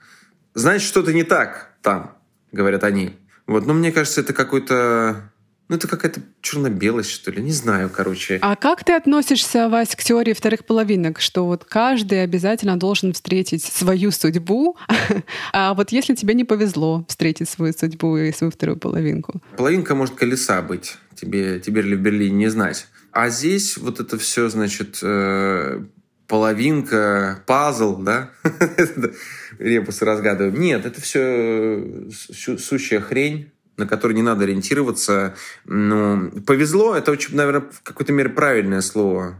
Значит, 0.54 0.88
что-то 0.88 1.12
не 1.12 1.24
так 1.24 1.74
там, 1.82 2.16
говорят 2.52 2.82
они. 2.84 3.16
Вот, 3.46 3.66
но 3.66 3.74
мне 3.74 3.92
кажется, 3.92 4.20
это 4.20 4.32
какой-то 4.32 5.30
ну, 5.68 5.74
это 5.74 5.88
какая-то 5.88 6.20
черно-белость, 6.42 7.10
что 7.10 7.32
ли. 7.32 7.42
Не 7.42 7.50
знаю, 7.50 7.90
короче. 7.90 8.38
А 8.40 8.54
как 8.54 8.84
ты 8.84 8.92
относишься, 8.92 9.68
Вась, 9.68 9.96
к 9.96 10.04
теории 10.04 10.32
вторых 10.32 10.64
половинок, 10.64 11.20
что 11.20 11.44
вот 11.44 11.64
каждый 11.64 12.22
обязательно 12.22 12.78
должен 12.78 13.12
встретить 13.12 13.64
свою 13.64 14.12
судьбу, 14.12 14.76
а 15.52 15.74
вот 15.74 15.90
если 15.90 16.14
тебе 16.14 16.34
не 16.34 16.44
повезло 16.44 17.04
встретить 17.08 17.48
свою 17.48 17.72
судьбу 17.72 18.16
и 18.16 18.32
свою 18.32 18.52
вторую 18.52 18.78
половинку? 18.78 19.42
Половинка 19.56 19.96
может 19.96 20.14
колеса 20.14 20.62
быть. 20.62 20.98
Тебе, 21.16 21.58
тебе 21.58 21.82
ли 21.82 21.96
в 21.96 22.00
Берлине 22.00 22.36
не 22.36 22.48
знать. 22.48 22.86
А 23.10 23.28
здесь 23.30 23.76
вот 23.76 23.98
это 23.98 24.18
все, 24.18 24.48
значит, 24.48 25.00
э, 25.02 25.82
половинка, 26.28 27.42
пазл, 27.46 27.96
да? 27.96 28.30
Ребусы 29.58 30.04
разгадываем. 30.04 30.58
Нет, 30.58 30.86
это 30.86 31.00
все 31.00 32.08
сущая 32.10 33.00
хрень 33.00 33.50
на 33.76 33.86
который 33.86 34.14
не 34.14 34.22
надо 34.22 34.44
ориентироваться. 34.44 35.34
Ну, 35.64 36.30
повезло, 36.46 36.96
это 36.96 37.12
очень, 37.12 37.36
наверное, 37.36 37.68
в 37.70 37.82
какой-то 37.82 38.12
мере 38.12 38.30
правильное 38.30 38.80
слово. 38.80 39.38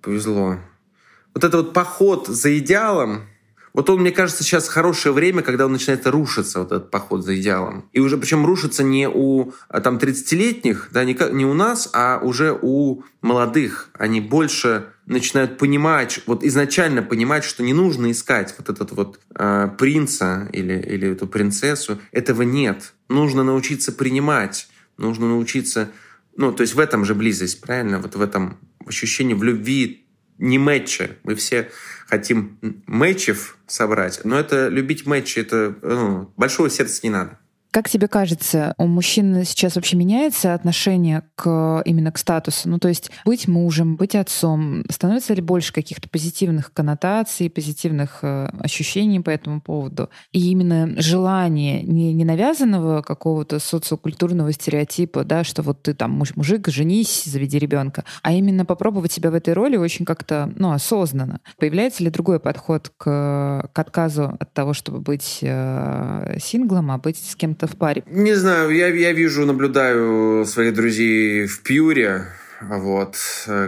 Повезло. 0.00 0.58
Вот 1.34 1.42
это 1.42 1.56
вот 1.56 1.72
поход 1.72 2.28
за 2.28 2.56
идеалом, 2.58 3.24
вот 3.74 3.90
он, 3.90 4.00
мне 4.00 4.12
кажется, 4.12 4.44
сейчас 4.44 4.68
хорошее 4.68 5.12
время, 5.12 5.42
когда 5.42 5.66
он 5.66 5.72
начинает 5.72 6.06
рушиться, 6.06 6.60
вот 6.60 6.70
этот 6.70 6.92
поход 6.92 7.24
за 7.24 7.36
идеалом. 7.36 7.88
И 7.92 7.98
уже 7.98 8.16
причем 8.16 8.46
рушится 8.46 8.84
не 8.84 9.08
у 9.08 9.52
а, 9.68 9.80
там 9.80 9.96
30-летних, 9.96 10.90
да, 10.92 11.04
не, 11.04 11.16
не 11.32 11.44
у 11.44 11.54
нас, 11.54 11.90
а 11.92 12.20
уже 12.22 12.56
у 12.62 13.02
молодых. 13.20 13.90
Они 13.94 14.20
больше 14.20 14.86
начинают 15.06 15.58
понимать, 15.58 16.20
вот 16.26 16.44
изначально 16.44 17.02
понимать, 17.02 17.42
что 17.42 17.64
не 17.64 17.72
нужно 17.72 18.12
искать 18.12 18.54
вот 18.56 18.70
этот 18.70 18.92
вот 18.92 19.18
э, 19.34 19.68
принца 19.76 20.48
или, 20.52 20.78
или 20.78 21.10
эту 21.10 21.26
принцессу. 21.26 21.98
Этого 22.12 22.42
нет. 22.42 22.94
Нужно 23.08 23.42
научиться 23.42 23.90
принимать, 23.90 24.68
нужно 24.98 25.26
научиться... 25.26 25.90
Ну, 26.36 26.52
то 26.52 26.60
есть 26.60 26.74
в 26.74 26.78
этом 26.78 27.04
же 27.04 27.16
близость, 27.16 27.60
правильно? 27.60 27.98
Вот 27.98 28.14
в 28.14 28.22
этом 28.22 28.56
ощущении 28.86 29.34
в 29.34 29.42
любви 29.42 30.06
не 30.38 30.58
матча. 30.58 31.16
Мы 31.24 31.34
все 31.34 31.70
хотим 32.14 32.58
матчев 32.86 33.58
собрать, 33.66 34.20
но 34.24 34.38
это 34.38 34.68
любить 34.68 35.06
матчи, 35.06 35.40
это 35.40 35.74
ну, 35.82 36.32
большого 36.36 36.70
сердца 36.70 37.00
не 37.02 37.10
надо. 37.10 37.38
Как 37.74 37.88
тебе 37.88 38.06
кажется, 38.06 38.72
у 38.78 38.86
мужчин 38.86 39.42
сейчас 39.44 39.74
вообще 39.74 39.96
меняется 39.96 40.54
отношение 40.54 41.24
к 41.34 41.82
именно 41.84 42.12
к 42.12 42.18
статусу? 42.18 42.68
Ну, 42.68 42.78
то 42.78 42.86
есть 42.86 43.10
быть 43.24 43.48
мужем, 43.48 43.96
быть 43.96 44.14
отцом, 44.14 44.84
становится 44.88 45.34
ли 45.34 45.42
больше 45.42 45.72
каких-то 45.72 46.08
позитивных 46.08 46.72
коннотаций, 46.72 47.50
позитивных 47.50 48.20
э, 48.22 48.46
ощущений 48.60 49.18
по 49.18 49.30
этому 49.30 49.60
поводу? 49.60 50.08
И 50.30 50.52
именно 50.52 50.88
желание 51.02 51.82
не, 51.82 52.12
не 52.12 52.24
навязанного 52.24 53.02
какого-то 53.02 53.58
социокультурного 53.58 54.52
стереотипа, 54.52 55.24
да, 55.24 55.42
что 55.42 55.62
вот 55.62 55.82
ты 55.82 55.94
там 55.94 56.12
мужик, 56.36 56.68
женись, 56.68 57.24
заведи 57.24 57.58
ребенка, 57.58 58.04
а 58.22 58.30
именно 58.30 58.64
попробовать 58.64 59.10
себя 59.10 59.32
в 59.32 59.34
этой 59.34 59.52
роли 59.52 59.76
очень 59.76 60.04
как-то, 60.04 60.48
ну, 60.54 60.70
осознанно. 60.70 61.40
Появляется 61.58 62.04
ли 62.04 62.10
другой 62.10 62.38
подход 62.38 62.92
к, 62.96 63.68
к 63.72 63.78
отказу 63.80 64.36
от 64.38 64.52
того, 64.52 64.74
чтобы 64.74 65.00
быть 65.00 65.40
э, 65.42 66.36
синглом, 66.40 66.92
а 66.92 66.98
быть 66.98 67.16
с 67.16 67.34
кем-то 67.34 67.63
в 67.66 67.76
паре? 67.76 68.04
Не 68.06 68.34
знаю, 68.34 68.70
я, 68.70 68.88
я 68.88 69.12
вижу, 69.12 69.46
наблюдаю 69.46 70.44
своих 70.44 70.74
друзей 70.74 71.46
в 71.46 71.62
Пьюре, 71.62 72.26
вот, 72.60 73.16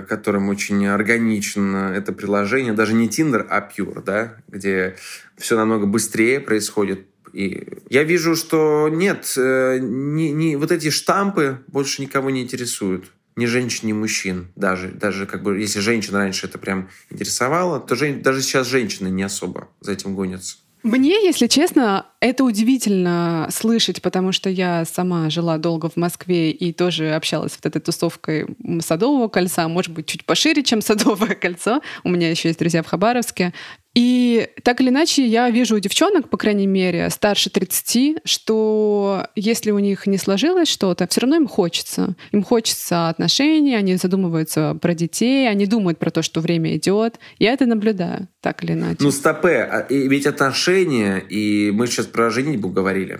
которым 0.08 0.48
очень 0.48 0.86
органично 0.86 1.92
это 1.94 2.12
приложение, 2.12 2.72
даже 2.72 2.94
не 2.94 3.08
Tinder, 3.08 3.46
а 3.48 3.60
Pure, 3.60 4.02
да, 4.04 4.36
где 4.48 4.96
все 5.36 5.56
намного 5.56 5.86
быстрее 5.86 6.40
происходит. 6.40 7.06
И 7.32 7.80
я 7.90 8.04
вижу, 8.04 8.34
что 8.34 8.88
нет, 8.90 9.34
э, 9.36 9.78
не, 9.80 10.32
не, 10.32 10.56
вот 10.56 10.72
эти 10.72 10.88
штампы 10.88 11.58
больше 11.66 12.00
никого 12.00 12.30
не 12.30 12.42
интересуют 12.42 13.12
ни 13.36 13.44
женщин, 13.44 13.88
ни 13.88 13.92
мужчин. 13.92 14.48
Даже, 14.56 14.88
даже 14.88 15.26
как 15.26 15.42
бы, 15.42 15.58
если 15.60 15.80
женщина 15.80 16.18
раньше 16.18 16.46
это 16.46 16.58
прям 16.58 16.88
интересовало, 17.10 17.78
то 17.78 17.94
жен, 17.94 18.22
даже 18.22 18.40
сейчас 18.40 18.66
женщины 18.66 19.08
не 19.08 19.22
особо 19.22 19.68
за 19.80 19.92
этим 19.92 20.14
гонятся. 20.14 20.56
Мне, 20.86 21.20
если 21.24 21.48
честно, 21.48 22.06
это 22.20 22.44
удивительно 22.44 23.48
слышать, 23.50 24.00
потому 24.00 24.30
что 24.30 24.48
я 24.48 24.84
сама 24.84 25.28
жила 25.30 25.58
долго 25.58 25.88
в 25.88 25.96
Москве 25.96 26.52
и 26.52 26.72
тоже 26.72 27.12
общалась 27.14 27.56
вот 27.56 27.66
этой 27.66 27.80
тусовкой 27.82 28.46
Садового 28.78 29.26
кольца, 29.26 29.66
может 29.66 29.92
быть, 29.92 30.06
чуть 30.06 30.24
пошире, 30.24 30.62
чем 30.62 30.80
Садовое 30.80 31.34
кольцо. 31.34 31.80
У 32.04 32.08
меня 32.08 32.30
еще 32.30 32.50
есть 32.50 32.60
друзья 32.60 32.84
в 32.84 32.86
Хабаровске. 32.86 33.52
И 33.96 34.50
так 34.62 34.82
или 34.82 34.90
иначе, 34.90 35.26
я 35.26 35.48
вижу 35.48 35.76
у 35.76 35.78
девчонок, 35.78 36.28
по 36.28 36.36
крайней 36.36 36.66
мере, 36.66 37.08
старше 37.08 37.48
30, 37.48 38.18
что 38.26 39.26
если 39.34 39.70
у 39.70 39.78
них 39.78 40.06
не 40.06 40.18
сложилось 40.18 40.68
что-то, 40.68 41.06
все 41.08 41.22
равно 41.22 41.36
им 41.36 41.48
хочется. 41.48 42.14
Им 42.30 42.42
хочется 42.42 43.08
отношений, 43.08 43.74
они 43.74 43.96
задумываются 43.96 44.76
про 44.82 44.92
детей, 44.92 45.48
они 45.48 45.64
думают 45.64 45.98
про 45.98 46.10
то, 46.10 46.20
что 46.20 46.42
время 46.42 46.76
идет. 46.76 47.18
Я 47.38 47.54
это 47.54 47.64
наблюдаю, 47.64 48.28
так 48.42 48.62
или 48.62 48.72
иначе. 48.72 48.98
Ну, 49.00 49.10
стопе, 49.10 49.62
а, 49.62 49.86
ведь 49.88 50.26
отношения, 50.26 51.16
и 51.16 51.70
мы 51.70 51.86
сейчас 51.86 52.04
про 52.04 52.28
женитьбу 52.28 52.68
говорили. 52.68 53.18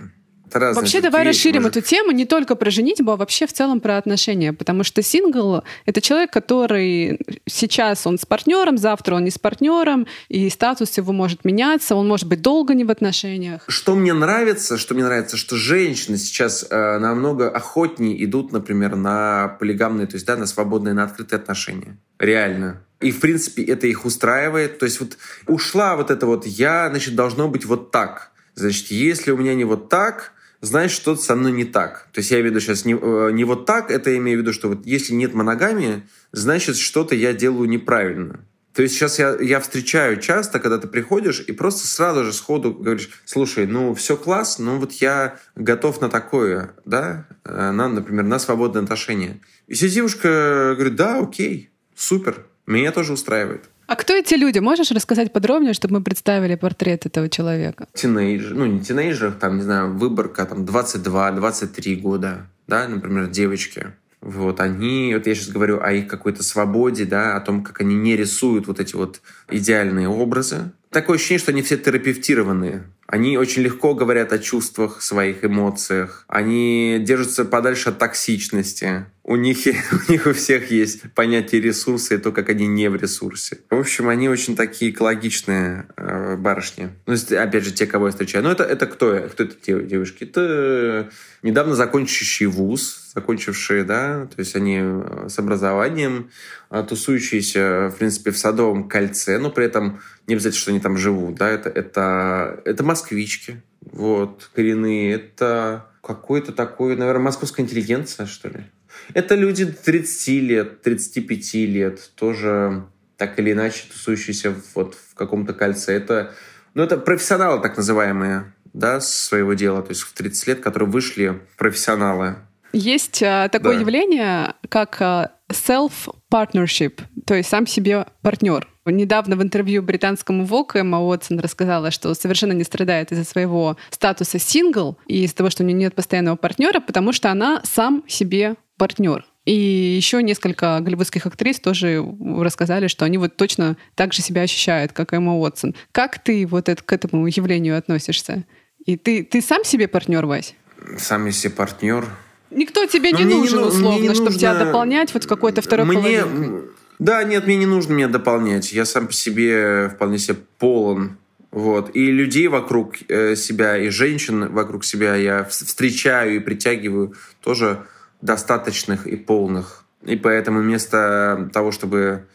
Это 0.49 0.73
вообще 0.73 1.01
давай 1.01 1.25
расширим 1.25 1.63
может... 1.63 1.77
эту 1.77 1.87
тему 1.87 2.11
не 2.11 2.25
только 2.25 2.55
про 2.55 2.69
женитьбу, 2.69 3.11
а 3.11 3.15
вообще 3.17 3.47
в 3.47 3.53
целом 3.53 3.79
про 3.79 3.97
отношения. 3.97 4.53
Потому 4.53 4.83
что 4.83 5.01
сингл— 5.01 5.63
это 5.85 6.01
человек, 6.01 6.31
который 6.31 7.19
сейчас 7.45 8.07
он 8.07 8.17
с 8.17 8.25
партнером, 8.25 8.77
завтра 8.77 9.15
он 9.15 9.23
не 9.23 9.31
с 9.31 9.37
партнером, 9.37 10.07
и 10.29 10.49
статус 10.49 10.97
его 10.97 11.13
может 11.13 11.45
меняться, 11.45 11.95
он 11.95 12.07
может 12.07 12.27
быть 12.27 12.41
долго 12.41 12.73
не 12.73 12.83
в 12.83 12.91
отношениях. 12.91 13.63
Что 13.67 13.95
мне 13.95 14.13
нравится, 14.13 14.77
что 14.77 14.93
мне 14.93 15.03
нравится, 15.03 15.37
что 15.37 15.55
женщины 15.55 16.17
сейчас 16.17 16.65
э, 16.69 16.97
намного 16.99 17.49
охотнее 17.49 18.23
идут, 18.23 18.51
например, 18.51 18.95
на 18.95 19.49
полигамные, 19.59 20.07
то 20.07 20.15
есть 20.15 20.25
да, 20.25 20.35
на 20.37 20.45
свободные, 20.45 20.93
на 20.93 21.03
открытые 21.03 21.37
отношения. 21.37 21.97
Реально. 22.19 22.83
И, 22.99 23.11
в 23.11 23.19
принципе, 23.19 23.63
это 23.63 23.85
их 23.87 24.05
устраивает. 24.05 24.79
То 24.79 24.85
есть 24.85 24.99
вот 24.99 25.17
ушла 25.45 25.95
вот 25.95 26.09
это 26.09 26.25
вот 26.25 26.45
«я, 26.45 26.89
значит, 26.89 27.15
должно 27.15 27.47
быть 27.47 27.65
вот 27.65 27.91
так». 27.91 28.31
Значит, 28.55 28.87
если 28.87 29.29
у 29.29 29.37
меня 29.37 29.53
не 29.53 29.65
вот 29.65 29.87
так, 29.87 30.33
значит, 30.61 30.95
что-то 30.95 31.21
со 31.21 31.35
мной 31.35 31.51
не 31.51 31.65
так. 31.65 32.07
То 32.13 32.19
есть 32.19 32.31
я 32.31 32.37
имею 32.37 32.51
в 32.51 32.55
виду 32.55 32.59
сейчас 32.61 32.85
не, 32.85 32.93
э, 32.93 33.31
не 33.31 33.43
вот 33.43 33.65
так, 33.65 33.91
это 33.91 34.09
я 34.09 34.17
имею 34.17 34.39
в 34.39 34.41
виду, 34.41 34.53
что 34.53 34.69
вот 34.69 34.85
если 34.85 35.13
нет 35.13 35.33
моногамии, 35.33 36.03
значит, 36.31 36.77
что-то 36.77 37.15
я 37.15 37.33
делаю 37.33 37.69
неправильно. 37.69 38.39
То 38.73 38.83
есть 38.83 38.93
сейчас 38.93 39.17
я, 39.17 39.35
я 39.41 39.59
встречаю 39.59 40.21
часто, 40.21 40.59
когда 40.59 40.77
ты 40.77 40.87
приходишь 40.87 41.43
и 41.47 41.51
просто 41.51 41.87
сразу 41.87 42.23
же 42.23 42.31
сходу 42.31 42.75
говоришь, 42.75 43.09
слушай, 43.25 43.65
ну 43.65 43.95
все 43.95 44.15
класс, 44.15 44.59
но 44.59 44.77
вот 44.77 44.91
я 44.93 45.39
готов 45.55 45.99
на 45.99 46.09
такое, 46.09 46.75
да, 46.85 47.27
э, 47.43 47.71
на, 47.71 47.87
например, 47.87 48.25
на 48.25 48.37
свободное 48.37 48.83
отношение. 48.83 49.41
И 49.65 49.73
все 49.73 49.89
девушка 49.89 50.73
говорит, 50.75 50.95
да, 50.95 51.19
окей, 51.19 51.71
супер, 51.95 52.45
меня 52.67 52.91
тоже 52.91 53.13
устраивает. 53.13 53.63
А 53.87 53.95
кто 53.95 54.13
эти 54.13 54.33
люди? 54.33 54.59
Можешь 54.59 54.91
рассказать 54.91 55.31
подробнее, 55.31 55.73
чтобы 55.73 55.95
мы 55.95 56.03
представили 56.03 56.55
портрет 56.55 57.05
этого 57.05 57.29
человека? 57.29 57.87
Тинейджер, 57.93 58.53
ну 58.53 58.65
не 58.65 58.81
тинейджер, 58.81 59.31
там, 59.31 59.57
не 59.57 59.63
знаю, 59.63 59.93
выборка, 59.93 60.45
там 60.45 60.65
22-23 60.65 61.95
года, 61.95 62.47
да, 62.67 62.85
например, 62.89 63.27
девочки. 63.27 63.87
Вот 64.19 64.59
они, 64.59 65.13
вот 65.13 65.25
я 65.25 65.35
сейчас 65.35 65.49
говорю 65.49 65.79
о 65.81 65.93
их 65.93 66.07
какой-то 66.07 66.43
свободе, 66.43 67.05
да, 67.05 67.37
о 67.37 67.39
том, 67.39 67.63
как 67.63 67.79
они 67.79 67.95
не 67.95 68.17
рисуют 68.17 68.67
вот 68.67 68.81
эти 68.81 68.93
вот 68.95 69.21
идеальные 69.49 70.09
образы. 70.09 70.71
Такое 71.01 71.17
ощущение, 71.17 71.39
что 71.39 71.51
они 71.51 71.61
все 71.61 71.77
терапевтированные. 71.77 72.83
Они 73.05 73.37
очень 73.37 73.61
легко 73.61 73.93
говорят 73.93 74.33
о 74.33 74.39
чувствах, 74.39 75.01
своих 75.03 75.45
эмоциях. 75.45 76.25
Они 76.27 76.97
держатся 76.99 77.45
подальше 77.45 77.89
от 77.89 77.99
токсичности. 77.99 79.05
У 79.23 79.35
них, 79.35 79.59
у 80.09 80.11
них 80.11 80.25
у 80.25 80.33
всех 80.33 80.71
есть 80.71 81.03
понятие 81.13 81.61
ресурса 81.61 82.15
и 82.15 82.17
то, 82.17 82.31
как 82.31 82.49
они 82.49 82.65
не 82.65 82.89
в 82.89 82.95
ресурсе. 82.95 83.59
В 83.69 83.79
общем, 83.79 84.09
они 84.09 84.27
очень 84.27 84.55
такие 84.55 84.89
экологичные 84.89 85.87
э, 85.95 86.35
барышни. 86.35 86.89
Ну, 87.05 87.13
опять 87.13 87.63
же, 87.63 87.71
те, 87.71 87.85
кого 87.85 88.07
я 88.07 88.11
встречаю. 88.11 88.43
Ну, 88.43 88.49
это, 88.49 88.63
это 88.63 88.87
кто? 88.87 89.19
Кто 89.31 89.43
это 89.43 89.55
девушки? 89.83 90.23
Это 90.23 91.11
недавно 91.43 91.75
закончившие 91.75 92.47
вуз, 92.47 93.11
закончившие, 93.13 93.83
да, 93.83 94.25
то 94.25 94.39
есть 94.39 94.55
они 94.55 94.79
э, 94.81 95.27
с 95.29 95.39
образованием, 95.39 96.29
э, 96.69 96.83
тусующиеся, 96.87 97.89
в 97.93 97.97
принципе, 97.97 98.31
в 98.31 98.37
Садовом 98.37 98.89
кольце, 98.89 99.37
но 99.37 99.49
при 99.49 99.65
этом 99.65 100.01
не 100.27 100.33
обязательно, 100.33 100.61
что 100.61 100.71
они 100.71 100.79
там 100.79 100.97
живут, 100.97 101.35
да, 101.35 101.49
это, 101.49 101.69
это, 101.69 102.61
это 102.65 102.83
москвички, 102.83 103.61
вот, 103.81 104.49
коренные, 104.53 105.13
это 105.13 105.85
какой-то 106.01 106.51
такой, 106.51 106.95
наверное, 106.95 107.23
московская 107.23 107.63
интеллигенция, 107.63 108.25
что 108.25 108.49
ли. 108.49 108.65
Это 109.13 109.35
люди 109.35 109.65
30 109.65 110.27
лет, 110.43 110.81
35 110.81 111.53
лет, 111.53 112.11
тоже 112.15 112.85
так 113.17 113.39
или 113.39 113.51
иначе 113.51 113.85
тусующиеся 113.91 114.53
вот 114.75 114.95
в 114.95 115.15
каком-то 115.15 115.53
кольце. 115.53 115.93
Это, 115.93 116.33
ну, 116.73 116.83
это 116.83 116.97
профессионалы 116.97 117.61
так 117.61 117.77
называемые, 117.77 118.53
да, 118.73 119.01
своего 119.01 119.53
дела, 119.53 119.81
то 119.81 119.89
есть 119.89 120.01
в 120.01 120.13
30 120.13 120.47
лет, 120.47 120.59
которые 120.59 120.89
вышли 120.89 121.41
профессионалы. 121.57 122.35
Есть 122.73 123.23
а, 123.23 123.49
такое 123.49 123.75
да. 123.75 123.79
явление, 123.81 124.53
как 124.69 125.01
а, 125.01 125.31
self-partnership, 125.49 127.01
то 127.25 127.33
есть 127.33 127.49
сам 127.49 127.65
себе 127.65 128.05
партнер. 128.21 128.67
Недавно 128.91 129.35
в 129.35 129.43
интервью 129.43 129.83
британскому 129.83 130.45
Vogue 130.45 130.79
Эмма 130.79 130.99
Уотсон 130.99 131.39
рассказала, 131.39 131.91
что 131.91 132.13
совершенно 132.13 132.53
не 132.53 132.63
страдает 132.63 133.11
из-за 133.11 133.23
своего 133.23 133.77
статуса 133.89 134.39
сингл 134.39 134.97
и 135.07 135.23
из-за 135.23 135.35
того, 135.35 135.49
что 135.49 135.63
у 135.63 135.65
нее 135.65 135.75
нет 135.75 135.95
постоянного 135.95 136.35
партнера, 136.35 136.79
потому 136.79 137.13
что 137.13 137.31
она 137.31 137.61
сам 137.63 138.03
себе 138.07 138.55
партнер. 138.77 139.25
И 139.45 139.53
еще 139.53 140.21
несколько 140.21 140.77
голливудских 140.81 141.25
актрис 141.25 141.59
тоже 141.59 142.05
рассказали, 142.37 142.87
что 142.87 143.05
они 143.05 143.17
вот 143.17 143.37
точно 143.37 143.77
так 143.95 144.13
же 144.13 144.21
себя 144.21 144.41
ощущают, 144.41 144.91
как 144.91 145.13
Эмма 145.13 145.37
Уотсон. 145.37 145.73
Как 145.93 146.19
ты 146.19 146.45
вот 146.45 146.67
это, 146.67 146.83
к 146.83 146.91
этому 146.91 147.27
явлению 147.27 147.77
относишься? 147.77 148.43
И 148.85 148.97
ты, 148.97 149.23
ты 149.23 149.41
сам 149.41 149.63
себе 149.63 149.87
партнер, 149.87 150.25
Вась? 150.25 150.53
Сам 150.97 151.31
себе 151.31 151.53
партнер. 151.53 152.05
Никто 152.51 152.85
тебе 152.85 153.11
Но 153.11 153.19
не 153.19 153.25
нужен, 153.25 153.59
не, 153.59 153.65
условно, 153.67 154.01
не 154.01 154.09
чтобы 154.09 154.31
нужно... 154.31 154.39
тебя 154.39 154.55
дополнять 154.55 155.13
вот 155.13 155.25
какой-то 155.25 155.61
второй 155.61 155.85
мне... 155.85 156.23
половинкой. 156.23 156.69
Да, 156.99 157.23
нет, 157.23 157.45
мне 157.45 157.57
не 157.57 157.65
нужно 157.65 157.93
меня 157.93 158.07
дополнять. 158.07 158.73
Я 158.73 158.85
сам 158.85 159.07
по 159.07 159.13
себе 159.13 159.89
вполне 159.89 160.17
себе 160.17 160.37
полон. 160.57 161.17
Вот. 161.51 161.95
И 161.95 162.11
людей 162.11 162.47
вокруг 162.47 162.95
э, 163.07 163.35
себя, 163.35 163.77
и 163.77 163.89
женщин 163.89 164.51
вокруг 164.51 164.83
себя 164.83 165.15
я 165.15 165.43
встречаю 165.43 166.35
и 166.35 166.39
притягиваю 166.39 167.13
тоже 167.41 167.85
достаточных 168.21 169.07
и 169.07 169.15
полных. 169.15 169.85
И 170.03 170.15
поэтому 170.15 170.59
вместо 170.59 171.49
того, 171.53 171.71
чтобы 171.71 172.25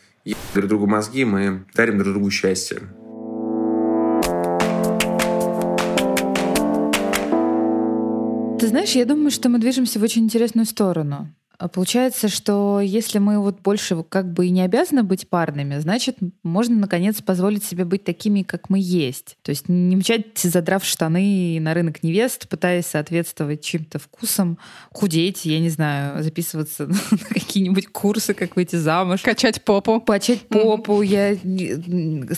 друг 0.55 0.69
другу 0.69 0.87
мозги, 0.87 1.25
мы 1.25 1.65
дарим 1.75 1.99
друг 1.99 2.15
другу 2.15 2.31
счастье. 2.31 2.79
Ты 8.61 8.69
знаешь, 8.69 8.93
я 8.93 9.05
думаю, 9.05 9.33
что 9.33 9.49
мы 9.49 9.59
движемся 9.59 9.99
в 9.99 10.03
очень 10.05 10.23
интересную 10.23 10.67
сторону. 10.67 11.35
А 11.59 11.69
получается, 11.69 12.29
что 12.29 12.81
если 12.81 13.19
мы 13.19 13.39
вот 13.39 13.61
больше 13.61 14.03
как 14.09 14.33
бы 14.33 14.47
и 14.47 14.51
не 14.51 14.63
обязаны 14.63 15.05
быть 15.05 15.29
парными, 15.29 15.79
значит, 15.79 16.17
можно 16.43 16.75
наконец 16.75 17.23
позволить 17.23 17.65
себе 17.65 17.85
быть 17.85 18.03
такими, 18.03 18.43
как 18.43 18.69
мы 18.69 18.81
есть. 18.81 19.37
То 19.43 19.51
есть 19.51 19.69
не 19.69 19.95
мчать, 19.95 20.37
задрав 20.39 20.85
штаны 20.85 21.59
на 21.61 21.73
рынок 21.73 22.03
невест, 22.03 22.49
пытаясь 22.49 22.87
соответствовать 22.87 23.63
чьим-то 23.63 24.01
вкусам, 24.01 24.59
худеть, 24.91 25.45
я 25.45 25.61
не 25.61 25.69
знаю, 25.69 26.23
записываться 26.23 26.87
на 27.11 27.19
какие-нибудь 27.29 27.89
курсы, 27.89 28.35
как 28.35 28.57
выйти 28.57 28.77
замуж. 28.77 29.23
Качать 29.23 29.65
попу. 29.65 30.01
Качать 30.01 30.49
попу, 30.49 31.01
я 31.03 31.37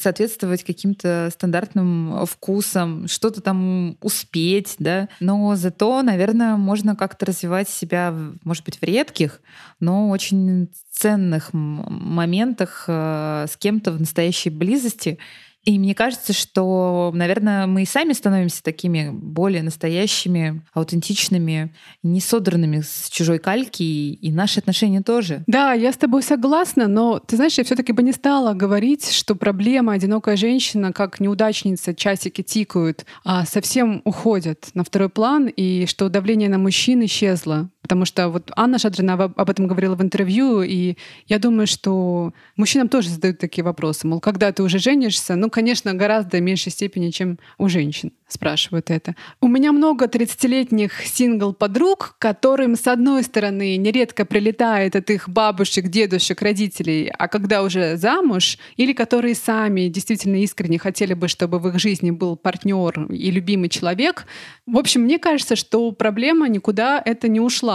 соответствовать 0.01 0.65
каким-то 0.65 1.31
стандартным 1.33 2.27
вкусам, 2.27 3.09
что-то 3.09 3.41
там 3.41 3.97
успеть, 4.03 4.75
да. 4.79 5.09
Но 5.21 5.57
зато, 5.57 6.03
наверное, 6.03 6.57
можно 6.57 6.95
как-то 6.95 7.25
развивать 7.25 7.71
себя, 7.71 8.15
может 8.45 8.65
быть, 8.65 8.79
в 8.79 8.83
редких 8.83 9.14
редких, 9.15 9.41
но 9.81 10.11
очень 10.11 10.71
ценных 10.91 11.51
моментах 11.53 12.85
э, 12.87 13.47
с 13.49 13.57
кем-то 13.57 13.93
в 13.93 14.01
настоящей 14.01 14.51
близости 14.51 15.19
и 15.65 15.79
мне 15.79 15.95
кажется, 15.95 16.33
что, 16.35 17.11
наверное, 17.15 17.67
мы 17.67 17.83
и 17.83 17.87
сами 17.87 18.13
становимся 18.13 18.63
такими 18.63 19.09
более 19.11 19.63
настоящими, 19.63 20.63
аутентичными, 20.75 21.75
не 22.03 22.21
содранными 22.21 22.83
с 22.83 23.09
чужой 23.09 23.39
кальки, 23.39 23.83
и 23.83 24.31
наши 24.31 24.61
отношения 24.61 25.01
тоже. 25.01 25.43
Да, 25.47 25.73
я 25.73 25.93
с 25.93 25.97
тобой 25.97 26.23
согласна, 26.23 26.87
но 26.87 27.19
ты 27.19 27.37
знаешь, 27.37 27.57
я 27.57 27.65
все-таки 27.65 27.93
бы 27.93 28.03
не 28.03 28.13
стала 28.13 28.53
говорить, 28.53 29.11
что 29.11 29.35
проблема 29.35 29.95
одинокая 29.95 30.37
женщина, 30.37 30.93
как 30.93 31.19
неудачница, 31.19 31.95
часики 31.95 32.43
тикают, 32.43 33.07
а 33.25 33.47
совсем 33.47 34.03
уходят 34.05 34.69
на 34.75 34.85
второй 34.85 35.09
план, 35.09 35.47
и 35.47 35.87
что 35.87 36.11
давление 36.11 36.51
на 36.51 36.59
мужчин 36.59 37.03
исчезло. 37.05 37.71
Потому 37.85 38.07
что 38.07 38.31
вот 38.31 38.51
Анна 38.57 38.79
Шадрина 38.79 39.13
об 39.13 39.51
этом 39.51 39.67
говорила 39.67 39.95
в 39.95 40.01
интервью, 40.01 40.63
и 40.63 40.97
я 41.27 41.39
думаю, 41.39 41.67
что 41.67 42.33
мужчинам 42.57 42.89
тоже 42.89 43.11
задают 43.11 43.39
такие 43.39 43.63
вопросы. 43.63 44.07
Мол, 44.07 44.21
когда 44.21 44.51
ты 44.53 44.63
уже 44.63 44.79
женишься, 44.79 45.37
ну, 45.37 45.51
конечно, 45.51 45.93
гораздо 45.93 46.41
меньшей 46.41 46.73
степени, 46.73 47.11
чем 47.11 47.39
у 47.59 47.69
женщин 47.69 48.13
спрашивают 48.27 48.91
это. 48.91 49.15
У 49.43 49.49
меня 49.49 49.71
много 49.71 50.07
30-летних 50.07 50.93
сингл-подруг, 51.05 52.17
которым, 52.19 52.75
с 52.75 52.87
одной 52.87 53.23
стороны, 53.23 53.77
нередко 53.77 54.25
прилетает 54.25 54.97
от 54.97 55.11
их 55.11 55.29
бабушек, 55.29 55.89
дедушек, 55.89 56.41
родителей, 56.41 57.13
а 57.19 57.29
когда 57.29 57.63
уже 57.63 57.99
замуж, 57.99 58.59
или 58.79 58.95
которые 58.95 59.35
сами 59.35 59.89
действительно 59.89 60.37
искренне 60.37 60.79
хотели 60.79 61.13
бы, 61.13 61.29
чтобы 61.29 61.59
в 61.59 61.69
их 61.69 61.79
жизни 61.79 62.11
был 62.11 62.37
партнер 62.37 63.13
и 63.13 63.31
любимый 63.31 63.69
человек. 63.69 64.27
В 64.67 64.79
общем, 64.79 65.03
мне 65.03 65.19
кажется, 65.19 65.55
что 65.55 65.93
проблема 65.93 66.49
никуда 66.49 67.01
это 67.05 67.29
не 67.29 67.41
ушла. 67.41 67.74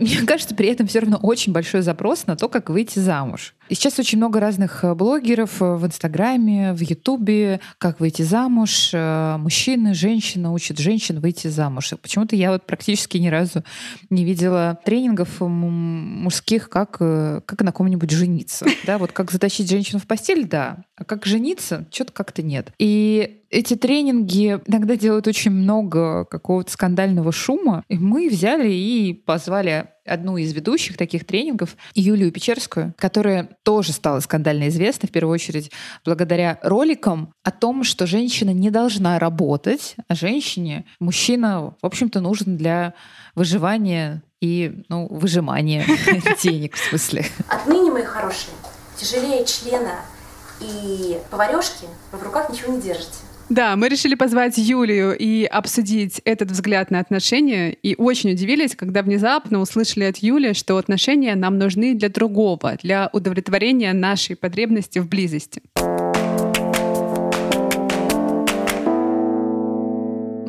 Мне 0.00 0.26
кажется, 0.26 0.54
при 0.54 0.68
этом 0.68 0.86
все 0.86 1.00
равно 1.00 1.18
очень 1.22 1.52
большой 1.52 1.82
запрос 1.82 2.26
на 2.26 2.34
то, 2.36 2.48
как 2.48 2.70
выйти 2.70 2.98
замуж. 2.98 3.54
И 3.70 3.76
сейчас 3.76 4.00
очень 4.00 4.18
много 4.18 4.40
разных 4.40 4.82
э, 4.82 4.94
блогеров 4.94 5.62
э, 5.62 5.76
в 5.76 5.86
Инстаграме, 5.86 6.72
в 6.72 6.80
Ютубе, 6.80 7.60
как 7.78 8.00
выйти 8.00 8.22
замуж. 8.22 8.90
Э, 8.92 9.36
мужчины, 9.38 9.94
женщины 9.94 10.50
учат 10.50 10.78
женщин 10.78 11.20
выйти 11.20 11.46
замуж. 11.46 11.92
Почему-то 12.02 12.34
я 12.34 12.50
вот 12.50 12.66
практически 12.66 13.16
ни 13.18 13.28
разу 13.28 13.62
не 14.10 14.24
видела 14.24 14.80
тренингов 14.84 15.40
мужских, 15.40 16.68
как, 16.68 16.98
как 16.98 17.62
на 17.62 17.70
ком-нибудь 17.70 18.10
жениться. 18.10 18.66
Да, 18.86 18.98
вот 18.98 19.12
как 19.12 19.30
затащить 19.30 19.70
женщину 19.70 20.00
в 20.00 20.06
постель, 20.06 20.48
да. 20.48 20.84
А 20.96 21.04
как 21.04 21.26
жениться, 21.26 21.86
что-то 21.92 22.12
как-то 22.12 22.42
нет. 22.42 22.72
И 22.78 23.40
эти 23.50 23.74
тренинги 23.76 24.58
иногда 24.66 24.96
делают 24.96 25.28
очень 25.28 25.50
много 25.50 26.24
какого-то 26.24 26.72
скандального 26.72 27.30
шума. 27.30 27.84
И 27.88 27.98
мы 27.98 28.28
взяли 28.28 28.72
и 28.72 29.12
позвали 29.12 29.90
одну 30.06 30.36
из 30.36 30.52
ведущих 30.52 30.96
таких 30.96 31.24
тренингов, 31.24 31.76
Юлию 31.94 32.32
Печерскую, 32.32 32.94
которая 32.96 33.48
тоже 33.62 33.92
стала 33.92 34.20
скандально 34.20 34.68
известна, 34.68 35.08
в 35.08 35.12
первую 35.12 35.34
очередь, 35.34 35.70
благодаря 36.04 36.58
роликам 36.62 37.32
о 37.42 37.50
том, 37.50 37.84
что 37.84 38.06
женщина 38.06 38.50
не 38.50 38.70
должна 38.70 39.18
работать, 39.18 39.96
а 40.08 40.14
женщине 40.14 40.84
мужчина, 40.98 41.74
в 41.80 41.86
общем-то, 41.86 42.20
нужен 42.20 42.56
для 42.56 42.94
выживания 43.34 44.22
и 44.40 44.84
ну, 44.88 45.06
выжимания 45.10 45.84
денег, 46.42 46.76
в 46.76 46.88
смысле. 46.88 47.26
Отныне, 47.48 47.90
мои 47.90 48.04
хорошие, 48.04 48.54
тяжелее 48.96 49.44
члена 49.44 50.00
и 50.60 51.18
поварешки 51.30 51.86
вы 52.12 52.18
в 52.18 52.22
руках 52.22 52.50
ничего 52.50 52.72
не 52.72 52.80
держите. 52.80 53.29
Да, 53.50 53.74
мы 53.74 53.88
решили 53.88 54.14
позвать 54.14 54.58
Юлию 54.58 55.18
и 55.18 55.44
обсудить 55.44 56.20
этот 56.24 56.52
взгляд 56.52 56.92
на 56.92 57.00
отношения. 57.00 57.72
И 57.72 57.96
очень 57.96 58.30
удивились, 58.30 58.76
когда 58.76 59.02
внезапно 59.02 59.58
услышали 59.58 60.04
от 60.04 60.18
Юли, 60.18 60.52
что 60.52 60.76
отношения 60.76 61.34
нам 61.34 61.58
нужны 61.58 61.94
для 61.94 62.08
другого, 62.08 62.78
для 62.80 63.10
удовлетворения 63.12 63.92
нашей 63.92 64.36
потребности 64.36 65.00
в 65.00 65.08
близости. 65.08 65.62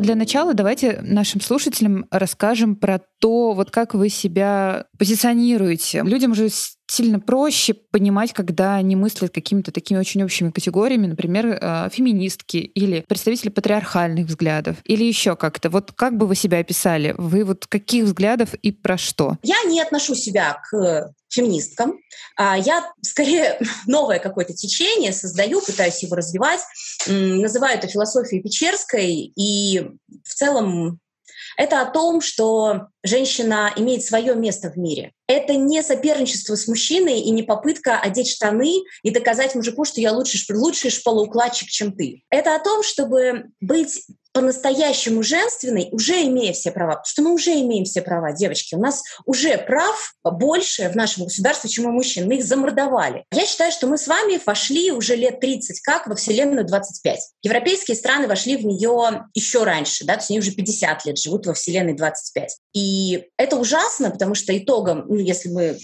Для 0.02 0.16
начала 0.16 0.56
давайте 0.56 0.98
нашим 1.04 1.42
слушателям 1.42 2.08
расскажем 2.10 2.76
про 2.76 3.00
то, 3.20 3.54
вот 3.54 3.70
как 3.70 3.94
вы 3.94 4.10
себя 4.10 4.86
позиционируете. 4.98 6.02
Людям 6.02 6.34
же 6.34 6.48
сильно 6.88 7.20
проще 7.20 7.76
понимать, 7.76 8.34
когда 8.34 8.74
они 8.74 8.96
мыслят 8.96 9.32
какими-то 9.32 9.72
такими 9.72 10.00
очень 10.00 10.24
общими 10.24 10.50
категориями, 10.50 11.06
например, 11.06 11.46
э, 11.62 11.90
феминистки 11.92 12.58
или 12.58 13.06
представители 13.08 13.50
патриархальных 13.50 14.26
взглядов, 14.26 14.78
или 14.86 15.04
еще 15.04 15.36
как-то. 15.36 15.70
Вот 15.70 15.92
как 15.92 16.18
бы 16.18 16.26
вы 16.26 16.34
себя 16.34 16.58
описали? 16.58 17.14
Вы 17.20 17.46
вот 17.46 17.68
каких 17.68 18.06
взглядов 18.06 18.56
и 18.56 18.72
про 18.72 18.98
что? 18.98 19.38
Я 19.44 19.58
не 19.70 19.82
отношу 19.82 20.16
себя 20.16 20.60
к 20.68 21.14
феминисткам. 21.32 22.00
А 22.36 22.58
я 22.58 22.92
скорее 23.02 23.60
новое 23.88 24.20
какое-то 24.20 24.54
течение 24.54 25.14
создаю, 25.14 25.62
пытаюсь 25.62 26.04
его 26.04 26.16
развивать. 26.16 26.62
Называю 27.08 27.78
это 27.78 27.88
философией 27.88 28.44
Печерской. 28.44 29.32
И 29.36 29.90
в 30.24 30.34
целом 30.34 31.00
это 31.58 31.82
о 31.82 31.92
том, 31.92 32.22
что 32.22 32.88
женщина 33.04 33.74
имеет 33.76 34.04
свое 34.04 34.36
место 34.36 34.72
в 34.72 34.78
мире. 34.78 35.12
Это 35.28 35.54
не 35.54 35.84
соперничество 35.84 36.56
с 36.56 36.68
мужчиной 36.68 37.20
и 37.20 37.30
не 37.32 37.44
попытка 37.44 38.00
одеть 38.00 38.30
штаны 38.30 38.78
и 39.04 39.12
доказать 39.12 39.56
мужику, 39.56 39.86
что 39.86 40.02
я 40.02 40.12
лучший, 40.14 40.40
лучший 40.56 40.92
шпалоукладчик, 40.92 41.68
чем 41.70 41.94
ты. 41.94 42.24
Это 42.30 42.56
о 42.56 42.60
том, 42.60 42.84
чтобы 42.84 43.52
быть 43.60 44.06
по-настоящему 44.34 45.24
женственной, 45.24 45.90
уже 45.92 46.24
имея 46.24 46.54
все 46.54 46.72
права, 46.72 46.92
потому 46.92 47.06
что 47.06 47.22
мы 47.22 47.34
уже 47.34 47.52
имеем 47.52 47.86
все 47.86 48.02
права, 48.02 48.32
девочки. 48.32 48.76
У 48.76 48.80
нас 48.80 49.04
уже 49.26 49.58
прав 49.58 50.14
больше 50.24 50.90
в 50.90 50.96
нашем 50.96 51.26
государстве, 51.26 51.70
чем 51.70 51.86
у 51.86 51.92
мужчин. 51.92 52.28
Мы 52.28 52.38
их 52.38 52.46
замордовали. 52.46 53.26
Я 53.32 53.46
считаю, 53.46 53.72
что 53.72 53.88
мы 53.88 53.98
с 53.98 54.08
вами 54.08 54.40
вошли 54.46 54.92
уже 54.92 55.16
лет 55.16 55.40
30 55.40 55.82
как 55.82 56.08
во 56.08 56.16
Вселенную 56.16 56.66
25. 56.66 57.20
Европейские 57.44 57.96
страны 57.96 58.28
вошли 58.28 58.58
в 58.58 58.66
нее 58.66 59.26
еще 59.34 59.64
раньше, 59.64 60.06
да, 60.06 60.14
то 60.14 60.20
есть 60.20 60.32
они 60.32 60.40
уже 60.40 60.52
50 60.52 61.06
лет 61.06 61.18
живут 61.18 61.46
во 61.46 61.54
Вселенной 61.54 61.94
25. 61.94 62.58
И 62.74 63.26
это 63.38 63.58
ужасно, 63.58 64.12
потому 64.12 64.36
что 64.36 64.58
итогом, 64.58 65.06
ну, 65.08 65.16
если 65.16 65.50
мы 65.50 65.78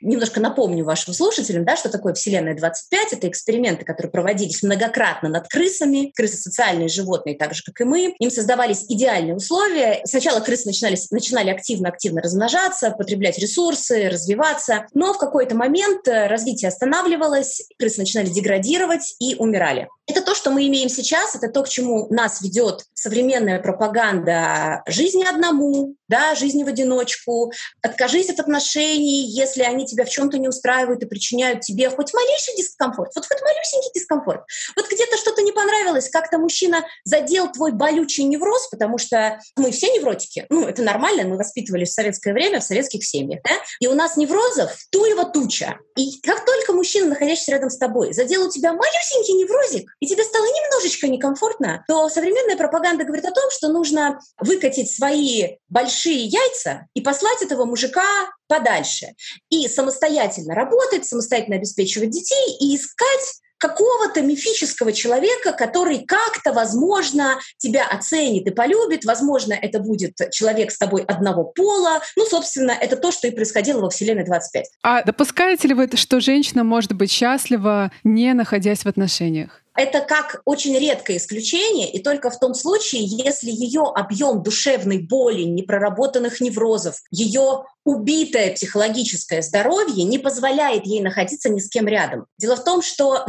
немножко 0.00 0.40
напомню 0.40 0.84
вашим 0.84 1.12
слушателям, 1.12 1.64
да, 1.64 1.76
что 1.76 1.90
такое 1.90 2.14
Вселенная 2.14 2.56
25, 2.56 3.12
это 3.12 3.28
эксперименты, 3.28 3.84
которые 3.84 4.10
проводились 4.10 4.62
многократно 4.62 5.28
над 5.28 5.48
крысами, 5.48 6.12
крысы 6.14 6.36
социальные 6.36 6.88
животные, 6.88 7.36
так 7.36 7.54
же, 7.54 7.62
как 7.62 7.80
и 7.80 7.84
мы. 7.90 8.14
Им 8.18 8.30
создавались 8.30 8.84
идеальные 8.88 9.34
условия. 9.34 10.00
Сначала 10.04 10.40
крысы 10.40 10.66
начинали, 10.66 10.96
начинали 11.10 11.50
активно-активно 11.50 12.22
размножаться, 12.22 12.92
потреблять 12.92 13.38
ресурсы, 13.38 14.08
развиваться. 14.08 14.86
Но 14.94 15.12
в 15.12 15.18
какой-то 15.18 15.56
момент 15.56 16.06
э, 16.06 16.28
развитие 16.28 16.68
останавливалось, 16.68 17.62
крысы 17.78 18.00
начинали 18.00 18.28
деградировать 18.28 19.16
и 19.18 19.34
умирали. 19.34 19.88
Это 20.06 20.22
то, 20.22 20.34
что 20.34 20.50
мы 20.50 20.66
имеем 20.66 20.88
сейчас, 20.88 21.36
это 21.36 21.48
то, 21.48 21.62
к 21.62 21.68
чему 21.68 22.08
нас 22.10 22.42
ведет 22.42 22.84
современная 22.94 23.60
пропаганда 23.60 24.82
жизни 24.86 25.24
одному, 25.24 25.94
да, 26.08 26.34
жизни 26.34 26.64
в 26.64 26.68
одиночку. 26.68 27.52
Откажись 27.82 28.28
от 28.28 28.40
отношений, 28.40 29.26
если 29.30 29.62
они 29.62 29.86
тебя 29.86 30.04
в 30.04 30.10
чем-то 30.10 30.38
не 30.38 30.48
устраивают 30.48 31.02
и 31.02 31.06
причиняют 31.06 31.60
тебе 31.60 31.88
хоть 31.90 32.12
малейший 32.12 32.56
дискомфорт, 32.56 33.12
вот 33.14 33.26
хоть 33.26 33.40
малюсенький 33.40 33.90
дискомфорт. 33.94 34.42
Вот 34.76 34.86
где-то 34.90 35.16
что-то 35.16 35.42
не 35.42 35.52
понравилось, 35.90 36.10
как-то 36.10 36.38
мужчина 36.38 36.84
задел 37.04 37.50
твой 37.50 37.72
болючий 37.72 38.24
невроз, 38.24 38.68
потому 38.70 38.98
что 38.98 39.40
мы 39.56 39.72
все 39.72 39.88
невротики. 39.88 40.46
Ну, 40.48 40.66
это 40.66 40.82
нормально, 40.82 41.24
мы 41.24 41.36
воспитывались 41.36 41.90
в 41.90 41.94
советское 41.94 42.32
время, 42.32 42.60
в 42.60 42.64
советских 42.64 43.04
семьях, 43.04 43.40
да? 43.44 43.50
И 43.80 43.86
у 43.88 43.94
нас 43.94 44.16
неврозов 44.16 44.70
туева 44.90 45.24
туча. 45.24 45.78
И 45.96 46.20
как 46.22 46.44
только 46.44 46.72
мужчина, 46.72 47.08
находящийся 47.08 47.52
рядом 47.52 47.70
с 47.70 47.78
тобой, 47.78 48.12
задел 48.12 48.46
у 48.46 48.50
тебя 48.50 48.72
малюсенький 48.72 49.34
неврозик, 49.34 49.90
и 50.00 50.06
тебе 50.06 50.24
стало 50.24 50.44
немножечко 50.44 51.08
некомфортно, 51.08 51.84
то 51.88 52.08
современная 52.08 52.56
пропаганда 52.56 53.04
говорит 53.04 53.24
о 53.24 53.32
том, 53.32 53.50
что 53.50 53.68
нужно 53.68 54.20
выкатить 54.38 54.94
свои 54.94 55.56
большие 55.68 56.24
яйца 56.24 56.86
и 56.94 57.00
послать 57.00 57.42
этого 57.42 57.64
мужика 57.64 58.04
подальше. 58.46 59.08
И 59.48 59.68
самостоятельно 59.68 60.54
работать, 60.54 61.06
самостоятельно 61.06 61.56
обеспечивать 61.56 62.10
детей 62.10 62.56
и 62.60 62.76
искать 62.76 63.39
какого-то 63.60 64.22
мифического 64.22 64.92
человека, 64.92 65.52
который 65.52 66.04
как-то, 66.04 66.52
возможно, 66.52 67.38
тебя 67.58 67.86
оценит 67.86 68.46
и 68.46 68.50
полюбит, 68.50 69.04
возможно, 69.04 69.52
это 69.52 69.78
будет 69.78 70.16
человек 70.32 70.72
с 70.72 70.78
тобой 70.78 71.02
одного 71.02 71.44
пола. 71.44 72.00
Ну, 72.16 72.24
собственно, 72.24 72.72
это 72.72 72.96
то, 72.96 73.12
что 73.12 73.28
и 73.28 73.30
происходило 73.30 73.80
во 73.80 73.90
Вселенной 73.90 74.24
25. 74.24 74.66
А 74.82 75.02
допускаете 75.02 75.68
ли 75.68 75.74
вы, 75.74 75.88
что 75.94 76.20
женщина 76.20 76.64
может 76.64 76.94
быть 76.94 77.10
счастлива, 77.10 77.92
не 78.02 78.32
находясь 78.32 78.84
в 78.84 78.86
отношениях? 78.86 79.59
Это 79.74 80.00
как 80.00 80.42
очень 80.44 80.76
редкое 80.76 81.16
исключение, 81.16 81.90
и 81.90 82.02
только 82.02 82.30
в 82.30 82.38
том 82.38 82.54
случае, 82.54 83.04
если 83.04 83.50
ее 83.50 83.82
объем 83.82 84.42
душевной 84.42 84.98
боли, 84.98 85.42
непроработанных 85.42 86.40
неврозов, 86.40 87.02
ее 87.10 87.64
убитое 87.84 88.52
психологическое 88.54 89.42
здоровье 89.42 90.04
не 90.04 90.18
позволяет 90.18 90.84
ей 90.86 91.00
находиться 91.00 91.48
ни 91.48 91.60
с 91.60 91.68
кем 91.68 91.88
рядом. 91.88 92.26
Дело 92.38 92.56
в 92.56 92.64
том, 92.64 92.82
что 92.82 93.24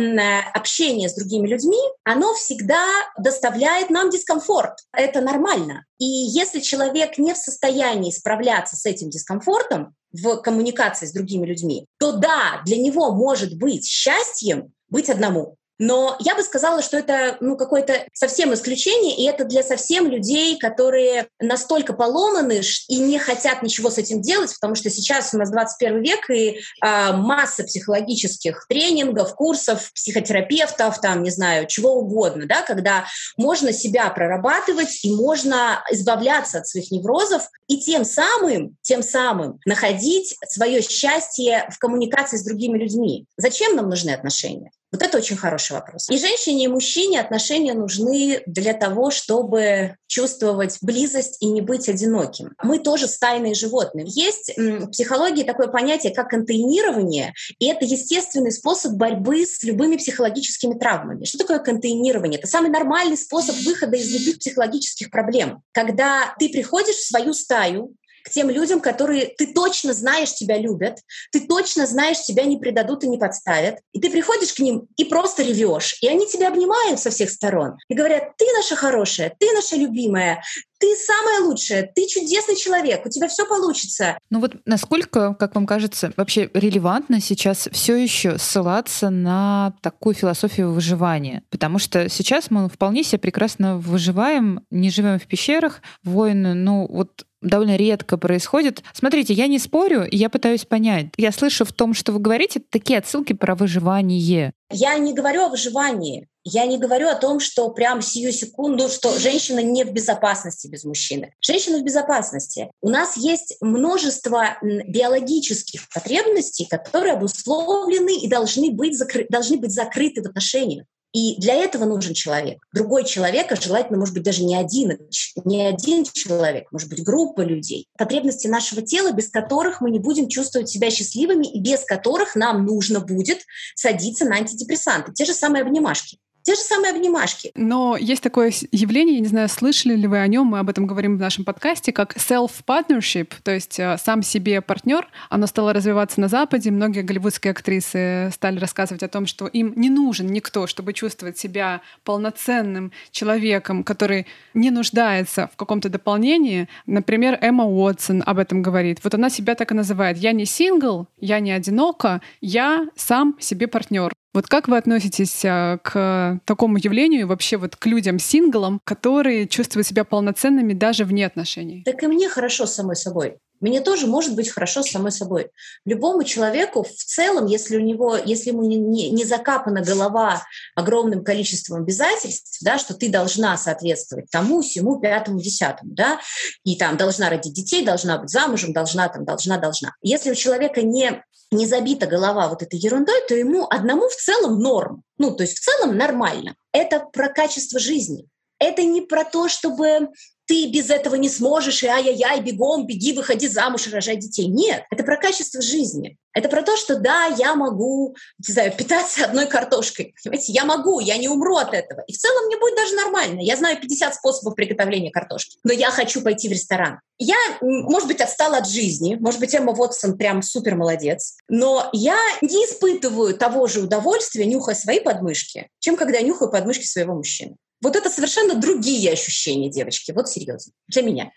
общение 0.53 1.09
с 1.09 1.15
другими 1.15 1.47
людьми, 1.47 1.79
оно 2.03 2.33
всегда 2.33 2.85
доставляет 3.17 3.89
нам 3.89 4.09
дискомфорт. 4.09 4.79
Это 4.93 5.21
нормально. 5.21 5.85
И 5.99 6.05
если 6.05 6.59
человек 6.59 7.17
не 7.17 7.33
в 7.33 7.37
состоянии 7.37 8.11
справляться 8.11 8.75
с 8.75 8.85
этим 8.85 9.09
дискомфортом 9.09 9.95
в 10.11 10.37
коммуникации 10.37 11.05
с 11.05 11.13
другими 11.13 11.45
людьми, 11.45 11.85
то 11.97 12.11
да, 12.11 12.61
для 12.65 12.77
него 12.77 13.11
может 13.13 13.57
быть 13.57 13.87
счастьем 13.87 14.73
быть 14.89 15.09
одному. 15.09 15.55
Но 15.81 16.15
я 16.19 16.35
бы 16.35 16.43
сказала, 16.43 16.83
что 16.83 16.95
это 16.95 17.37
ну, 17.39 17.57
какое-то 17.57 18.05
совсем 18.13 18.53
исключение, 18.53 19.15
и 19.15 19.23
это 19.23 19.45
для 19.45 19.63
совсем 19.63 20.07
людей, 20.07 20.59
которые 20.59 21.27
настолько 21.39 21.93
поломаны 21.93 22.61
и 22.87 22.99
не 22.99 23.17
хотят 23.17 23.63
ничего 23.63 23.89
с 23.89 23.97
этим 23.97 24.21
делать, 24.21 24.53
потому 24.53 24.75
что 24.75 24.91
сейчас 24.91 25.33
у 25.33 25.39
нас 25.39 25.49
21 25.49 26.03
век, 26.03 26.29
и 26.29 26.59
э, 26.59 27.13
масса 27.13 27.63
психологических 27.63 28.67
тренингов, 28.69 29.33
курсов, 29.33 29.91
психотерапевтов, 29.95 31.01
там, 31.01 31.23
не 31.23 31.31
знаю, 31.31 31.65
чего 31.65 31.95
угодно, 31.95 32.45
да, 32.45 32.61
когда 32.61 33.07
можно 33.35 33.73
себя 33.73 34.07
прорабатывать 34.11 35.03
и 35.03 35.11
можно 35.11 35.83
избавляться 35.89 36.59
от 36.59 36.67
своих 36.67 36.91
неврозов, 36.91 37.49
и 37.67 37.79
тем 37.79 38.05
самым, 38.05 38.77
тем 38.83 39.01
самым 39.01 39.59
находить 39.65 40.35
свое 40.47 40.83
счастье 40.83 41.67
в 41.71 41.79
коммуникации 41.79 42.37
с 42.37 42.43
другими 42.43 42.77
людьми. 42.77 43.25
Зачем 43.35 43.75
нам 43.75 43.89
нужны 43.89 44.11
отношения? 44.11 44.69
Вот 44.91 45.01
это 45.01 45.17
очень 45.17 45.37
хороший 45.37 45.73
вопрос. 45.73 46.09
И 46.09 46.17
женщине, 46.17 46.65
и 46.65 46.67
мужчине 46.67 47.21
отношения 47.21 47.73
нужны 47.73 48.41
для 48.45 48.73
того, 48.73 49.09
чтобы 49.09 49.95
чувствовать 50.07 50.77
близость 50.81 51.37
и 51.39 51.45
не 51.45 51.61
быть 51.61 51.87
одиноким. 51.87 52.53
Мы 52.61 52.79
тоже 52.79 53.07
стайные 53.07 53.53
животные. 53.53 54.05
Есть 54.09 54.51
в 54.57 54.89
психологии 54.89 55.43
такое 55.43 55.67
понятие, 55.67 56.13
как 56.13 56.29
контейнирование, 56.29 57.33
и 57.59 57.67
это 57.67 57.85
естественный 57.85 58.51
способ 58.51 58.93
борьбы 58.93 59.45
с 59.45 59.63
любыми 59.63 59.95
психологическими 59.95 60.77
травмами. 60.77 61.23
Что 61.23 61.37
такое 61.37 61.59
контейнирование? 61.59 62.39
Это 62.39 62.47
самый 62.47 62.69
нормальный 62.69 63.17
способ 63.17 63.55
выхода 63.65 63.95
из 63.95 64.11
любых 64.13 64.39
психологических 64.39 65.09
проблем. 65.09 65.61
Когда 65.71 66.35
ты 66.37 66.49
приходишь 66.49 66.97
в 66.97 67.07
свою 67.07 67.33
стаю, 67.33 67.95
к 68.23 68.29
тем 68.29 68.49
людям, 68.49 68.79
которые 68.81 69.33
ты 69.37 69.53
точно 69.53 69.93
знаешь, 69.93 70.33
тебя 70.33 70.57
любят, 70.57 70.99
ты 71.31 71.41
точно 71.41 71.85
знаешь, 71.85 72.21
тебя 72.21 72.43
не 72.45 72.57
предадут 72.57 73.03
и 73.03 73.07
не 73.07 73.17
подставят. 73.17 73.79
И 73.93 73.99
ты 73.99 74.09
приходишь 74.09 74.53
к 74.53 74.59
ним 74.59 74.87
и 74.97 75.05
просто 75.05 75.43
ревешь. 75.43 75.97
И 76.01 76.07
они 76.07 76.27
тебя 76.27 76.49
обнимают 76.49 76.99
со 76.99 77.09
всех 77.09 77.29
сторон 77.29 77.77
и 77.87 77.93
говорят, 77.93 78.37
ты 78.37 78.45
наша 78.55 78.75
хорошая, 78.75 79.35
ты 79.39 79.51
наша 79.53 79.75
любимая, 79.75 80.41
ты 80.81 80.95
самая 80.95 81.41
лучшая, 81.41 81.89
ты 81.93 82.07
чудесный 82.07 82.55
человек, 82.55 83.05
у 83.05 83.09
тебя 83.09 83.27
все 83.27 83.45
получится. 83.45 84.17
Ну 84.31 84.39
вот 84.39 84.55
насколько, 84.65 85.35
как 85.35 85.53
вам 85.53 85.67
кажется, 85.67 86.11
вообще 86.17 86.49
релевантно 86.53 87.21
сейчас 87.21 87.69
все 87.71 87.95
еще 87.95 88.39
ссылаться 88.39 89.11
на 89.11 89.75
такую 89.81 90.15
философию 90.15 90.73
выживания? 90.73 91.43
Потому 91.51 91.77
что 91.77 92.09
сейчас 92.09 92.49
мы 92.49 92.67
вполне 92.67 93.03
себе 93.03 93.19
прекрасно 93.19 93.77
выживаем, 93.77 94.65
не 94.71 94.89
живем 94.89 95.19
в 95.19 95.27
пещерах, 95.27 95.81
войны, 96.03 96.55
ну 96.55 96.87
вот 96.87 97.25
довольно 97.41 97.75
редко 97.75 98.17
происходит. 98.17 98.83
Смотрите, 98.93 99.33
я 99.33 99.47
не 99.47 99.59
спорю, 99.59 100.05
я 100.09 100.29
пытаюсь 100.29 100.65
понять. 100.65 101.07
Я 101.17 101.31
слышу 101.31 101.65
в 101.65 101.73
том, 101.73 101.93
что 101.93 102.11
вы 102.11 102.19
говорите, 102.19 102.61
такие 102.69 102.99
отсылки 102.99 103.33
про 103.33 103.55
выживание. 103.55 104.53
Я 104.71 104.97
не 104.97 105.13
говорю 105.13 105.43
о 105.43 105.49
выживании. 105.49 106.27
Я 106.43 106.65
не 106.65 106.79
говорю 106.79 107.07
о 107.07 107.15
том, 107.15 107.39
что 107.39 107.69
прям 107.69 108.01
сию 108.01 108.31
секунду, 108.31 108.89
что 108.89 109.15
женщина 109.19 109.59
не 109.59 109.83
в 109.83 109.91
безопасности 109.91 110.67
без 110.67 110.83
мужчины. 110.83 111.33
Женщина 111.39 111.77
в 111.77 111.83
безопасности. 111.83 112.71
У 112.81 112.89
нас 112.89 113.15
есть 113.15 113.57
множество 113.61 114.57
биологических 114.63 115.87
потребностей, 115.93 116.65
которые 116.67 117.13
обусловлены 117.13 118.17
и 118.19 118.27
должны 118.27 118.71
быть, 118.71 118.99
закры- 118.99 119.27
должны 119.29 119.57
быть 119.57 119.71
закрыты 119.71 120.23
в 120.23 120.25
отношениях. 120.25 120.85
И 121.13 121.35
для 121.41 121.55
этого 121.55 121.85
нужен 121.85 122.13
человек. 122.13 122.65
Другой 122.73 123.03
человек, 123.03 123.51
а 123.51 123.55
желательно, 123.55 123.99
может 123.99 124.13
быть, 124.13 124.23
даже 124.23 124.43
не 124.43 124.55
один, 124.55 124.97
не 125.43 125.61
один 125.65 126.05
человек, 126.05 126.71
может 126.71 126.89
быть, 126.89 127.03
группа 127.03 127.41
людей. 127.41 127.87
Потребности 127.97 128.47
нашего 128.47 128.81
тела, 128.81 129.11
без 129.11 129.29
которых 129.29 129.81
мы 129.81 129.91
не 129.91 129.99
будем 129.99 130.29
чувствовать 130.29 130.69
себя 130.69 130.89
счастливыми 130.89 131.47
и 131.47 131.59
без 131.59 131.83
которых 131.83 132.35
нам 132.35 132.65
нужно 132.65 133.01
будет 133.01 133.39
садиться 133.75 134.25
на 134.25 134.37
антидепрессанты. 134.37 135.11
Те 135.13 135.25
же 135.25 135.33
самые 135.33 135.63
обнимашки. 135.63 136.17
Те 136.43 136.55
же 136.55 136.61
самые 136.61 136.91
обнимашки. 136.93 137.51
Но 137.55 137.97
есть 137.97 138.23
такое 138.23 138.51
явление, 138.71 139.15
я 139.15 139.21
не 139.21 139.27
знаю, 139.27 139.49
слышали 139.49 139.95
ли 139.95 140.07
вы 140.07 140.19
о 140.19 140.27
нем, 140.27 140.47
мы 140.47 140.59
об 140.59 140.69
этом 140.69 140.87
говорим 140.87 141.17
в 141.17 141.19
нашем 141.19 141.45
подкасте, 141.45 141.91
как 141.91 142.15
self-partnership, 142.15 143.33
то 143.43 143.51
есть 143.51 143.79
э, 143.79 143.97
сам 144.03 144.23
себе 144.23 144.61
партнер. 144.61 145.07
Оно 145.29 145.47
стало 145.47 145.73
развиваться 145.73 146.19
на 146.19 146.27
Западе. 146.27 146.71
Многие 146.71 147.01
голливудские 147.01 147.51
актрисы 147.51 148.31
стали 148.33 148.59
рассказывать 148.59 149.03
о 149.03 149.07
том, 149.07 149.25
что 149.25 149.47
им 149.47 149.73
не 149.75 149.89
нужен 149.89 150.27
никто, 150.27 150.67
чтобы 150.67 150.93
чувствовать 150.93 151.37
себя 151.37 151.81
полноценным 152.03 152.91
человеком, 153.11 153.83
который 153.83 154.25
не 154.53 154.71
нуждается 154.71 155.49
в 155.53 155.57
каком-то 155.57 155.89
дополнении. 155.89 156.67
Например, 156.85 157.37
Эмма 157.41 157.65
Уотсон 157.65 158.23
об 158.25 158.39
этом 158.39 158.61
говорит. 158.61 158.99
Вот 159.03 159.13
она 159.13 159.29
себя 159.29 159.55
так 159.55 159.71
и 159.71 159.75
называет. 159.75 160.17
Я 160.17 160.31
не 160.31 160.45
сингл, 160.45 161.07
я 161.19 161.39
не 161.39 161.51
одинока, 161.51 162.21
я 162.41 162.87
сам 162.95 163.37
себе 163.39 163.67
партнер. 163.67 164.11
Вот 164.33 164.47
как 164.47 164.67
вы 164.67 164.77
относитесь 164.77 165.43
а, 165.43 165.77
к 165.79 166.39
такому 166.45 166.77
явлению, 166.77 167.27
вообще 167.27 167.57
вот 167.57 167.75
к 167.75 167.85
людям-синглам, 167.85 168.79
которые 168.85 169.47
чувствуют 169.47 169.87
себя 169.87 170.05
полноценными 170.05 170.73
даже 170.73 171.03
вне 171.03 171.25
отношений? 171.25 171.83
Так 171.83 172.01
и 172.03 172.07
мне 172.07 172.29
хорошо 172.29 172.65
самой 172.65 172.95
собой. 172.95 173.37
Мне 173.61 173.79
тоже 173.79 174.07
может 174.07 174.35
быть 174.35 174.49
хорошо 174.49 174.83
с 174.83 174.91
самой 174.91 175.11
собой. 175.11 175.51
Любому 175.85 176.23
человеку 176.23 176.83
в 176.83 176.91
целом, 176.91 177.45
если 177.45 177.77
у 177.77 177.79
него, 177.79 178.17
если 178.17 178.49
ему 178.49 178.63
не, 178.63 178.75
не, 178.75 179.09
не 179.11 179.23
закапана 179.23 179.81
голова 179.81 180.43
огромным 180.75 181.23
количеством 181.23 181.81
обязательств, 181.81 182.57
да, 182.61 182.77
что 182.77 182.93
ты 182.93 183.09
должна 183.09 183.55
соответствовать 183.57 184.29
тому, 184.31 184.61
всему, 184.61 184.99
пятому, 184.99 185.39
десятому, 185.39 185.93
да, 185.93 186.19
и 186.63 186.75
там 186.75 186.97
должна 186.97 187.29
родить 187.29 187.53
детей, 187.53 187.85
должна 187.85 188.17
быть 188.17 188.29
замужем, 188.29 188.73
должна, 188.73 189.07
там, 189.07 189.23
должна, 189.23 189.57
должна. 189.57 189.93
Если 190.01 190.31
у 190.31 190.35
человека 190.35 190.81
не 190.81 191.23
не 191.51 191.67
забита 191.67 192.07
голова 192.07 192.47
вот 192.47 192.63
этой 192.63 192.79
ерундой, 192.79 193.27
то 193.27 193.35
ему 193.35 193.67
одному 193.69 194.07
в 194.07 194.15
целом 194.15 194.59
норм. 194.59 195.03
Ну, 195.17 195.35
то 195.35 195.43
есть 195.43 195.57
в 195.57 195.61
целом 195.61 195.97
нормально. 195.97 196.55
Это 196.71 197.01
про 197.11 197.27
качество 197.27 197.77
жизни. 197.77 198.25
Это 198.57 198.83
не 198.83 199.01
про 199.01 199.25
то, 199.25 199.49
чтобы 199.49 200.09
ты 200.45 200.67
без 200.67 200.89
этого 200.89 201.15
не 201.15 201.29
сможешь, 201.29 201.83
и 201.83 201.87
ай-яй-яй, 201.87 202.41
бегом, 202.41 202.85
беги, 202.85 203.13
выходи 203.13 203.47
замуж 203.47 203.87
и 203.87 203.91
рожай 203.91 204.17
детей. 204.17 204.47
Нет, 204.47 204.83
это 204.91 205.03
про 205.03 205.17
качество 205.17 205.61
жизни. 205.61 206.17
Это 206.33 206.47
про 206.47 206.61
то, 206.61 206.77
что 206.77 206.95
да, 206.95 207.25
я 207.25 207.55
могу, 207.55 208.15
не 208.45 208.53
знаю, 208.53 208.71
питаться 208.71 209.25
одной 209.25 209.47
картошкой. 209.47 210.13
Понимаете, 210.23 210.53
я 210.53 210.63
могу, 210.63 210.99
я 210.99 211.17
не 211.17 211.27
умру 211.27 211.57
от 211.57 211.73
этого. 211.73 212.03
И 212.07 212.13
в 212.13 212.17
целом 212.17 212.45
мне 212.45 212.57
будет 212.57 212.75
даже 212.75 212.95
нормально. 212.95 213.41
Я 213.41 213.57
знаю 213.57 213.79
50 213.79 214.15
способов 214.15 214.55
приготовления 214.55 215.11
картошки. 215.11 215.57
Но 215.63 215.73
я 215.73 215.91
хочу 215.91 216.21
пойти 216.21 216.47
в 216.47 216.51
ресторан. 216.51 216.99
Я, 217.17 217.35
может 217.61 218.07
быть, 218.07 218.21
отстала 218.21 218.57
от 218.57 218.67
жизни. 218.67 219.17
Может 219.19 219.39
быть, 219.39 219.53
Эмма 219.53 219.73
Вотсон 219.73 220.17
прям 220.17 220.41
супер 220.41 220.75
молодец. 220.75 221.35
Но 221.49 221.89
я 221.91 222.17
не 222.41 222.65
испытываю 222.65 223.37
того 223.37 223.67
же 223.67 223.81
удовольствия, 223.81 224.45
нюхая 224.45 224.75
свои 224.75 225.01
подмышки, 225.01 225.67
чем 225.79 225.97
когда 225.97 226.19
я 226.19 226.25
нюхаю 226.25 226.49
подмышки 226.49 226.85
своего 226.85 227.13
мужчины. 227.13 227.57
Вот 227.81 227.95
это 227.95 228.09
совершенно 228.09 228.55
другие 228.55 229.11
ощущения, 229.11 229.69
девочки. 229.69 230.11
Вот 230.11 230.29
серьезно. 230.29 230.73
Для 230.87 231.01
меня. 231.01 231.31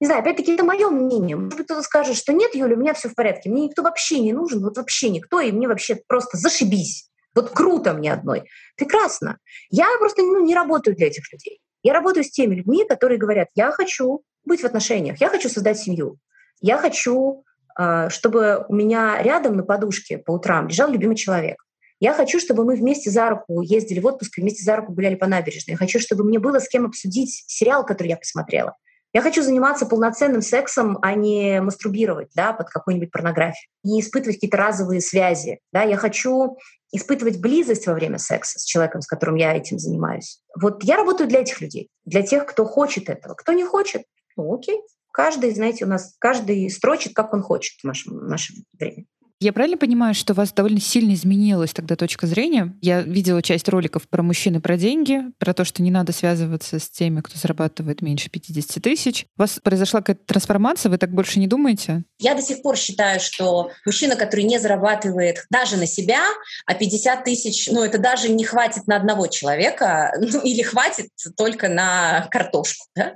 Не 0.00 0.06
знаю, 0.06 0.20
опять-таки, 0.20 0.54
это 0.54 0.64
мое 0.64 0.90
мнение. 0.90 1.36
Может 1.36 1.56
быть, 1.56 1.66
кто-то 1.66 1.82
скажет, 1.82 2.16
что 2.16 2.32
нет, 2.32 2.54
Юля, 2.54 2.76
у 2.76 2.78
меня 2.78 2.94
все 2.94 3.08
в 3.08 3.14
порядке. 3.14 3.50
Мне 3.50 3.64
никто 3.64 3.82
вообще 3.82 4.20
не 4.20 4.32
нужен, 4.32 4.62
вот 4.62 4.76
вообще 4.76 5.10
никто, 5.10 5.40
и 5.40 5.50
мне 5.50 5.66
вообще 5.66 5.96
просто 6.06 6.36
зашибись. 6.36 7.10
Вот 7.34 7.50
круто 7.50 7.94
мне 7.94 8.12
одной. 8.12 8.44
Прекрасно. 8.76 9.38
Я 9.70 9.86
просто 9.98 10.22
ну, 10.22 10.44
не 10.44 10.54
работаю 10.54 10.96
для 10.96 11.08
этих 11.08 11.32
людей. 11.32 11.60
Я 11.82 11.92
работаю 11.94 12.24
с 12.24 12.30
теми 12.30 12.56
людьми, 12.56 12.84
которые 12.84 13.18
говорят, 13.18 13.48
я 13.54 13.70
хочу 13.72 14.22
быть 14.44 14.62
в 14.62 14.64
отношениях, 14.64 15.20
я 15.20 15.28
хочу 15.28 15.48
создать 15.48 15.78
семью, 15.78 16.18
я 16.60 16.78
хочу, 16.78 17.44
а, 17.76 18.10
чтобы 18.10 18.64
у 18.68 18.74
меня 18.74 19.22
рядом 19.22 19.56
на 19.56 19.62
подушке 19.62 20.18
по 20.18 20.32
утрам 20.32 20.68
лежал 20.68 20.90
любимый 20.90 21.16
человек. 21.16 21.64
Я 22.00 22.14
хочу, 22.14 22.38
чтобы 22.38 22.64
мы 22.64 22.76
вместе 22.76 23.10
за 23.10 23.28
руку 23.30 23.60
ездили 23.60 24.00
в 24.00 24.06
отпуск 24.06 24.38
вместе 24.38 24.62
за 24.62 24.76
руку 24.76 24.92
гуляли 24.92 25.16
по 25.16 25.26
набережной. 25.26 25.72
Я 25.72 25.76
хочу, 25.76 25.98
чтобы 25.98 26.24
мне 26.24 26.38
было 26.38 26.60
с 26.60 26.68
кем 26.68 26.86
обсудить 26.86 27.44
сериал, 27.46 27.84
который 27.84 28.08
я 28.08 28.16
посмотрела. 28.16 28.76
Я 29.14 29.22
хочу 29.22 29.42
заниматься 29.42 29.86
полноценным 29.86 30.42
сексом, 30.42 30.98
а 31.00 31.14
не 31.14 31.60
мастурбировать 31.62 32.28
да, 32.34 32.52
под 32.52 32.68
какую-нибудь 32.68 33.10
порнографию, 33.10 33.70
не 33.82 34.00
испытывать 34.00 34.36
какие-то 34.36 34.58
разовые 34.58 35.00
связи. 35.00 35.60
Да. 35.72 35.82
Я 35.82 35.96
хочу 35.96 36.58
испытывать 36.92 37.40
близость 37.40 37.86
во 37.86 37.94
время 37.94 38.18
секса 38.18 38.58
с 38.58 38.64
человеком, 38.64 39.00
с 39.00 39.06
которым 39.06 39.36
я 39.36 39.54
этим 39.54 39.78
занимаюсь. 39.78 40.42
Вот 40.60 40.84
я 40.84 40.96
работаю 40.96 41.28
для 41.28 41.40
этих 41.40 41.60
людей, 41.60 41.88
для 42.04 42.22
тех, 42.22 42.44
кто 42.46 42.64
хочет 42.64 43.08
этого. 43.08 43.34
Кто 43.34 43.52
не 43.52 43.64
хочет, 43.64 44.02
ну 44.36 44.54
окей. 44.54 44.78
Каждый, 45.10 45.52
знаете, 45.52 45.84
у 45.84 45.88
нас 45.88 46.14
каждый 46.18 46.70
строчит, 46.70 47.14
как 47.14 47.32
он 47.32 47.42
хочет 47.42 47.80
в 47.80 47.84
нашем, 47.84 48.18
в 48.18 48.28
нашем 48.28 48.56
времени. 48.78 49.06
Я 49.40 49.52
правильно 49.52 49.76
понимаю, 49.76 50.14
что 50.14 50.32
у 50.32 50.36
вас 50.36 50.52
довольно 50.52 50.80
сильно 50.80 51.14
изменилась 51.14 51.72
тогда 51.72 51.94
точка 51.94 52.26
зрения? 52.26 52.76
Я 52.82 53.02
видела 53.02 53.40
часть 53.40 53.68
роликов 53.68 54.08
про 54.08 54.24
мужчин 54.24 54.56
и 54.56 54.58
про 54.58 54.76
деньги, 54.76 55.20
про 55.38 55.54
то, 55.54 55.64
что 55.64 55.80
не 55.80 55.92
надо 55.92 56.12
связываться 56.12 56.80
с 56.80 56.90
теми, 56.90 57.20
кто 57.20 57.38
зарабатывает 57.38 58.02
меньше 58.02 58.30
50 58.30 58.82
тысяч. 58.82 59.26
У 59.36 59.42
вас 59.42 59.60
произошла 59.62 60.00
какая-то 60.00 60.24
трансформация, 60.26 60.90
вы 60.90 60.98
так 60.98 61.12
больше 61.12 61.38
не 61.38 61.46
думаете? 61.46 62.02
Я 62.18 62.34
до 62.34 62.42
сих 62.42 62.62
пор 62.62 62.76
считаю, 62.76 63.20
что 63.20 63.70
мужчина, 63.86 64.16
который 64.16 64.44
не 64.44 64.58
зарабатывает 64.58 65.46
даже 65.50 65.76
на 65.76 65.86
себя, 65.86 66.24
а 66.66 66.74
50 66.74 67.22
тысяч, 67.22 67.68
ну 67.70 67.84
это 67.84 67.98
даже 67.98 68.30
не 68.30 68.42
хватит 68.42 68.88
на 68.88 68.96
одного 68.96 69.28
человека, 69.28 70.14
ну 70.20 70.40
или 70.40 70.62
хватит 70.62 71.10
только 71.36 71.68
на 71.68 72.26
картошку. 72.32 72.86
Да? 72.96 73.14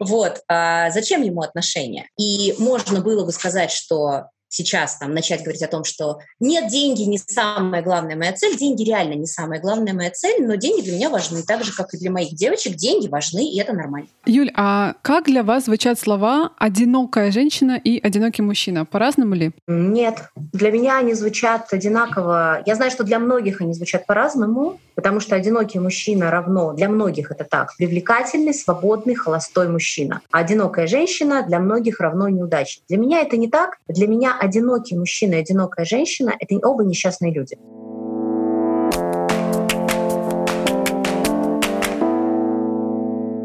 Вот. 0.00 0.40
А 0.48 0.90
зачем 0.90 1.22
ему 1.22 1.42
отношения? 1.42 2.08
И 2.18 2.56
можно 2.58 3.00
было 3.00 3.24
бы 3.24 3.30
сказать, 3.30 3.70
что 3.70 4.30
сейчас 4.50 4.98
там 4.98 5.14
начать 5.14 5.42
говорить 5.42 5.62
о 5.62 5.68
том, 5.68 5.84
что 5.84 6.18
нет, 6.40 6.68
деньги 6.68 7.02
не 7.02 7.16
самая 7.16 7.82
главная 7.82 8.16
моя 8.16 8.32
цель, 8.34 8.58
деньги 8.58 8.82
реально 8.82 9.14
не 9.14 9.26
самая 9.26 9.60
главная 9.60 9.94
моя 9.94 10.10
цель, 10.10 10.46
но 10.46 10.56
деньги 10.56 10.82
для 10.82 10.96
меня 10.96 11.08
важны, 11.08 11.42
так 11.42 11.64
же, 11.64 11.72
как 11.72 11.94
и 11.94 11.98
для 11.98 12.10
моих 12.10 12.34
девочек, 12.34 12.74
деньги 12.74 13.08
важны, 13.08 13.48
и 13.48 13.58
это 13.58 13.72
нормально. 13.72 14.08
Юль, 14.26 14.50
а 14.54 14.94
как 15.00 15.26
для 15.26 15.42
вас 15.42 15.64
звучат 15.64 15.98
слова 15.98 16.52
«одинокая 16.58 17.30
женщина» 17.30 17.80
и 17.82 17.98
«одинокий 18.00 18.42
мужчина»? 18.42 18.84
По-разному 18.84 19.34
ли? 19.34 19.52
Нет, 19.68 20.16
для 20.36 20.70
меня 20.70 20.98
они 20.98 21.14
звучат 21.14 21.72
одинаково. 21.72 22.62
Я 22.66 22.74
знаю, 22.74 22.90
что 22.90 23.04
для 23.04 23.18
многих 23.18 23.60
они 23.60 23.72
звучат 23.72 24.06
по-разному, 24.06 24.80
потому 25.00 25.18
что 25.18 25.34
одинокий 25.34 25.78
мужчина 25.78 26.30
равно, 26.30 26.74
для 26.74 26.86
многих 26.90 27.30
это 27.30 27.44
так, 27.44 27.74
привлекательный, 27.78 28.52
свободный, 28.52 29.14
холостой 29.14 29.66
мужчина. 29.66 30.20
А 30.30 30.40
одинокая 30.40 30.86
женщина 30.86 31.42
для 31.42 31.58
многих 31.58 32.00
равно 32.00 32.28
неудачник. 32.28 32.84
Для 32.86 32.98
меня 32.98 33.22
это 33.22 33.38
не 33.38 33.48
так. 33.48 33.78
Для 33.88 34.06
меня 34.06 34.36
одинокий 34.38 34.98
мужчина 34.98 35.36
и 35.36 35.38
одинокая 35.38 35.86
женщина— 35.86 36.34
это 36.38 36.54
оба 36.68 36.84
несчастные 36.84 37.32
люди. 37.32 37.56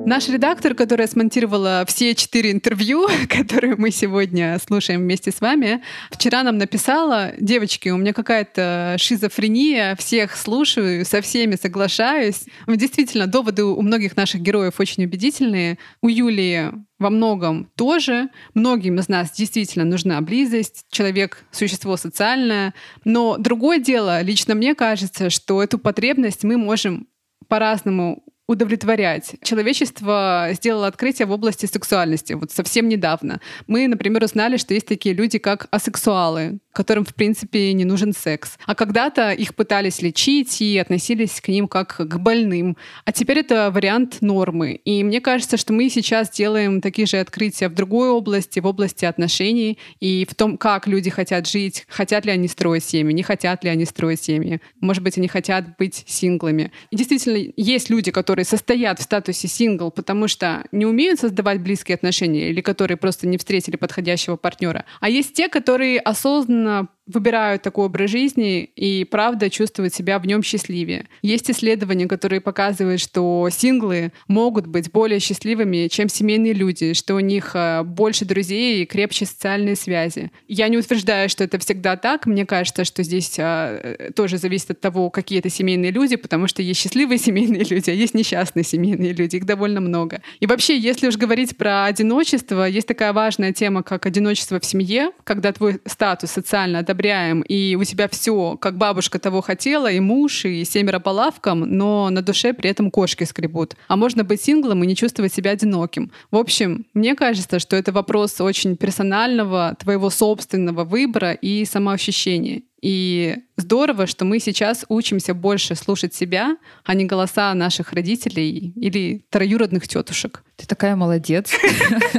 Наш 0.06 0.30
редактор, 0.30 0.76
которая 0.76 1.08
смонтировала 1.08 1.84
все 1.88 2.14
четыре 2.14 2.51
интервью, 2.51 3.08
которые 3.28 3.76
мы 3.76 3.89
сегодня 3.89 4.60
слушаем 4.64 5.01
вместе 5.01 5.32
с 5.32 5.41
вами, 5.41 5.82
вчера 6.12 6.43
нам 6.43 6.60
написала, 6.60 7.34
девочки, 7.39 7.89
у 7.89 7.97
меня 7.97 8.14
какая-то 8.14 8.97
шизофрения, 8.99 9.95
всех 9.95 10.38
слушаю, 10.38 11.06
со 11.06 11.22
всеми 11.22 11.56
соглашаюсь. 11.56 12.45
Действительно, 12.68 13.26
доводы 13.26 13.64
у 13.64 13.82
многих 13.82 14.16
наших 14.16 14.41
героев 14.41 14.74
очень 14.78 15.06
убедительные. 15.06 15.80
У 16.03 16.08
Юлии 16.08 16.72
во 16.99 17.10
многом 17.10 17.72
тоже. 17.76 18.30
Многим 18.53 18.99
из 18.99 19.10
нас 19.10 19.32
действительно 19.32 19.86
нужна 19.86 20.22
близость, 20.22 20.86
человек— 20.91 21.43
существо 21.51 21.97
социальное. 21.97 22.76
Но 23.06 23.38
другое 23.39 23.80
дело, 23.80 24.22
лично 24.22 24.53
мне 24.53 24.76
кажется, 24.76 25.32
что 25.32 25.64
эту 25.64 25.80
потребность 25.80 26.43
мы 26.43 26.58
можем 26.58 27.08
по-разному 27.47 28.24
удовлетворять. 28.48 29.36
Человечество 29.41 30.50
сделало 30.52 30.88
открытие 30.88 31.26
в 31.26 31.32
области 31.32 31.66
сексуальности 31.66 32.34
вот 32.34 32.52
совсем 32.52 32.88
недавно. 32.88 33.41
Мы, 33.68 33.88
например, 33.88 34.24
узнали, 34.24 34.58
что 34.58 34.74
есть 34.74 34.88
такие 34.88 35.16
люди, 35.16 35.39
как 35.39 35.68
асексуалы, 35.72 36.60
которым, 36.76 37.05
в 37.05 37.15
принципе, 37.15 37.73
не 37.73 37.86
нужен 37.86 38.13
секс. 38.13 38.57
А 38.65 38.76
когда-то 38.76 39.32
их 39.32 39.55
пытались 39.55 40.01
лечить 40.01 40.61
и 40.61 40.78
относились 40.78 41.41
к 41.41 41.47
ним 41.47 41.67
как 41.67 41.95
к 41.97 42.17
больным. 42.17 42.78
А 43.05 43.11
теперь 43.11 43.39
это 43.39 43.71
вариант 43.71 44.17
нормы. 44.21 44.73
И 44.84 45.03
мне 45.03 45.21
кажется, 45.21 45.57
что 45.57 45.73
мы 45.73 45.89
сейчас 45.89 46.30
делаем 46.30 46.82
такие 46.82 47.07
же 47.07 47.17
открытия 47.17 47.69
в 47.69 47.73
другой 47.73 48.09
области, 48.09 48.59
в 48.59 48.65
области 48.65 49.05
отношений 49.05 49.80
и 49.99 50.28
в 50.30 50.36
том, 50.36 50.57
как 50.57 50.88
люди 50.88 51.09
хотят 51.09 51.47
жить, 51.47 51.86
хотят 51.88 52.26
ли 52.26 52.32
они 52.32 52.47
строить 52.47 52.84
семьи, 52.84 53.13
не 53.13 53.23
хотят 53.23 53.63
ли 53.63 53.69
они 53.69 53.86
строить 53.86 54.21
семьи. 54.21 54.59
Может 54.82 55.01
быть, 55.01 55.17
они 55.17 55.30
хотят 55.30 55.78
быть 55.78 56.03
синглами. 56.05 56.71
И 56.91 56.97
действительно, 56.97 57.51
есть 57.55 57.89
люди, 57.89 58.11
которые 58.11 58.45
состоят 58.45 58.99
в 58.99 59.03
статусе 59.03 59.47
сингл, 59.47 59.91
потому 59.91 60.28
что 60.28 60.65
не 60.73 60.86
умеют 60.86 61.21
создавать 61.21 61.61
близкие 61.61 61.95
отношения 61.95 62.49
или 62.49 62.59
которые 62.59 62.97
просто 62.97 63.28
не 63.28 63.38
встретили 63.38 63.78
подходящего 63.78 64.36
партнера. 64.36 64.84
А 64.99 65.09
есть 65.09 65.34
те, 65.34 65.47
которые 65.47 65.99
осознанно 65.99 66.64
именно 66.66 66.89
выбирают 67.08 67.62
такой 67.62 67.86
образ 67.86 68.10
жизни 68.10 68.64
и 68.76 69.03
правда 69.03 69.49
чувствуют 69.49 69.93
себя 69.93 70.20
в 70.20 70.26
нем 70.26 70.41
счастливее. 70.43 71.08
Есть 71.22 71.49
исследования, 71.51 72.08
которые 72.08 72.41
показывают, 72.41 72.99
что 73.01 73.47
синглы 73.51 74.12
могут 74.28 74.68
быть 74.68 74.91
более 74.91 75.20
счастливыми, 75.20 75.88
чем 75.88 76.10
семейные 76.10 76.53
люди, 76.53 76.93
что 76.93 77.16
у 77.16 77.20
них 77.20 77.51
э, 77.53 77.84
больше 77.84 78.26
друзей 78.26 78.82
и 78.82 78.86
крепче 78.86 79.26
социальные 79.26 79.76
связи. 79.76 80.32
Я 80.47 80.68
не 80.68 80.78
утверждаю, 80.78 81.30
что 81.30 81.43
это 81.43 81.60
всегда 81.60 81.95
так. 81.95 82.26
Мне 82.26 82.45
кажется, 82.45 82.86
что 82.86 83.03
здесь 83.03 83.36
э, 83.38 84.12
тоже 84.16 84.38
зависит 84.38 84.72
от 84.72 84.82
того, 84.82 85.10
какие 85.10 85.39
это 85.39 85.49
семейные 85.49 85.91
люди, 85.91 86.16
потому 86.16 86.47
что 86.47 86.62
есть 86.62 86.80
счастливые 86.80 87.18
семейные 87.20 87.64
люди, 87.64 87.89
а 87.89 87.93
есть 87.93 88.16
несчастные 88.16 88.64
семейные 88.64 89.14
люди. 89.14 89.36
Их 89.36 89.45
довольно 89.45 89.82
много. 89.82 90.22
И 90.39 90.47
вообще, 90.47 90.78
если 90.78 91.08
уж 91.08 91.18
говорить 91.18 91.58
про 91.58 91.86
одиночество, 91.86 92.68
есть 92.68 92.88
такая 92.88 93.14
важная 93.14 93.53
тема, 93.53 93.84
как 93.84 94.06
одиночество 94.06 94.60
в 94.60 94.66
семье, 94.66 95.12
когда 95.24 95.51
твой 95.51 95.80
статус 95.86 96.32
социально 96.32 96.80
одобряем, 96.96 97.41
и 97.41 97.76
у 97.76 97.84
тебя 97.84 98.08
все, 98.08 98.58
как 98.58 98.78
бабушка 98.78 99.20
того 99.20 99.41
хотела, 99.41 99.91
и 99.91 100.00
муж, 100.00 100.46
и 100.46 100.64
семеро 100.66 101.00
по 101.00 101.10
лавкам, 101.10 101.60
но 101.60 102.10
на 102.10 102.22
душе 102.22 102.54
при 102.54 102.70
этом 102.70 102.89
кошки 102.89 103.26
скребут. 103.26 103.76
А 103.88 103.96
можно 103.96 104.24
быть 104.24 104.41
синглом 104.41 104.84
и 104.84 104.88
не 104.88 104.96
чувствовать 104.96 105.34
себя 105.34 105.52
одиноким. 105.52 106.12
В 106.32 106.38
общем, 106.38 106.86
мне 106.93 107.16
кажется, 107.16 107.60
что 107.60 107.76
это 107.76 107.91
вопрос 107.91 108.41
очень 108.41 108.78
персонального, 108.78 109.76
твоего 109.80 110.10
собственного 110.10 110.84
выбора 110.84 111.34
и 111.34 111.66
самоощущения. 111.66 112.62
И 112.86 113.38
здорово, 113.58 114.06
что 114.06 114.26
мы 114.26 114.40
сейчас 114.40 114.86
учимся 114.90 115.34
больше 115.34 115.74
слушать 115.74 116.14
себя, 116.14 116.56
а 116.84 116.94
не 116.94 117.06
голоса 117.06 117.52
наших 117.56 117.94
родителей 117.94 118.74
или 118.76 119.26
троюродных 119.32 119.88
тетушек. 119.88 120.44
Ты 120.56 120.68
такая 120.68 120.96
молодец. 120.96 121.50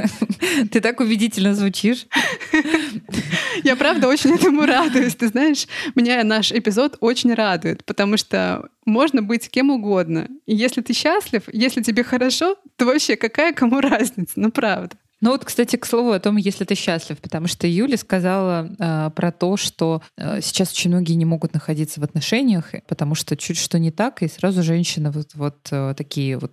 Ты 0.71 0.81
так 0.81 0.99
убедительно 0.99 1.55
звучишь. 1.55 2.07
Я 3.63 3.77
правда 3.77 4.09
очень 4.09 4.35
этому 4.35 4.65
радуюсь. 4.65 5.15
Ты 5.15 5.29
знаешь, 5.29 5.67
меня 5.95 6.21
наш 6.25 6.51
эпизод 6.51 6.97
очень 6.99 7.33
радует, 7.33 7.85
потому 7.85 8.17
что 8.17 8.67
можно 8.85 9.21
быть 9.21 9.49
кем 9.49 9.69
угодно. 9.69 10.27
И 10.45 10.53
если 10.53 10.81
ты 10.81 10.91
счастлив, 10.91 11.43
если 11.53 11.81
тебе 11.81 12.03
хорошо, 12.03 12.57
то 12.75 12.85
вообще 12.85 13.15
какая 13.15 13.53
кому 13.53 13.79
разница? 13.79 14.33
Ну 14.35 14.51
правда. 14.51 14.97
Ну 15.19 15.31
вот, 15.31 15.45
кстати, 15.45 15.77
к 15.77 15.85
слову 15.85 16.11
о 16.11 16.19
том, 16.19 16.37
если 16.37 16.63
ты 16.63 16.75
счастлив, 16.75 17.19
потому 17.19 17.47
что 17.47 17.65
Юля 17.65 17.97
сказала 17.97 18.69
э, 18.77 19.09
про 19.15 19.31
то, 19.31 19.57
что 19.57 20.03
э, 20.15 20.41
сейчас 20.41 20.71
очень 20.71 20.91
многие 20.91 21.13
не 21.13 21.25
могут 21.25 21.53
находиться 21.53 21.99
в 21.99 22.03
отношениях, 22.03 22.71
потому 22.87 23.15
что 23.15 23.35
чуть 23.35 23.57
что 23.57 23.79
не 23.79 23.89
так, 23.89 24.21
и 24.21 24.27
сразу 24.27 24.61
женщины 24.61 25.09
вот, 25.09 25.31
вот 25.33 25.57
э, 25.71 25.95
такие 25.97 26.37
вот 26.37 26.51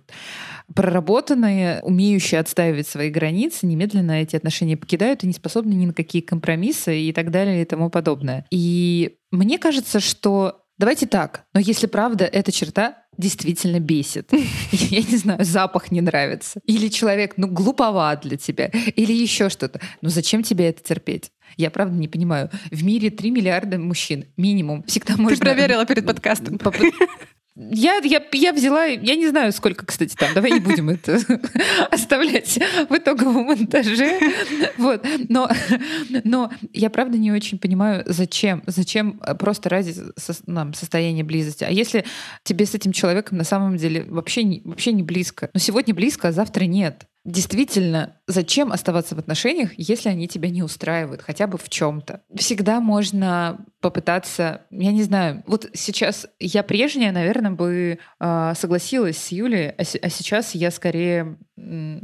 проработанные, 0.73 1.79
умеющие 1.83 2.39
отстаивать 2.39 2.87
свои 2.87 3.11
границы, 3.11 3.67
немедленно 3.67 4.13
эти 4.13 4.35
отношения 4.35 4.77
покидают 4.77 5.23
и 5.23 5.27
не 5.27 5.33
способны 5.33 5.73
ни 5.73 5.85
на 5.85 5.93
какие 5.93 6.23
компромиссы 6.23 6.99
и 6.99 7.13
так 7.13 7.29
далее 7.29 7.61
и 7.61 7.65
тому 7.65 7.91
подобное. 7.91 8.47
И 8.49 9.17
мне 9.31 9.59
кажется, 9.59 9.99
что 9.99 10.64
Давайте 10.77 11.07
так, 11.07 11.45
но 11.53 11.59
если 11.61 11.87
правда 11.87 12.25
эта 12.25 12.51
черта 12.51 13.05
действительно 13.17 13.79
бесит. 13.79 14.29
Я 14.71 15.01
не 15.01 15.17
знаю, 15.17 15.43
запах 15.43 15.89
не 15.91 16.01
нравится. 16.01 16.59
Или 16.65 16.89
человек, 16.89 17.35
ну, 17.37 17.47
глуповат 17.47 18.21
для 18.21 18.37
тебя. 18.37 18.67
Или 18.67 19.13
еще 19.13 19.49
что-то. 19.49 19.79
Ну, 20.01 20.09
зачем 20.09 20.43
тебе 20.43 20.67
это 20.67 20.83
терпеть? 20.83 21.31
Я 21.55 21.71
правда 21.71 21.95
не 21.95 22.09
понимаю. 22.09 22.49
В 22.71 22.83
мире 22.83 23.09
3 23.09 23.31
миллиарда 23.31 23.77
мужчин 23.79 24.25
минимум. 24.35 24.83
Всегда 24.83 25.15
можно... 25.15 25.37
Ты 25.37 25.41
проверила 25.41 25.85
перед 25.85 26.05
подкастом. 26.05 26.59
Я, 27.57 28.01
я, 28.03 28.21
я 28.33 28.51
взяла, 28.51 28.83
я 28.85 29.15
не 29.15 29.29
знаю, 29.29 29.53
сколько, 29.53 29.85
кстати, 29.85 30.13
там, 30.13 30.33
давай 30.33 30.51
не 30.51 30.59
будем 30.59 30.89
это 30.89 31.19
оставлять 31.91 32.59
в 32.89 32.93
итоговом 32.93 33.45
монтаже. 33.45 34.19
Вот. 34.77 35.05
Но, 35.29 35.49
но 36.25 36.51
я 36.73 36.89
правда 36.89 37.17
не 37.17 37.31
очень 37.31 37.57
понимаю, 37.57 38.03
зачем, 38.07 38.61
зачем 38.67 39.21
просто 39.39 39.69
ради 39.69 39.95
со, 40.17 40.33
нам, 40.47 40.73
состояния 40.73 41.23
близости. 41.23 41.63
А 41.63 41.69
если 41.69 42.03
тебе 42.43 42.65
с 42.65 42.75
этим 42.75 42.91
человеком 42.91 43.37
на 43.37 43.45
самом 43.45 43.77
деле 43.77 44.03
вообще 44.03 44.61
вообще 44.65 44.91
не 44.91 45.03
близко? 45.03 45.49
Но 45.53 45.59
сегодня 45.59 45.93
близко, 45.93 46.27
а 46.27 46.31
завтра 46.33 46.65
нет 46.65 47.07
действительно, 47.25 48.17
зачем 48.27 48.71
оставаться 48.71 49.15
в 49.15 49.19
отношениях, 49.19 49.71
если 49.77 50.09
они 50.09 50.27
тебя 50.27 50.49
не 50.49 50.63
устраивают, 50.63 51.21
хотя 51.21 51.47
бы 51.47 51.57
в 51.57 51.67
чем-то? 51.69 52.21
Всегда 52.35 52.79
можно 52.79 53.65
попытаться, 53.81 54.61
я 54.69 54.91
не 54.91 55.03
знаю, 55.03 55.43
вот 55.47 55.69
сейчас 55.73 56.27
я 56.39 56.63
прежняя, 56.63 57.11
наверное, 57.11 57.51
бы 57.51 57.99
э, 58.19 58.53
согласилась 58.55 59.17
с 59.17 59.31
Юлей, 59.31 59.69
а, 59.69 59.81
а 59.81 60.09
сейчас 60.09 60.55
я 60.55 60.71
скорее, 60.71 61.37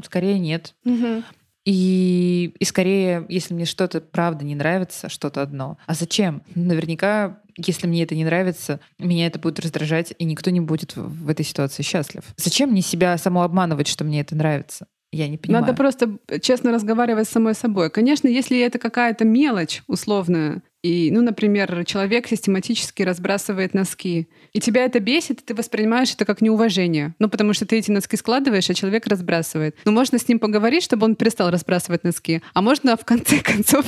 скорее 0.04 0.40
нет. 0.40 0.76
Угу. 0.86 1.24
И, 1.64 2.56
и 2.58 2.66
скорее, 2.66 3.24
если 3.30 3.54
мне 3.54 3.66
что-то 3.66 4.02
правда 4.02 4.44
не 4.44 4.56
нравится, 4.56 5.10
что-то 5.10 5.44
одно. 5.44 5.78
А 5.86 5.94
зачем? 5.94 6.42
Наверняка 6.56 7.42
если 7.58 7.88
мне 7.88 8.04
это 8.04 8.16
не 8.16 8.24
нравится, 8.24 8.80
меня 8.98 9.28
это 9.28 9.38
будет 9.38 9.60
раздражать, 9.60 10.14
и 10.18 10.24
никто 10.24 10.50
не 10.52 10.62
будет 10.62 10.96
в 10.96 11.30
этой 11.30 11.46
ситуации 11.46 11.84
счастлив. 11.84 12.24
Зачем 12.38 12.72
мне 12.72 12.82
себя 12.82 13.18
самообманывать, 13.18 13.88
что 13.88 14.04
мне 14.04 14.22
это 14.22 14.36
нравится? 14.36 14.88
Я 15.12 15.28
не 15.28 15.38
понимаю. 15.38 15.66
Надо 15.66 15.76
просто 15.76 16.18
честно 16.42 16.72
разговаривать 16.72 17.28
с 17.28 17.32
самой 17.32 17.54
собой. 17.54 17.90
Конечно, 17.90 18.28
если 18.28 18.60
это 18.60 18.80
какая-то 18.80 19.26
мелочь 19.26 19.84
условная, 19.88 20.62
и, 20.84 21.12
ну, 21.12 21.22
например, 21.22 21.86
человек 21.86 22.28
систематически 22.28 23.04
разбрасывает 23.04 23.76
носки, 23.76 24.28
и 24.52 24.60
тебя 24.60 24.86
это 24.86 25.00
бесит, 25.00 25.42
и 25.42 25.44
ты 25.46 25.54
воспринимаешь 25.54 26.14
это 26.14 26.26
как 26.26 26.42
неуважение. 26.42 27.14
Ну, 27.20 27.30
потому 27.30 27.54
что 27.54 27.68
ты 27.68 27.78
эти 27.78 27.92
носки 27.92 28.18
складываешь, 28.18 28.70
а 28.70 28.74
человек 28.74 29.06
разбрасывает. 29.06 29.76
Ну, 29.86 29.92
можно 29.92 30.18
с 30.18 30.28
ним 30.28 30.40
поговорить, 30.40 30.84
чтобы 30.84 31.06
он 31.06 31.16
перестал 31.16 31.52
разбрасывать 31.52 32.04
носки. 32.04 32.42
А 32.54 32.62
можно, 32.64 32.98
в 32.98 33.06
конце 33.06 33.40
концов, 33.44 33.86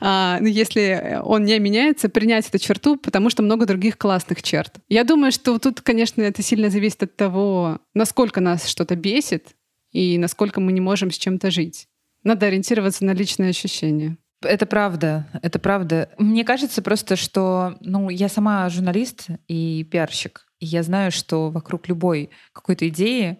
а, 0.00 0.38
ну, 0.40 0.46
если 0.46 1.20
он 1.24 1.44
не 1.44 1.58
меняется, 1.58 2.08
принять 2.08 2.48
эту 2.48 2.58
черту, 2.58 2.96
потому 2.96 3.28
что 3.28 3.42
много 3.42 3.66
других 3.66 3.98
классных 3.98 4.42
черт. 4.42 4.74
Я 4.88 5.02
думаю, 5.02 5.32
что 5.32 5.58
тут, 5.58 5.80
конечно, 5.80 6.22
это 6.22 6.42
сильно 6.42 6.70
зависит 6.70 7.02
от 7.02 7.16
того, 7.16 7.80
насколько 7.94 8.40
нас 8.40 8.68
что-то 8.68 8.94
бесит, 8.94 9.55
и 9.96 10.18
насколько 10.18 10.60
мы 10.60 10.72
не 10.72 10.82
можем 10.82 11.10
с 11.10 11.16
чем-то 11.16 11.50
жить. 11.50 11.88
Надо 12.22 12.46
ориентироваться 12.46 13.02
на 13.06 13.12
личные 13.12 13.48
ощущения. 13.48 14.18
Это 14.42 14.66
правда, 14.66 15.26
это 15.40 15.58
правда. 15.58 16.10
Мне 16.18 16.44
кажется 16.44 16.82
просто, 16.82 17.16
что 17.16 17.78
ну, 17.80 18.10
я 18.10 18.28
сама 18.28 18.68
журналист 18.68 19.28
и 19.48 19.84
пиарщик. 19.90 20.46
И 20.58 20.66
я 20.66 20.82
знаю, 20.82 21.12
что 21.12 21.48
вокруг 21.48 21.88
любой 21.88 22.28
какой-то 22.52 22.86
идеи 22.88 23.38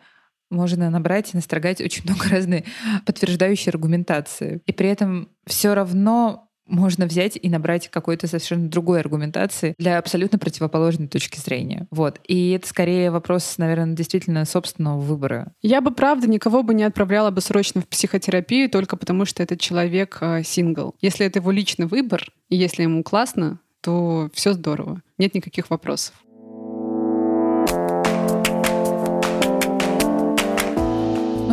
можно 0.48 0.88
набрать 0.88 1.34
и 1.34 1.36
настрогать 1.36 1.82
очень 1.82 2.04
много 2.08 2.26
разной 2.30 2.64
подтверждающей 3.04 3.70
аргументации. 3.70 4.62
И 4.64 4.72
при 4.72 4.88
этом 4.88 5.28
все 5.46 5.74
равно 5.74 6.45
можно 6.66 7.06
взять 7.06 7.38
и 7.40 7.48
набрать 7.48 7.88
какой-то 7.88 8.26
совершенно 8.26 8.68
другой 8.68 9.00
аргументации 9.00 9.74
для 9.78 9.98
абсолютно 9.98 10.38
противоположной 10.38 11.08
точки 11.08 11.38
зрения. 11.38 11.86
Вот. 11.90 12.20
И 12.26 12.50
это 12.50 12.68
скорее 12.68 13.10
вопрос, 13.10 13.58
наверное, 13.58 13.94
действительно 13.94 14.44
собственного 14.44 15.00
выбора. 15.00 15.52
Я 15.62 15.80
бы, 15.80 15.92
правда, 15.92 16.28
никого 16.28 16.62
бы 16.62 16.74
не 16.74 16.84
отправляла 16.84 17.30
бы 17.30 17.40
срочно 17.40 17.80
в 17.80 17.88
психотерапию 17.88 18.68
только 18.68 18.96
потому, 18.96 19.24
что 19.24 19.42
этот 19.42 19.60
человек 19.60 20.18
э, 20.20 20.42
сингл. 20.44 20.94
Если 21.00 21.26
это 21.26 21.38
его 21.38 21.50
личный 21.50 21.86
выбор, 21.86 22.30
и 22.48 22.56
если 22.56 22.82
ему 22.82 23.02
классно, 23.02 23.60
то 23.80 24.28
все 24.34 24.52
здорово. 24.52 25.02
Нет 25.18 25.34
никаких 25.34 25.70
вопросов. 25.70 26.14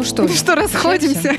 Ну 0.03 0.09
что, 0.09 0.27
что 0.27 0.55
расходимся. 0.55 1.31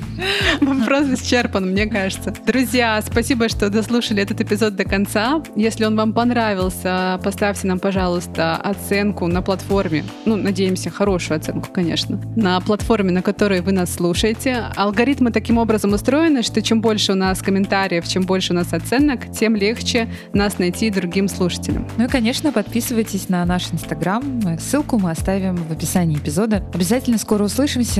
Вопрос 0.60 1.06
исчерпан, 1.14 1.70
мне 1.70 1.86
кажется. 1.86 2.34
Друзья, 2.44 3.00
спасибо, 3.06 3.48
что 3.48 3.70
дослушали 3.70 4.20
этот 4.20 4.40
эпизод 4.40 4.74
до 4.74 4.84
конца. 4.84 5.40
Если 5.54 5.84
он 5.84 5.96
вам 5.96 6.12
понравился, 6.12 7.20
поставьте 7.22 7.68
нам, 7.68 7.78
пожалуйста, 7.78 8.56
оценку 8.56 9.28
на 9.28 9.42
платформе. 9.42 10.04
Ну, 10.26 10.34
надеемся, 10.34 10.90
хорошую 10.90 11.38
оценку, 11.38 11.68
конечно. 11.72 12.20
На 12.34 12.60
платформе, 12.60 13.12
на 13.12 13.22
которой 13.22 13.60
вы 13.60 13.70
нас 13.70 13.94
слушаете. 13.94 14.64
Алгоритмы 14.74 15.30
таким 15.30 15.58
образом 15.58 15.92
устроены, 15.92 16.42
что 16.42 16.62
чем 16.62 16.80
больше 16.80 17.12
у 17.12 17.16
нас 17.16 17.40
комментариев, 17.40 18.08
чем 18.08 18.24
больше 18.24 18.52
у 18.52 18.56
нас 18.56 18.72
оценок, 18.72 19.30
тем 19.30 19.54
легче 19.54 20.12
нас 20.32 20.58
найти 20.58 20.90
другим 20.90 21.28
слушателям. 21.28 21.86
Ну 21.96 22.06
и, 22.06 22.08
конечно, 22.08 22.50
подписывайтесь 22.50 23.28
на 23.28 23.44
наш 23.44 23.72
Инстаграм. 23.72 24.58
Ссылку 24.58 24.98
мы 24.98 25.12
оставим 25.12 25.54
в 25.54 25.70
описании 25.70 26.18
эпизода. 26.18 26.64
Обязательно 26.74 27.16
скоро 27.16 27.44
услышимся. 27.44 27.99